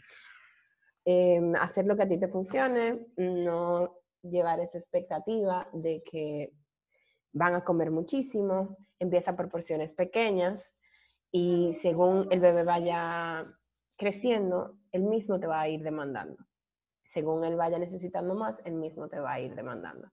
[1.05, 6.53] Em, hacer lo que a ti te funcione, no llevar esa expectativa de que
[7.33, 10.73] van a comer muchísimo, empieza por porciones pequeñas
[11.33, 13.47] y según el bebé vaya
[13.97, 16.45] creciendo, él mismo te va a ir demandando.
[17.03, 20.11] Según él vaya necesitando más, él mismo te va a ir demandando.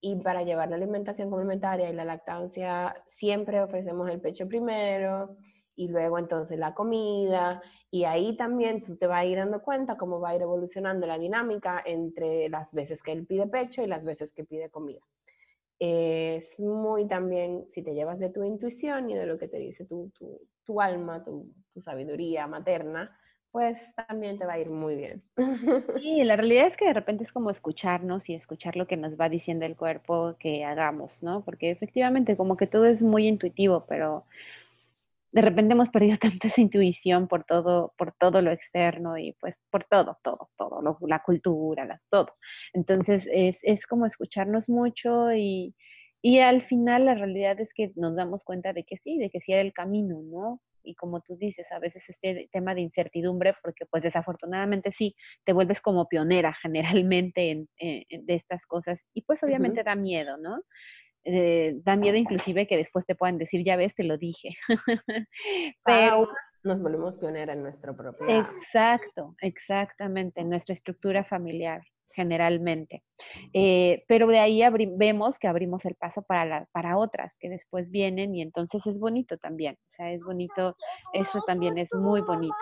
[0.00, 5.36] Y para llevar la alimentación complementaria y la lactancia, siempre ofrecemos el pecho primero
[5.76, 7.62] y luego entonces la comida.
[7.90, 11.06] Y ahí también tú te vas a ir dando cuenta cómo va a ir evolucionando
[11.06, 15.00] la dinámica entre las veces que él pide pecho y las veces que pide comida.
[15.78, 19.84] Es muy también, si te llevas de tu intuición y de lo que te dice
[19.84, 23.18] tu, tu, tu alma, tu, tu sabiduría materna,
[23.54, 25.22] pues también te va a ir muy bien.
[26.00, 29.18] Sí, la realidad es que de repente es como escucharnos y escuchar lo que nos
[29.18, 31.44] va diciendo el cuerpo que hagamos, ¿no?
[31.44, 34.24] Porque efectivamente como que todo es muy intuitivo, pero
[35.34, 39.62] de repente hemos perdido tanta esa intuición por todo, por todo lo externo y pues
[39.70, 42.36] por todo, todo, todo, la cultura, las, todo.
[42.72, 45.74] Entonces es, es como escucharnos mucho y,
[46.22, 49.40] y al final la realidad es que nos damos cuenta de que sí, de que
[49.40, 50.60] sí era el camino, ¿no?
[50.84, 55.54] y como tú dices, a veces este tema de incertidumbre, porque pues desafortunadamente sí, te
[55.54, 60.60] vuelves como pionera generalmente en, de estas cosas y pues obviamente da miedo, ¿no?
[61.24, 64.50] Eh, da miedo inclusive que después te puedan decir, ya ves, te lo dije.
[65.84, 66.28] Pero
[66.62, 68.26] nos volvemos pionera en nuestro propio.
[68.28, 71.82] Exacto, exactamente, en nuestra estructura familiar
[72.14, 73.02] generalmente.
[73.52, 74.62] Eh, pero de ahí
[74.96, 79.36] vemos que abrimos el paso para, para otras que después vienen y entonces es bonito
[79.36, 79.74] también.
[79.74, 80.76] O sea, es bonito,
[81.12, 82.54] eso también es muy bonito.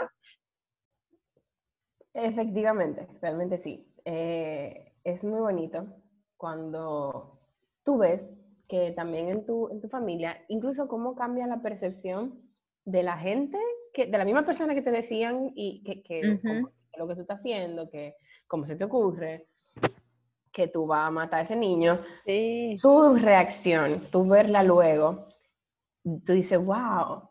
[2.15, 3.87] Efectivamente, realmente sí.
[4.05, 5.87] Eh, es muy bonito
[6.37, 7.39] cuando
[7.85, 8.33] tú ves
[8.73, 12.41] que también en tu, en tu familia, incluso cómo cambia la percepción
[12.87, 13.59] de la gente,
[13.93, 16.41] que, de la misma persona que te decían y que, que
[16.97, 18.15] lo que tú estás haciendo, que
[18.47, 19.47] ¿cómo se te ocurre?
[20.51, 21.99] que tú vas a matar a ese niño,
[22.79, 25.29] su reacción, tú verla luego,
[26.03, 27.29] tú dices, wow,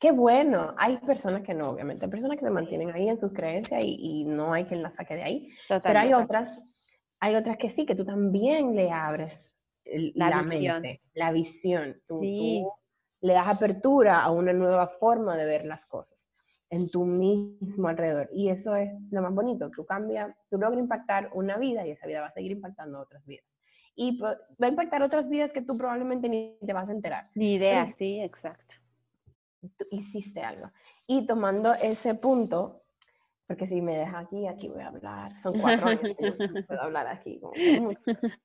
[0.00, 0.74] qué bueno.
[0.78, 4.24] Hay personas que no, obviamente, hay personas que se mantienen ahí en sus creencias y,
[4.24, 5.50] no hay quien la saque de ahí.
[5.68, 6.60] Pero hay otras,
[7.20, 9.55] hay otras que sí, que tú también le abres
[10.14, 12.00] la, mente, la visión.
[12.06, 12.20] tú
[13.20, 16.26] le das apertura a una nueva forma de ver las cosas
[16.70, 18.28] en tu mismo alrededor.
[18.32, 22.06] Y eso es lo más bonito, tú cambias, tú logras impactar una vida y esa
[22.06, 23.44] vida va a seguir impactando otras vidas.
[23.94, 27.30] Y va a impactar otras vidas que tú probablemente ni te vas a enterar.
[27.34, 28.74] Ni idea, sí, exacto.
[29.78, 30.70] Tú hiciste algo.
[31.06, 32.82] Y tomando ese punto,
[33.46, 35.38] porque si me deja aquí, aquí voy a hablar.
[35.38, 37.40] Son cuatro años que puedo hablar aquí.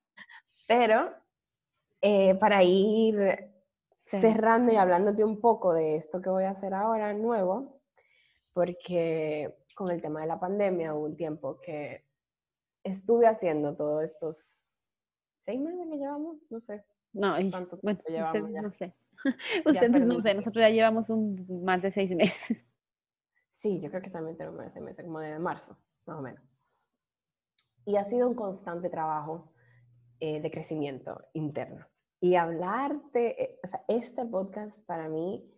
[0.67, 1.11] Pero
[2.01, 3.51] eh, para ir
[3.99, 7.79] cerrando y hablándote un poco de esto que voy a hacer ahora nuevo,
[8.53, 12.05] porque con el tema de la pandemia hubo un tiempo que
[12.83, 14.71] estuve haciendo todos estos
[15.41, 16.83] seis meses que llevamos, no sé.
[17.13, 18.61] No, ¿Cuánto tiempo llevamos ya?
[18.61, 18.95] no sé.
[19.65, 22.57] Ustedes no sé, nosotros ya llevamos un, más de seis meses.
[23.53, 26.21] Sí, yo creo que también tenemos más de seis meses, como de marzo, más o
[26.23, 26.41] menos.
[27.85, 29.53] Y ha sido un constante trabajo
[30.19, 31.85] eh, de crecimiento interno.
[32.21, 35.51] Y hablarte, eh, o sea, este podcast para mí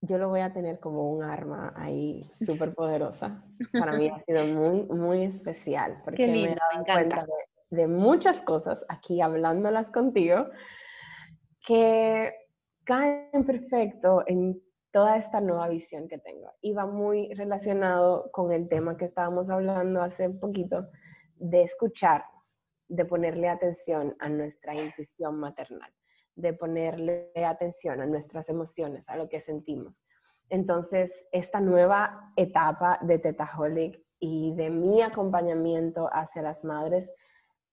[0.00, 3.44] yo lo voy a tener como un arma ahí súper poderosa.
[3.72, 7.26] Para mí ha sido muy, muy especial porque me he dado cuenta
[7.70, 10.46] de, muchas cosas aquí hablándolas contigo
[11.66, 12.34] que
[12.84, 16.50] caen perfecto en toda esta nueva visión que tengo.
[16.62, 20.88] Y va muy relacionado con el tema que estábamos hablando hace un poquito
[21.36, 25.92] de escucharnos, de ponerle atención a nuestra intuición maternal
[26.38, 30.04] de ponerle atención a nuestras emociones, a lo que sentimos.
[30.48, 37.12] Entonces, esta nueva etapa de Tetaholic y de mi acompañamiento hacia las madres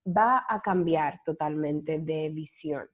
[0.05, 2.89] va a cambiar totalmente de visión.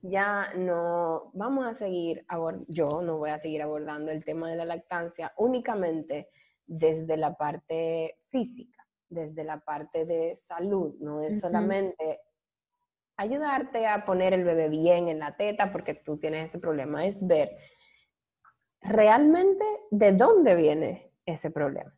[0.00, 2.24] Ya no vamos a seguir,
[2.68, 6.28] yo no voy a seguir abordando el tema de la lactancia únicamente
[6.66, 8.81] desde la parte física,
[9.12, 12.20] desde la parte de salud, no es solamente
[13.16, 17.26] ayudarte a poner el bebé bien en la teta porque tú tienes ese problema, es
[17.26, 17.56] ver
[18.80, 21.94] realmente de dónde viene ese problema.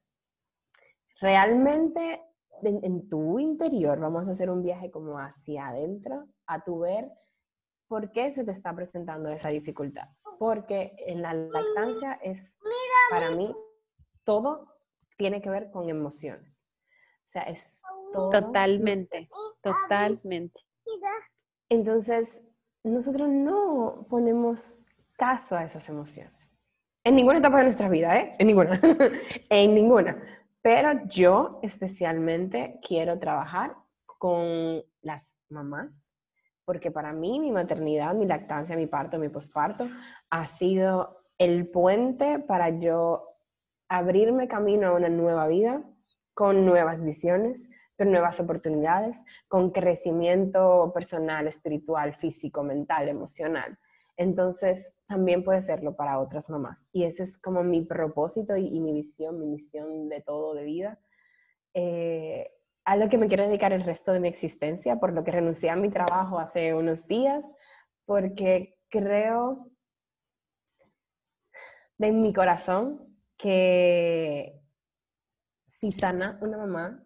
[1.21, 2.21] Realmente
[2.63, 7.11] en, tu interior vamos a hacer un viaje como hacia adentro, a tu ver
[7.89, 10.09] por qué se te está presentando esa dificultad.
[10.39, 12.59] Porque en la lactancia es,
[13.11, 13.55] para mí,
[14.25, 14.75] todo
[15.17, 16.64] tiene que ver con emociones.
[17.25, 17.83] O sea, es
[18.13, 18.31] todo.
[18.31, 19.29] Totalmente,
[19.63, 20.61] totalmente.
[21.69, 22.43] Entonces,
[22.83, 24.79] nosotros no ponemos
[25.17, 26.33] caso a esas emociones.
[27.03, 28.37] En ninguna etapa de nuestra vida, ¿eh?
[28.39, 28.81] En ninguna.
[29.51, 30.23] en ninguna.
[30.63, 33.77] Pero yo especialmente quiero trabajar
[34.19, 36.15] con las mamás,
[36.65, 39.89] porque para mí mi maternidad, mi lactancia, mi parto, mi posparto
[40.31, 43.29] ha sido el puente para yo
[43.89, 45.83] abrirme camino a una nueva vida
[46.35, 53.79] con nuevas visiones, con nuevas oportunidades, con crecimiento personal, espiritual, físico, mental, emocional.
[54.17, 56.89] Entonces, también puede serlo para otras mamás.
[56.93, 61.01] Y ese es como mi propósito y, mi visión, mi misión de todo de vida.
[61.73, 62.51] Eh,
[62.85, 65.71] a lo que me quiero dedicar el resto de mi existencia, por lo que renuncié
[65.71, 67.45] a mi trabajo hace unos días,
[68.05, 69.71] porque creo
[71.99, 74.64] de mi corazón que
[75.85, 77.05] si sana una mamá,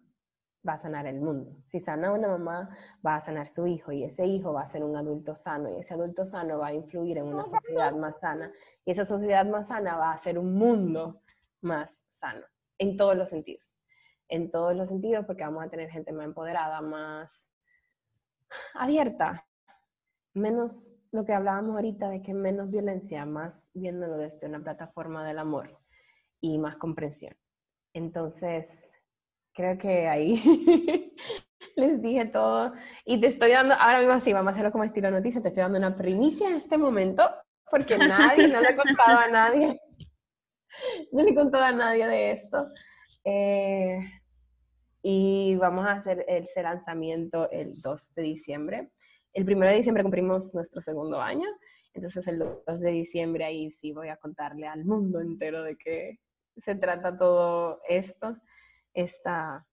[0.65, 1.51] va a sanar el mundo.
[1.67, 2.69] Si sana una mamá,
[3.05, 5.79] va a sanar su hijo y ese hijo va a ser un adulto sano y
[5.79, 8.53] ese adulto sano va a influir en una sociedad más sana
[8.85, 11.21] y esa sociedad más sana va a ser un mundo
[11.59, 12.45] más sano
[12.77, 13.75] en todos los sentidos.
[14.29, 17.49] En todos los sentidos porque vamos a tener gente más empoderada, más
[18.75, 19.45] abierta,
[20.33, 25.39] menos lo que hablábamos ahorita de que menos violencia, más viéndolo desde una plataforma del
[25.39, 25.81] amor
[26.39, 27.35] y más comprensión.
[27.93, 28.93] Entonces,
[29.53, 30.41] creo que ahí
[31.75, 32.73] les dije todo
[33.05, 35.63] y te estoy dando, ahora mismo sí, vamos a hacerlo como estilo noticia, te estoy
[35.63, 37.23] dando una primicia en este momento
[37.69, 39.79] porque nadie, no le he contado a nadie,
[41.11, 42.67] no le he contado a nadie de esto.
[43.23, 43.99] Eh,
[45.01, 48.91] y vamos a hacer ese lanzamiento el 2 de diciembre.
[49.33, 51.47] El 1 de diciembre cumplimos nuestro segundo año,
[51.93, 56.19] entonces el 2 de diciembre ahí sí voy a contarle al mundo entero de qué
[56.61, 58.37] se trata todo esto
[58.93, 59.65] esta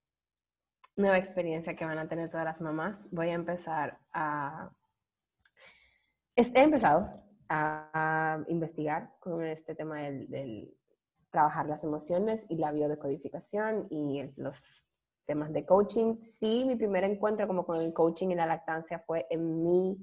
[0.96, 4.70] nueva experiencia que van a tener todas las mamás, voy a empezar a...
[6.34, 7.14] He empezado
[7.48, 10.74] a, investigar con este tema del,
[11.30, 14.62] trabajar las emociones y la biodecodificación y los
[15.24, 16.22] temas de coaching.
[16.22, 19.98] Sí, mi primer encuentro como con el coaching y la lactancia fue en mi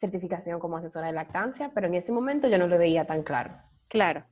[0.00, 3.54] certificación como asesora de lactancia, pero en ese momento yo no lo veía tan claro.
[3.88, 4.24] Claro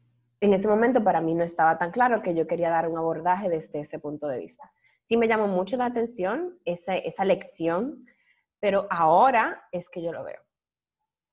[0.45, 3.49] en ese momento para mí no estaba tan claro que yo quería dar un abordaje
[3.49, 4.71] desde ese punto de vista.
[5.05, 8.05] Sí me llamó mucho la atención esa, esa lección,
[8.61, 10.43] pero ahora es que yo lo veo.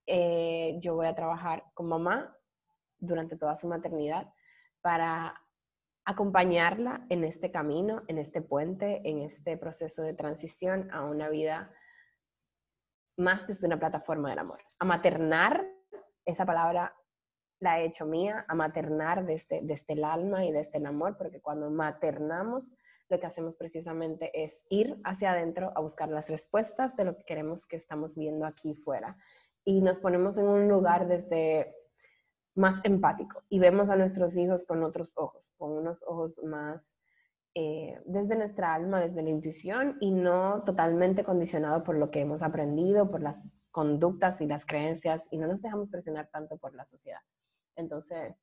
[0.07, 2.37] Eh, yo voy a trabajar con mamá
[2.99, 4.33] durante toda su maternidad
[4.79, 5.41] para
[6.05, 11.69] acompañarla en este camino, en este puente, en este proceso de transición a una vida
[13.17, 14.61] más desde una plataforma del amor.
[14.79, 15.65] A maternar,
[16.25, 16.95] esa palabra
[17.61, 21.39] la he hecho mía, a maternar desde, desde el alma y desde el amor, porque
[21.39, 22.73] cuando maternamos,
[23.07, 27.23] lo que hacemos precisamente es ir hacia adentro a buscar las respuestas de lo que
[27.23, 29.17] queremos que estamos viendo aquí fuera.
[29.63, 31.75] Y nos ponemos en un lugar desde
[32.55, 36.97] más empático y vemos a nuestros hijos con otros ojos, con unos ojos más
[37.53, 42.41] eh, desde nuestra alma, desde la intuición y no totalmente condicionado por lo que hemos
[42.41, 43.39] aprendido, por las
[43.71, 47.21] conductas y las creencias y no nos dejamos presionar tanto por la sociedad.
[47.81, 48.33] Entonces,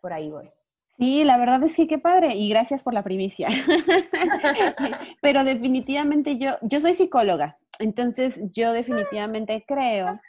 [0.00, 0.50] por ahí voy.
[0.98, 3.48] Sí, la verdad es que qué padre y gracias por la primicia.
[5.22, 10.20] Pero definitivamente yo, yo soy psicóloga, entonces yo definitivamente creo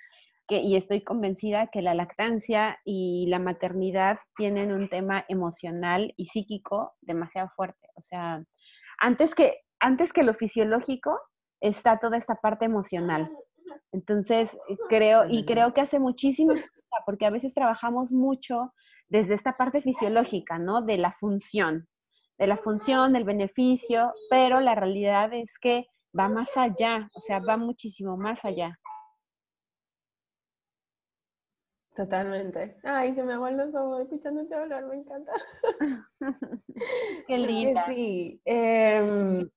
[0.48, 6.28] que, y estoy convencida que la lactancia y la maternidad tienen un tema emocional y
[6.28, 7.90] psíquico demasiado fuerte.
[7.96, 8.44] O sea,
[9.00, 11.20] antes que, antes que lo fisiológico
[11.62, 13.32] está toda esta parte emocional.
[13.92, 14.56] Entonces,
[14.90, 16.54] creo, y creo que hace muchísimo
[17.06, 18.74] porque a veces trabajamos mucho
[19.08, 20.82] desde esta parte fisiológica, ¿no?
[20.82, 21.88] De la función,
[22.38, 27.40] de la función, del beneficio, pero la realidad es que va más allá, o sea,
[27.40, 28.80] va muchísimo más allá.
[31.96, 32.76] Totalmente.
[32.84, 35.32] Ay, se me aguan los ojos escuchándote hablar, me encanta.
[37.28, 37.86] Qué linda.
[37.86, 38.42] Sí.
[38.44, 39.50] Em,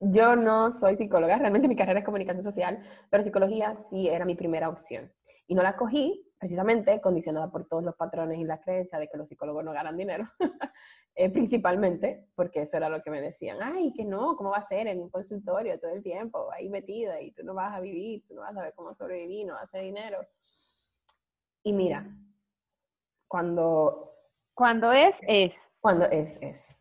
[0.00, 4.36] yo no soy psicóloga, realmente mi carrera es comunicación social, pero psicología sí era mi
[4.36, 5.12] primera opción.
[5.48, 9.16] Y no la cogí precisamente condicionada por todos los patrones y las creencias de que
[9.16, 10.24] los psicólogos no ganan dinero,
[11.16, 14.68] eh, principalmente, porque eso era lo que me decían, ay, que no, ¿cómo va a
[14.68, 18.24] ser en un consultorio todo el tiempo, ahí metida y tú no vas a vivir,
[18.28, 20.18] tú no vas a saber cómo sobrevivir, no vas a hacer dinero?
[21.64, 22.06] Y mira,
[23.26, 24.14] cuando...
[24.54, 25.54] Cuando es, es.
[25.80, 26.78] Cuando es, es.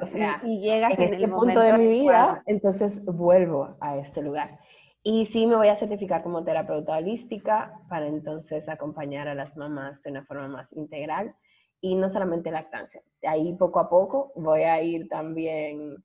[0.00, 4.58] O sea, y, llegas en, este punto de mi vida, entonces vuelvo a este lugar.
[5.04, 10.00] Y sí me voy a certificar como terapeuta holística para entonces acompañar a las mamás
[10.02, 11.34] de una forma más integral
[11.80, 13.02] y no solamente lactancia.
[13.20, 16.04] De ahí poco a poco voy a ir también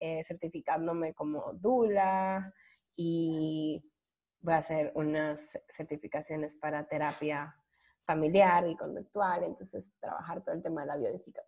[0.00, 2.52] eh, certificándome como dula
[2.94, 3.82] y
[4.40, 7.56] voy a hacer unas certificaciones para terapia
[8.04, 10.96] familiar y conductual, entonces trabajar todo el tema de la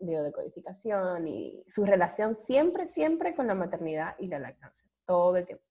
[0.01, 5.68] biodecodificación y su relación siempre, siempre con la maternidad y la lactancia, todo el tiempo.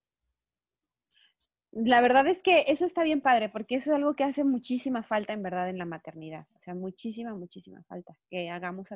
[1.71, 5.03] La verdad es que eso está bien padre, porque eso es algo que hace muchísima
[5.03, 8.87] falta en verdad en la maternidad, o sea, muchísima, muchísima falta, que hagamos,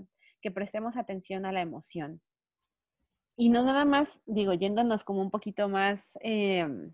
[0.41, 2.21] que prestemos atención a la emoción.
[3.37, 6.01] Y no nada más, digo, yéndonos como un poquito más...
[6.21, 6.93] Em,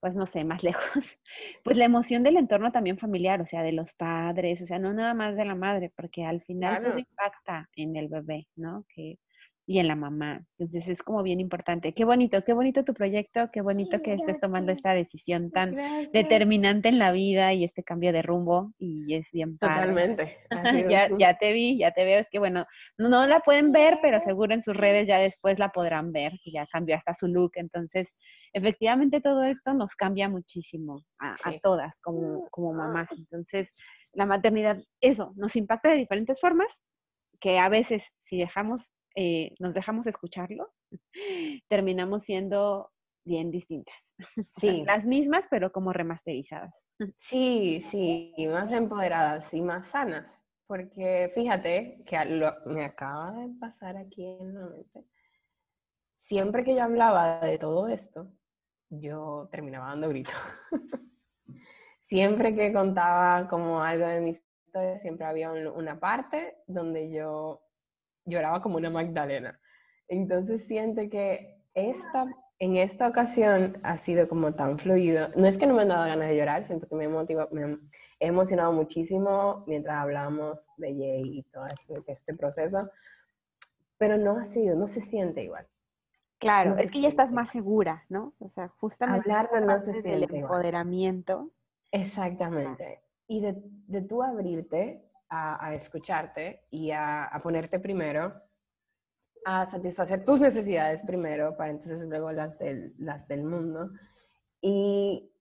[0.00, 1.04] pues no sé, más lejos,
[1.64, 4.92] pues la emoción del entorno también familiar, o sea, de los padres, o sea, no
[4.92, 8.84] nada más de la madre, porque al final todo impacta en el bebé, ¿no?
[8.94, 9.18] Que
[9.68, 10.46] y en la mamá.
[10.56, 11.92] Entonces es como bien importante.
[11.92, 15.76] Qué bonito, qué bonito tu proyecto, qué bonito que estés tomando esta decisión tan
[16.10, 19.74] determinante en la vida y este cambio de rumbo y es bien padre.
[19.74, 20.38] Totalmente.
[20.90, 22.18] ya, ya te vi, ya te veo.
[22.18, 22.64] Es que bueno,
[22.96, 26.50] no, la pueden ver, pero seguro en sus redes ya después la podrán ver, que
[26.50, 27.52] ya cambió hasta su look.
[27.56, 28.08] Entonces,
[28.54, 33.10] efectivamente todo esto nos cambia muchísimo a, a todas como, como mamás.
[33.12, 33.68] Entonces,
[34.14, 36.68] la maternidad, eso, nos impacta de diferentes formas
[37.38, 38.82] que a veces si dejamos
[39.20, 40.70] eh, nos dejamos escucharlo,
[41.68, 42.92] terminamos siendo
[43.24, 43.96] bien distintas.
[44.60, 44.84] Sí.
[44.84, 46.72] las mismas, pero como remasterizadas.
[47.16, 50.40] Sí, sí, y más empoderadas y más sanas.
[50.68, 52.16] Porque fíjate que
[52.66, 55.04] me acaba de pasar aquí en la mente.
[56.18, 58.30] Siempre que yo hablaba de todo esto,
[58.90, 60.30] yo terminaba dando grito.
[62.00, 67.67] siempre que contaba como algo de mi historia, siempre había una parte donde yo
[68.28, 69.58] lloraba como una Magdalena.
[70.08, 72.26] Entonces siente que esta,
[72.58, 75.28] en esta ocasión ha sido como tan fluido.
[75.36, 77.78] No es que no me han dado ganas de llorar, siento que me, motiva, me
[78.20, 81.66] he emocionado muchísimo mientras hablamos de Jay y todo
[82.06, 82.90] este, proceso,
[83.96, 85.66] pero no ha sido, no se siente igual.
[86.38, 88.32] Claro, es que ya estás más segura, ¿no?
[88.38, 91.50] O sea, justamente hablar no se siente del empoderamiento.
[91.90, 93.02] Exactamente.
[93.26, 93.56] Y de,
[93.88, 98.32] de tú abrirte a, escucharte y a, ponerte primero,
[99.44, 103.90] a satisfacer tus necesidades primero, para entonces luego las del, las del mundo.
[104.60, 105.32] Y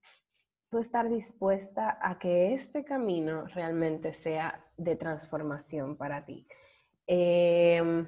[0.70, 6.48] tú estar dispuesta a que este camino realmente sea de transformación para ti.
[7.08, 8.08] Em,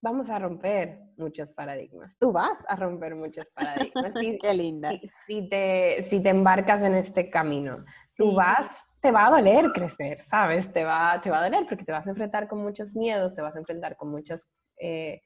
[0.00, 2.16] vamos a romper muchos paradigmas.
[2.18, 4.12] Tú vas a romper muchos paradigmas.
[4.40, 4.92] Qué linda.
[5.26, 7.84] Si, te, si te embarcas en este camino,
[8.16, 10.72] tú vas te va a doler crecer, ¿sabes?
[10.72, 13.42] Te va, te va a doler porque te vas a enfrentar con muchos miedos, te
[13.42, 14.48] vas a enfrentar con muchas...
[14.78, 15.22] Eh,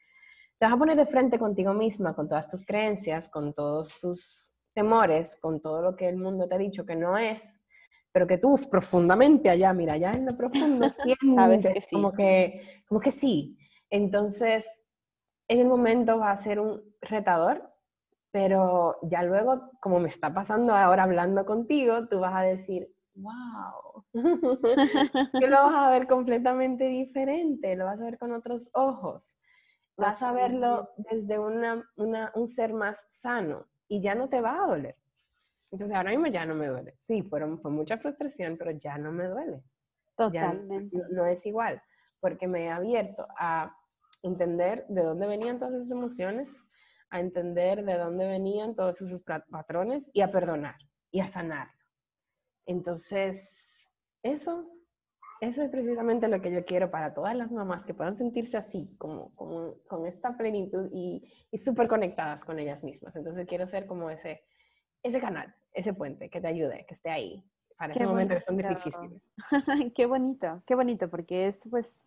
[0.59, 4.53] te vas a poner de frente contigo misma, con todas tus creencias, con todos tus
[4.75, 7.61] temores, con todo lo que el mundo te ha dicho que no es,
[8.13, 13.01] pero que tú profundamente allá, mira, allá en lo profundo, sientes que como, que, como
[13.01, 13.59] que sí.
[13.91, 14.67] Entonces,
[15.49, 17.71] en el momento va a ser un retador,
[18.31, 24.05] pero ya luego, como me está pasando ahora hablando contigo, tú vas a decir, wow,
[24.13, 24.15] que
[25.49, 29.37] lo vas a ver completamente diferente, lo vas a ver con otros ojos,
[29.97, 34.67] vas a verlo desde una, un ser más sano y ya no te va a
[34.67, 34.97] doler.
[35.71, 36.99] Entonces ahora mismo ya no me duele.
[37.01, 39.63] Sí, fueron, fue mucha frustración, pero ya no me duele.
[40.17, 40.97] Totalmente.
[41.11, 41.83] no, es igual,
[42.21, 43.75] porque me he abierto a
[44.23, 46.51] entender de dónde venían todas esas emociones,
[47.11, 50.77] a entender de dónde venían todos esos patrones y a perdonar
[51.11, 51.69] y a sanar.
[52.67, 53.49] Entonces,
[54.23, 54.71] eso,
[55.41, 58.95] eso es precisamente lo que yo quiero para todas las mamás que puedan sentirse así,
[58.99, 63.15] como, con esta plenitud y, y súper conectadas con ellas mismas.
[63.17, 64.43] Entonces, quiero ser como ese,
[65.03, 67.45] ese canal, ese puente que te ayude, que esté ahí
[67.77, 69.23] para ese momento que son difíciles.
[69.95, 72.07] qué bonito, qué bonito, porque es pues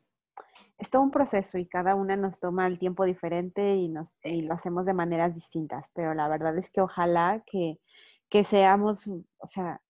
[0.77, 4.41] es todo un proceso y cada una nos toma el tiempo diferente y, nos, y
[4.41, 7.79] lo hacemos de maneras distintas, pero la verdad es que ojalá que,
[8.29, 9.81] que seamos, o sea,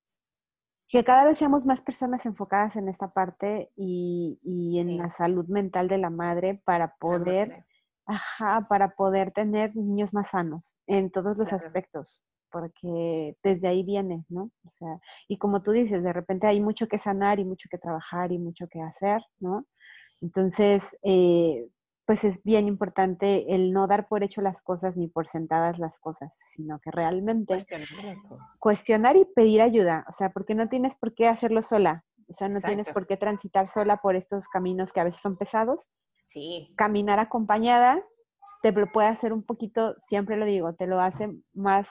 [0.87, 4.39] que cada vez seamos más personas enfocadas en esta parte y,
[4.79, 7.65] en la salud mental de la madre para poder,
[8.05, 14.25] ajá, para poder tener niños más sanos en todos los aspectos, porque desde ahí viene,
[14.29, 14.51] ¿no?
[14.63, 17.79] O sea, y como tú dices, de repente hay mucho que sanar y mucho que
[17.79, 19.65] trabajar y mucho que hacer, ¿no?
[20.21, 21.67] Entonces, eh,
[22.05, 25.99] pues es bien importante el no dar por hecho las cosas ni por sentadas las
[25.99, 27.65] cosas, sino que realmente
[28.59, 32.47] cuestionar, y pedir ayuda, o sea, porque no tienes por qué hacerlo sola, o sea,
[32.47, 35.89] no tienes por qué transitar sola por estos caminos que a veces son pesados.
[36.27, 36.73] Sí.
[36.75, 38.03] Caminar acompañada
[38.61, 41.87] te puede hacer un poquito, siempre lo digo, te lo hace más,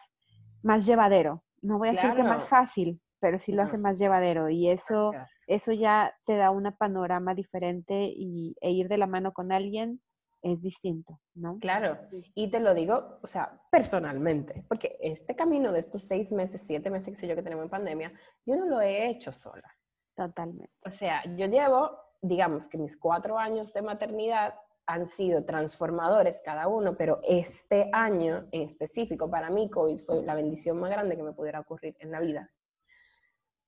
[0.62, 1.44] más llevadero.
[1.62, 5.12] No voy a decir que más fácil, pero sí lo hace más llevadero y eso,
[5.46, 10.00] eso ya te da un panorama diferente y, e ir de la mano con alguien
[10.42, 11.58] es distinto, ¿no?
[11.58, 11.98] Claro,
[12.34, 16.90] y te lo digo, o sea, personalmente, porque este camino de estos seis meses, siete
[16.90, 18.12] meses, que yo, que tenemos en pandemia,
[18.44, 19.74] yo no lo he hecho sola.
[20.14, 20.70] Totalmente.
[20.84, 24.54] O sea, yo llevo, digamos que mis cuatro años de maternidad
[24.86, 30.34] han sido transformadores cada uno, pero este año en específico para mí COVID fue la
[30.34, 32.50] bendición más grande que me pudiera ocurrir en la vida,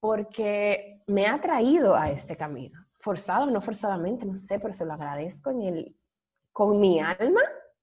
[0.06, 4.84] porque me ha traído a este camino, forzado o no forzadamente, no sé, pero se
[4.84, 5.96] lo agradezco en el,
[6.52, 7.40] con mi alma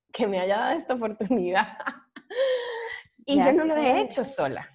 [0.09, 1.67] que me haya dado esta oportunidad.
[3.25, 4.65] y yo no lo he hecho sola.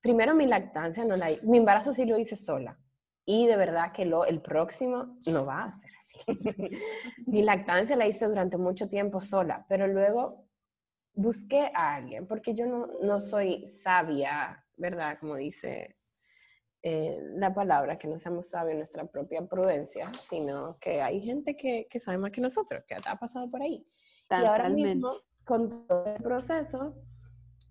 [0.00, 2.78] Primero mi lactancia no la mi embarazo sí lo hice sola.
[3.26, 6.22] Y de verdad que lo, el próximo no va a ser así.
[7.26, 10.46] mi lactancia la hice durante mucho tiempo sola, pero luego
[11.14, 15.18] busqué a alguien, porque yo no, no soy sabia, ¿verdad?
[15.18, 15.96] Como dice
[16.82, 21.86] eh, la palabra, que no seamos sabios nuestra propia prudencia, sino que hay gente que,
[21.90, 23.86] que sabe más que nosotros, que ha pasado por ahí.
[24.30, 25.10] Y ahora mismo,
[25.44, 26.94] con todo el proceso,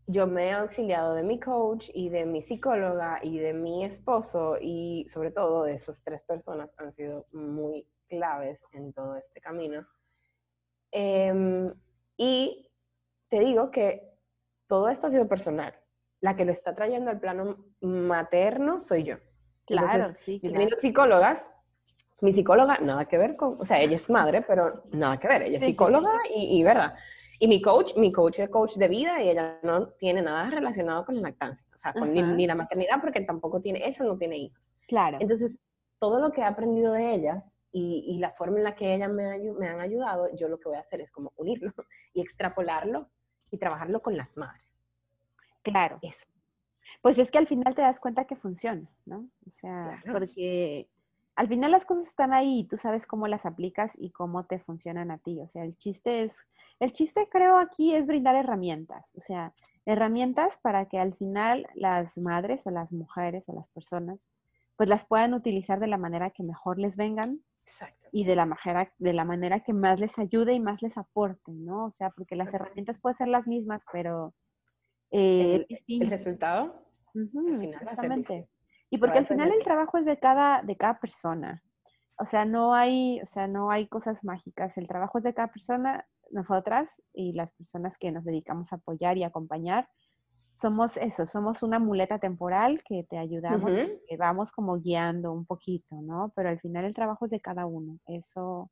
[0.05, 4.57] yo me he auxiliado de mi coach y de mi psicóloga y de mi esposo
[4.59, 9.87] y sobre todo de esas tres personas han sido muy claves en todo este camino.
[10.91, 11.71] Em,
[12.17, 12.69] y
[13.29, 14.17] te digo que
[14.67, 15.78] todo esto ha sido personal.
[16.21, 19.17] La que lo está trayendo al plano materno soy yo.
[19.65, 20.39] Claro, sí.
[20.41, 21.51] Yo tengo psicólogas,
[22.21, 25.43] mi psicóloga nada que ver con, o sea, ella es madre, pero nada que ver,
[25.43, 26.95] ella es psicóloga Y, y, verdad.
[27.39, 31.05] Y mi coach, mi coach es coach de vida y ella no tiene nada relacionado
[31.05, 34.37] con la lactancia, o sea, con ni, la maternidad porque tampoco tiene, esa no tiene
[34.37, 34.73] hijos.
[34.87, 35.17] Claro.
[35.21, 35.61] Entonces,
[35.99, 39.09] todo lo que he aprendido de ellas y, y la forma en la que ellas
[39.09, 41.71] me, me han ayudado, yo lo que voy a hacer es como unirlo
[42.13, 43.09] y extrapolarlo
[43.51, 44.68] y trabajarlo con las madres.
[45.61, 45.99] Claro.
[46.01, 46.25] Eso.
[47.01, 49.29] Pues es que al final te das cuenta que funciona, ¿no?
[49.47, 50.89] O sea, porque
[51.35, 54.59] al final las cosas están ahí y tú sabes cómo las aplicas y cómo te
[54.59, 55.39] funcionan a ti.
[55.39, 56.35] O sea, el chiste es,
[56.79, 59.53] el chiste creo aquí es brindar herramientas, o sea,
[59.85, 64.27] herramientas para que al final las madres o las mujeres o las personas
[64.75, 67.41] pues las puedan utilizar de la manera que mejor les vengan
[68.11, 71.51] y de la, manera, de la manera que más les ayude y más les aporte,
[71.51, 71.85] ¿no?
[71.85, 74.33] O sea, porque las herramientas pueden ser las mismas, pero...
[75.11, 76.75] Eh, el, resultado
[77.13, 78.47] exactamente.
[78.89, 81.63] Y porque al final el trabajo es de cada, de cada persona.
[82.17, 84.77] O sea, no hay, o sea, no hay cosas mágicas.
[84.77, 89.17] El trabajo es de cada persona, nosotras y las personas que nos dedicamos a apoyar
[89.17, 89.87] y acompañar.
[90.55, 93.71] Somos eso, somos una muleta temporal que te ayudamos,
[94.07, 96.33] que vamos como guiando un poquito, ¿no?
[96.35, 97.97] Pero al final el trabajo es de cada uno.
[98.07, 98.69] Eso,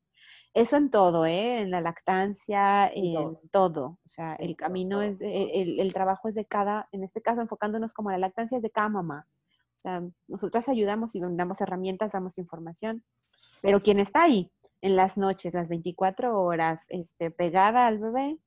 [0.54, 1.60] eso en todo, ¿eh?
[1.60, 3.98] En la lactancia, en todo.
[4.04, 7.92] O sea, el camino es, el, el, trabajo es de cada, en este caso enfocándonos
[7.92, 9.26] como la lactancia es de cada mamá.
[9.78, 13.04] O sea, nosotras ayudamos y damos herramientas, damos información,
[13.62, 14.50] pero quien está ahí
[14.80, 18.38] en las noches, las 24 horas, este, pegada al bebé,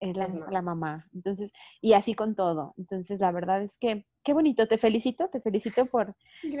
[0.00, 1.08] es la, la, mamá.
[1.14, 2.74] Entonces, y así con todo.
[2.76, 6.14] Entonces, la verdad es que, qué bonito, te felicito, te felicito por,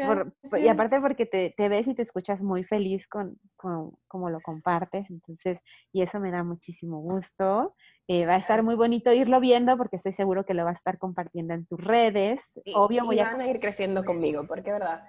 [0.08, 4.30] por y aparte porque te, te, ves y te escuchas muy feliz con, con como
[4.30, 5.08] lo compartes.
[5.10, 5.60] Entonces,
[5.92, 7.74] y eso me da muchísimo gusto.
[8.08, 10.78] Eh, va a estar muy bonito irlo viendo porque estoy seguro que lo vas a
[10.78, 12.40] estar compartiendo en tus redes.
[12.74, 13.24] Obvio, voy a...
[13.24, 15.04] van a ir creciendo conmigo porque, verdad,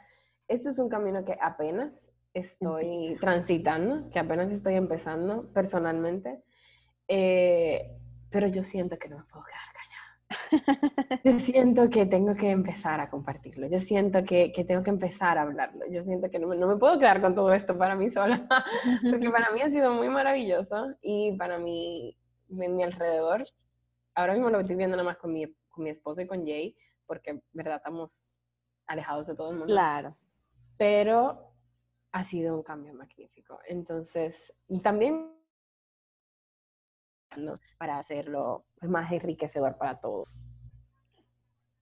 [0.48, 6.44] esto es un camino que apenas estoy transitando, que apenas estoy empezando personalmente,
[7.08, 7.92] eh,
[8.30, 9.93] pero yo siento que no me puedo quedar callada.
[11.24, 15.38] Yo siento que tengo que empezar a compartirlo, yo siento que, que tengo que empezar
[15.38, 17.96] a hablarlo, yo siento que no me, no me, puedo quedar con todo esto para
[17.96, 18.48] mí sola,
[19.10, 22.18] porque para mí ha sido muy maravilloso y para mí
[22.50, 23.44] en mi alrededor.
[24.16, 26.76] Ahora mismo lo estoy viendo nada más con mi, con mi esposo y con Jay,
[27.06, 28.36] porque, verdad, estamos
[28.88, 29.74] alejados de todo el mundo.
[29.74, 30.16] Claro.
[30.78, 31.54] Pero
[32.12, 33.60] ha sido un cambio magnífico.
[33.68, 34.54] Entonces,
[34.84, 35.32] también
[37.78, 40.40] para hacerlo más enriquecedor para todos.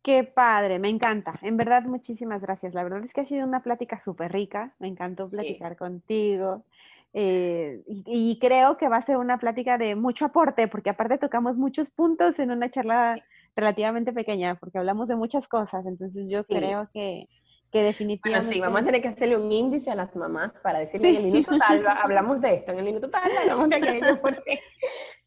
[0.03, 1.34] Qué padre, me encanta.
[1.44, 2.73] En verdad, muchísimas gracias.
[2.73, 4.73] La verdad es que ha sido una plática súper rica.
[4.80, 6.65] Me encantó platicar contigo.
[7.14, 11.57] Eh, y, creo que va a ser una plática de mucho aporte, porque aparte tocamos
[11.57, 13.18] muchos puntos en una charla
[13.56, 17.28] relativamente pequeña, porque hablamos de muchas cosas, entonces yo creo que,
[17.72, 18.48] que definitivamente...
[18.48, 21.15] Bueno, sí, vamos a tener que hacerle un índice a las mamás para decirle en
[21.18, 24.60] el minuto tal hablamos de esto, en el minuto tal hablamos de aquello, porque,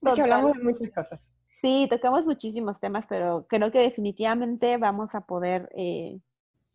[0.00, 1.28] porque hablamos de muchas cosas.
[1.62, 6.20] Sí, tocamos muchísimos temas, pero creo que definitivamente vamos a poder eh,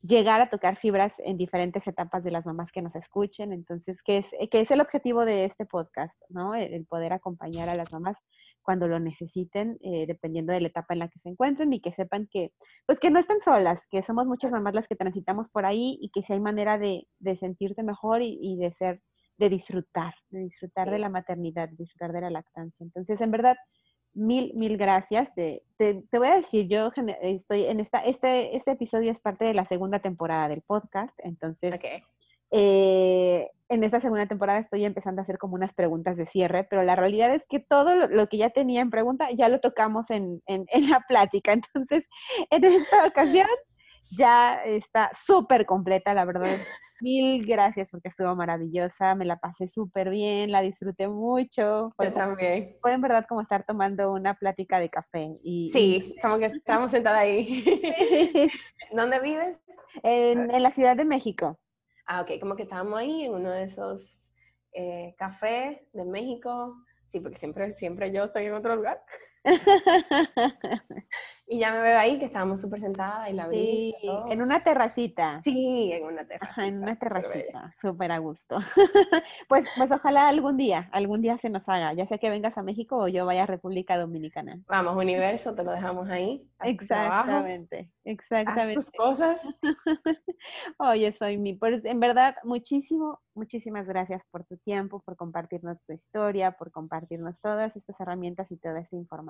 [0.01, 3.53] llegar a tocar fibras en diferentes etapas de las mamás que nos escuchen.
[3.53, 6.19] Entonces, ¿qué es, qué es el objetivo de este podcast?
[6.29, 6.55] ¿no?
[6.55, 8.17] El, poder acompañar a las mamás
[8.69, 11.91] cuando lo necesiten, eh, dependiendo de la etapa en la que se encuentren y que
[11.91, 12.53] sepan que,
[12.85, 16.11] pues que no están solas, que somos muchas mamás las que transitamos por ahí y
[16.11, 19.01] que si hay manera de, de sentirte mejor y, y, de ser
[19.39, 22.83] de disfrutar, de disfrutar de la maternidad, de disfrutar de la lactancia.
[22.83, 23.57] Entonces, en verdad,
[24.13, 25.33] mil, mil gracias.
[25.33, 26.91] Te, te, voy a decir, yo
[27.23, 31.79] estoy en esta, este, este episodio es parte de la segunda temporada del podcast, entonces
[32.51, 36.83] eh, en esta segunda temporada estoy empezando a hacer como unas preguntas de cierre, pero
[36.83, 40.41] la realidad es que todo lo, que ya tenía en pregunta ya lo tocamos en,
[40.47, 41.53] en, en la plática.
[41.73, 42.03] Entonces,
[42.49, 43.47] en esta ocasión
[44.11, 46.47] ya está súper completa, la verdad.
[47.01, 51.93] Mil gracias porque estuvo maravillosa, me la pasé súper bien, la disfruté mucho.
[51.95, 52.75] Fue, Yo también.
[52.81, 55.29] Fue en verdad como estar tomando una plática de café.
[55.41, 57.63] Y, sí, como que estábamos sentadas ahí.
[58.91, 59.59] ¿Dónde vives?
[60.03, 61.57] En, en, la Ciudad de México.
[62.11, 64.31] Ah, ok, como que estábamos ahí en uno de esos
[64.73, 66.75] eh, cafés de México.
[67.07, 68.99] Sí, porque siempre, siempre yo estoy en otro lugar.
[71.47, 73.97] y ya me veo ahí que estábamos súper sentadas y la brisa.
[74.01, 75.41] Sí, en una terracita.
[75.43, 76.67] Sí, en una terracita.
[76.67, 78.57] en una terracita, súper a gusto.
[79.47, 82.63] pues, pues ojalá algún día, algún día se nos haga, ya sea que vengas a
[82.63, 84.59] México o yo vaya a República Dominicana.
[84.67, 86.45] Vamos, universo, te lo dejamos ahí.
[86.61, 88.83] Exactamente, exactamente.
[88.83, 89.39] tus cosas.
[90.77, 95.93] Oye, soy mi, pues en verdad, muchísimo, muchísimas gracias por tu tiempo, por compartirnos tu
[95.93, 99.28] historia, por compartirnos todas estas herramientas y toda esta información.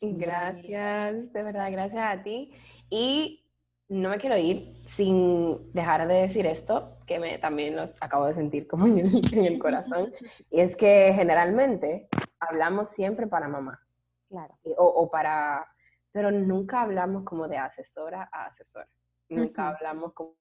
[0.00, 2.52] Gracias, de verdad, gracias a ti.
[2.90, 3.44] Y
[3.88, 8.34] no me quiero ir sin dejar de decir esto, que me, también lo acabo de
[8.34, 10.12] sentir como en el, corazón,
[10.50, 12.08] y es que generalmente
[12.40, 13.80] hablamos siempre para mamá.
[14.28, 14.58] Claro.
[14.76, 15.66] O, o, para,
[16.12, 18.88] pero nunca hablamos como de asesora a asesora.
[19.28, 20.36] Nunca hablamos como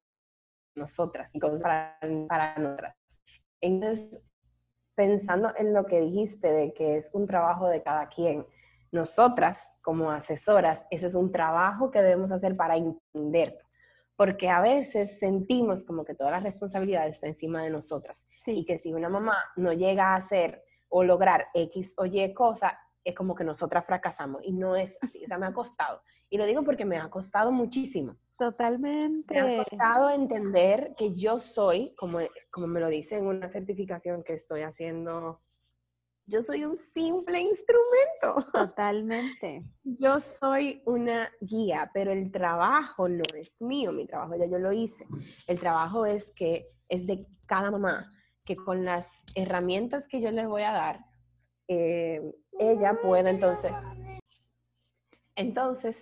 [0.76, 2.95] nosotras y cosas para, para nosotras.
[3.61, 4.22] Entonces,
[4.95, 8.45] pensando en lo que dijiste de que es un trabajo de cada quien,
[8.91, 13.57] nosotras como asesoras, ese es un trabajo que debemos hacer para entender,
[14.15, 18.23] porque a veces sentimos como que toda la responsabilidad está encima de nosotras.
[18.45, 22.77] Y que si una mamá no llega a hacer o lograr X o Y cosa,
[23.03, 26.01] es como que nosotras fracasamos y no es así, o sea, me ha costado.
[26.30, 28.15] Y lo digo porque me ha costado muchísimo.
[28.38, 29.34] Totalmente.
[29.34, 32.19] Me ha costado entender que yo soy, como,
[32.49, 35.41] como me lo dice en una certificación que estoy haciendo
[36.25, 38.51] yo soy un simple instrumento.
[38.51, 39.63] Totalmente.
[39.84, 44.71] Yo soy una guía, pero el trabajo no es mío, mi trabajo ya yo lo
[44.71, 45.05] hice.
[45.47, 48.09] El trabajo es que es de cada mamá,
[48.45, 51.05] que con las herramientas que yo les voy a dar,
[51.67, 52.21] eh,
[52.59, 53.71] ella pueda entonces...
[55.35, 55.97] Entonces,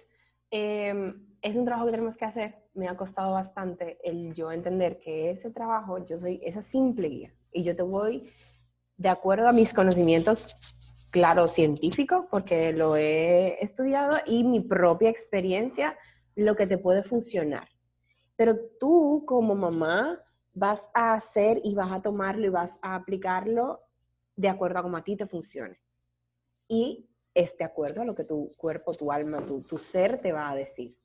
[0.49, 2.65] em, es un trabajo que tenemos que hacer.
[2.73, 7.33] Me ha costado bastante el yo entender que ese trabajo, yo soy esa simple guía
[7.51, 8.31] y yo te voy
[8.97, 10.55] de acuerdo a mis conocimientos,
[11.09, 15.97] claro, científicos, porque lo he estudiado, y mi propia experiencia,
[16.35, 17.67] lo que te puede funcionar.
[18.35, 20.19] Pero tú como mamá
[20.53, 23.81] vas a hacer y vas a tomarlo y vas a aplicarlo
[24.35, 25.79] de acuerdo a cómo a ti te funcione.
[26.73, 30.31] Y es de acuerdo a lo que tu cuerpo, tu alma, tu, tu ser te
[30.31, 30.95] va a decir.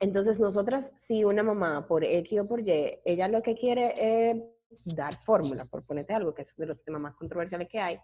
[0.00, 4.42] Entonces, nosotras, si una mamá por X o por Y, ella lo que quiere es
[4.84, 7.98] dar fórmula, por ponerte algo, que es de los temas más controversiales que hay,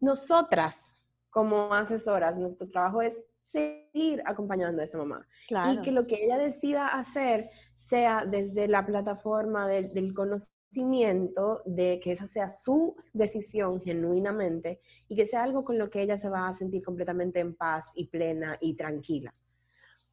[0.00, 0.94] nosotras
[1.28, 5.26] como asesoras, nuestro trabajo es seguir acompañando a esa mamá.
[5.70, 12.12] Y que lo que ella decida hacer sea desde la plataforma del conocimiento, de que
[12.12, 16.48] esa sea su decisión genuinamente y que sea algo con lo que ella se va
[16.48, 19.34] a sentir completamente en paz y plena y tranquila.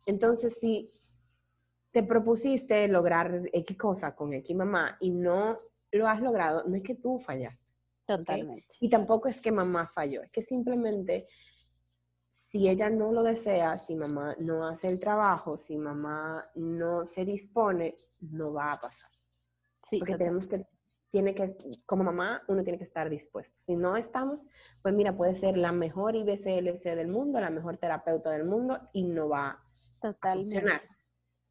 [0.06, 0.90] Entonces, si
[1.92, 5.60] te propusiste lograr X cosa con X mamá y no
[5.92, 7.72] lo has logrado, no es que tú fallaste.
[8.06, 8.76] Totalmente.
[8.80, 11.28] Y tampoco es que mamá falló, es que simplemente
[12.32, 17.26] si ella no lo desea, si mamá no hace el trabajo, si mamá no se
[17.26, 19.13] dispone, no va a pasar.
[19.94, 20.66] Sí, Porque tenemos que,
[21.12, 21.48] tiene que,
[21.86, 23.56] como mamá, uno tiene que estar dispuesto.
[23.60, 24.46] Si no estamos,
[24.82, 29.04] pues mira, puede ser la mejor IBCLC del mundo, la mejor terapeuta del mundo y
[29.04, 29.64] no va
[30.02, 30.82] a funcionar.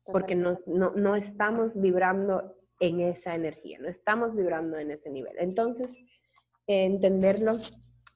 [0.04, 5.36] Porque no, no, no estamos vibrando en esa energía, no estamos vibrando en ese nivel.
[5.38, 5.96] Entonces,
[6.66, 7.52] entenderlo,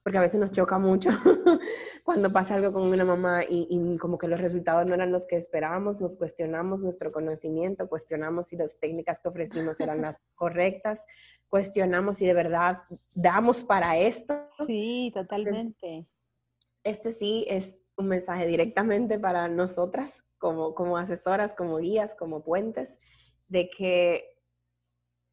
[0.07, 1.09] porque a veces nos choca mucho
[2.05, 5.35] cuando pasa algo con una mamá y, como que los resultados no eran los que
[5.35, 11.03] esperábamos, nos cuestionamos nuestro conocimiento, cuestionamos si las técnicas que ofrecimos eran las correctas,
[11.49, 12.83] cuestionamos si de verdad
[13.15, 14.33] damos para esto.
[14.65, 16.07] Sí, totalmente.
[16.85, 22.97] este sí es un mensaje directamente para nosotras como, como asesoras, como guías, como puentes,
[23.49, 24.23] de que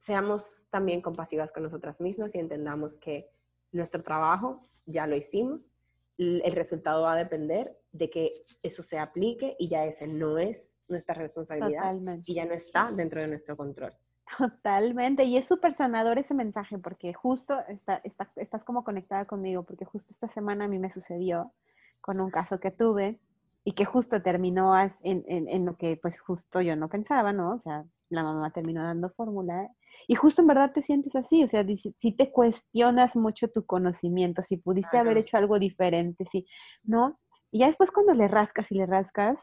[0.01, 3.31] seamos también compasivas con nosotras mismas y entendamos que
[3.75, 5.77] nuestro trabajo ya lo hicimos,
[6.17, 10.79] el resultado va a depender de que eso se aplique y ya ese no es
[10.89, 13.93] nuestra responsabilidad y ya no está dentro de nuestro control.
[14.39, 18.01] Totalmente, y es súper sanador ese mensaje porque justo está,
[18.37, 21.53] estás como conectada conmigo, porque justo esta semana a mí me sucedió
[22.01, 23.19] con un caso que tuve
[23.65, 27.55] y que justo terminó en, en, lo que pues justo yo no pensaba, ¿no?
[27.55, 29.71] O sea, la mamá terminó dando fórmula
[30.07, 31.65] y justo en verdad te sientes así, o sea,
[31.97, 36.47] si, te cuestionas mucho tu conocimiento, si pudiste haber hecho algo diferente, si,
[36.83, 37.19] ¿no?
[37.51, 39.39] Y ya después cuando le rascas y le rascas,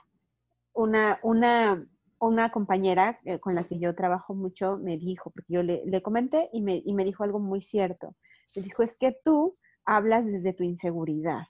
[0.73, 1.83] una, una,
[2.19, 6.01] una compañera eh, con la que yo trabajo mucho me dijo, porque yo le, le
[6.03, 8.15] comenté y me, y me dijo algo muy cierto.
[8.55, 11.47] Me dijo, es que tú hablas desde tu inseguridad.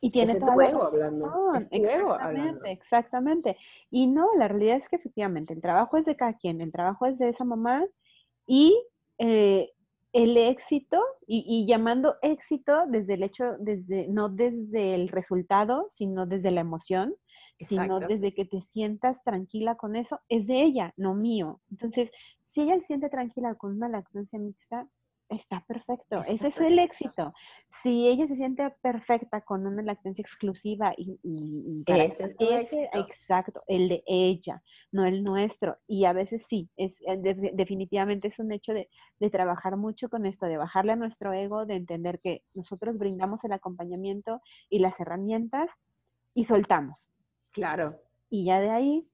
[0.00, 1.54] Y tiene es tu ego hablando.
[1.54, 3.56] Es exactamente, exactamente.
[3.90, 7.06] Y no, la realidad es que efectivamente el trabajo es de cada quien, el trabajo
[7.06, 7.84] es de esa mamá
[8.46, 8.80] y
[9.18, 9.72] eh,
[10.12, 16.50] el éxito, y, llamando éxito desde el hecho, desde, no desde el resultado, sino desde
[16.50, 17.14] la emoción,
[17.60, 21.60] sino desde que te sientas tranquila con eso, es de ella, no mío.
[21.70, 22.10] Entonces,
[22.46, 24.88] si ella se siente tranquila con una lactancia mixta,
[25.28, 26.22] está perfecto.
[26.28, 27.34] Ese es el éxito.
[27.82, 33.62] Si ella se siente perfecta con una lactancia exclusiva y, y, ese es ese, exacto,
[33.66, 35.76] el de ella, no el nuestro.
[35.86, 37.18] Y a veces sí, es eh,
[37.52, 38.88] definitivamente es un hecho de,
[39.20, 43.44] de, trabajar mucho con esto, de bajarle a nuestro ego, de entender que nosotros brindamos
[43.44, 44.40] el acompañamiento
[44.70, 45.70] y las herramientas
[46.34, 47.08] y soltamos.
[47.52, 47.90] Claro.
[48.30, 49.08] Y ya de ahí,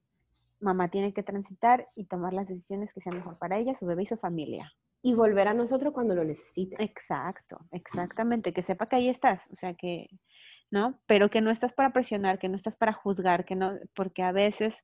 [0.59, 4.03] mamá tiene que transitar y tomar las decisiones que sean mejor para ella, su bebé
[4.03, 4.73] y su familia
[5.05, 6.83] y volver a nosotros cuando lo necesite.
[6.83, 10.07] Exacto, exactamente, que sepa que ahí estás, o sea que,
[10.71, 10.99] ¿no?
[11.05, 14.31] Pero que no estás para presionar, que no estás para juzgar, que no, porque a
[14.31, 14.83] veces,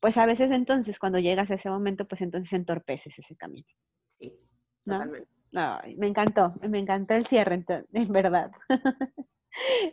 [0.00, 3.68] pues a veces entonces cuando llegas a ese momento, pues entonces entorpeces ese camino.
[4.18, 4.36] Sí,
[4.84, 5.28] totalmente.
[5.98, 8.50] me encantó, me encantó el cierre, en verdad.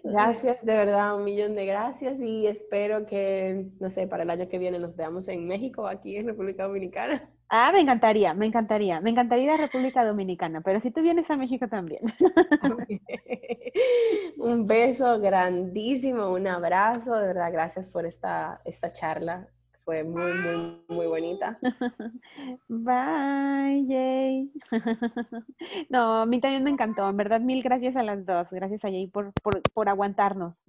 [0.03, 4.49] Gracias, de verdad, un millón de gracias y espero que, no sé, para el año
[4.49, 7.29] que viene nos veamos en México, aquí en República Dominicana.
[7.53, 9.01] Ah, me encantaría, me encantaría.
[9.01, 12.01] Me encantaría ir a República Dominicana, pero si tú vienes a México también.
[14.37, 19.49] un beso grandísimo, un abrazo, de verdad, gracias por esta, esta charla.
[19.83, 21.59] Fue muy, muy, muy bonita.
[22.69, 24.53] Bye, Jay.
[25.89, 27.09] No, a mí también me encantó.
[27.09, 28.49] En verdad, mil gracias a las dos.
[28.51, 30.63] Gracias a Jay por, por, por aguantarnos.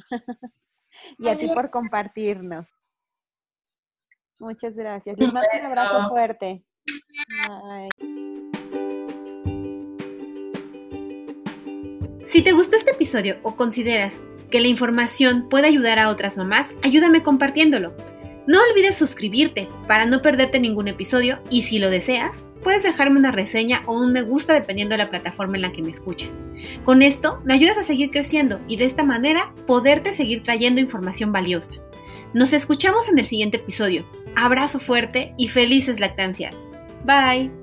[1.18, 2.66] y a ti por compartirnos.
[4.40, 5.16] Muchas gracias.
[5.16, 6.64] Les mando un abrazo fuerte.
[12.26, 16.72] Si te gustó este episodio o consideras que la información puede ayudar a otras mamás,
[16.82, 17.94] ayúdame compartiéndolo.
[18.46, 23.32] No olvides suscribirte para no perderte ningún episodio y si lo deseas, puedes dejarme una
[23.32, 26.40] reseña o un me gusta dependiendo de la plataforma en la que me escuches.
[26.84, 31.32] Con esto me ayudas a seguir creciendo y de esta manera poderte seguir trayendo información
[31.32, 31.76] valiosa.
[32.34, 34.06] Nos escuchamos en el siguiente episodio.
[34.36, 36.54] Abrazo fuerte y felices lactancias.
[37.04, 37.61] Bye.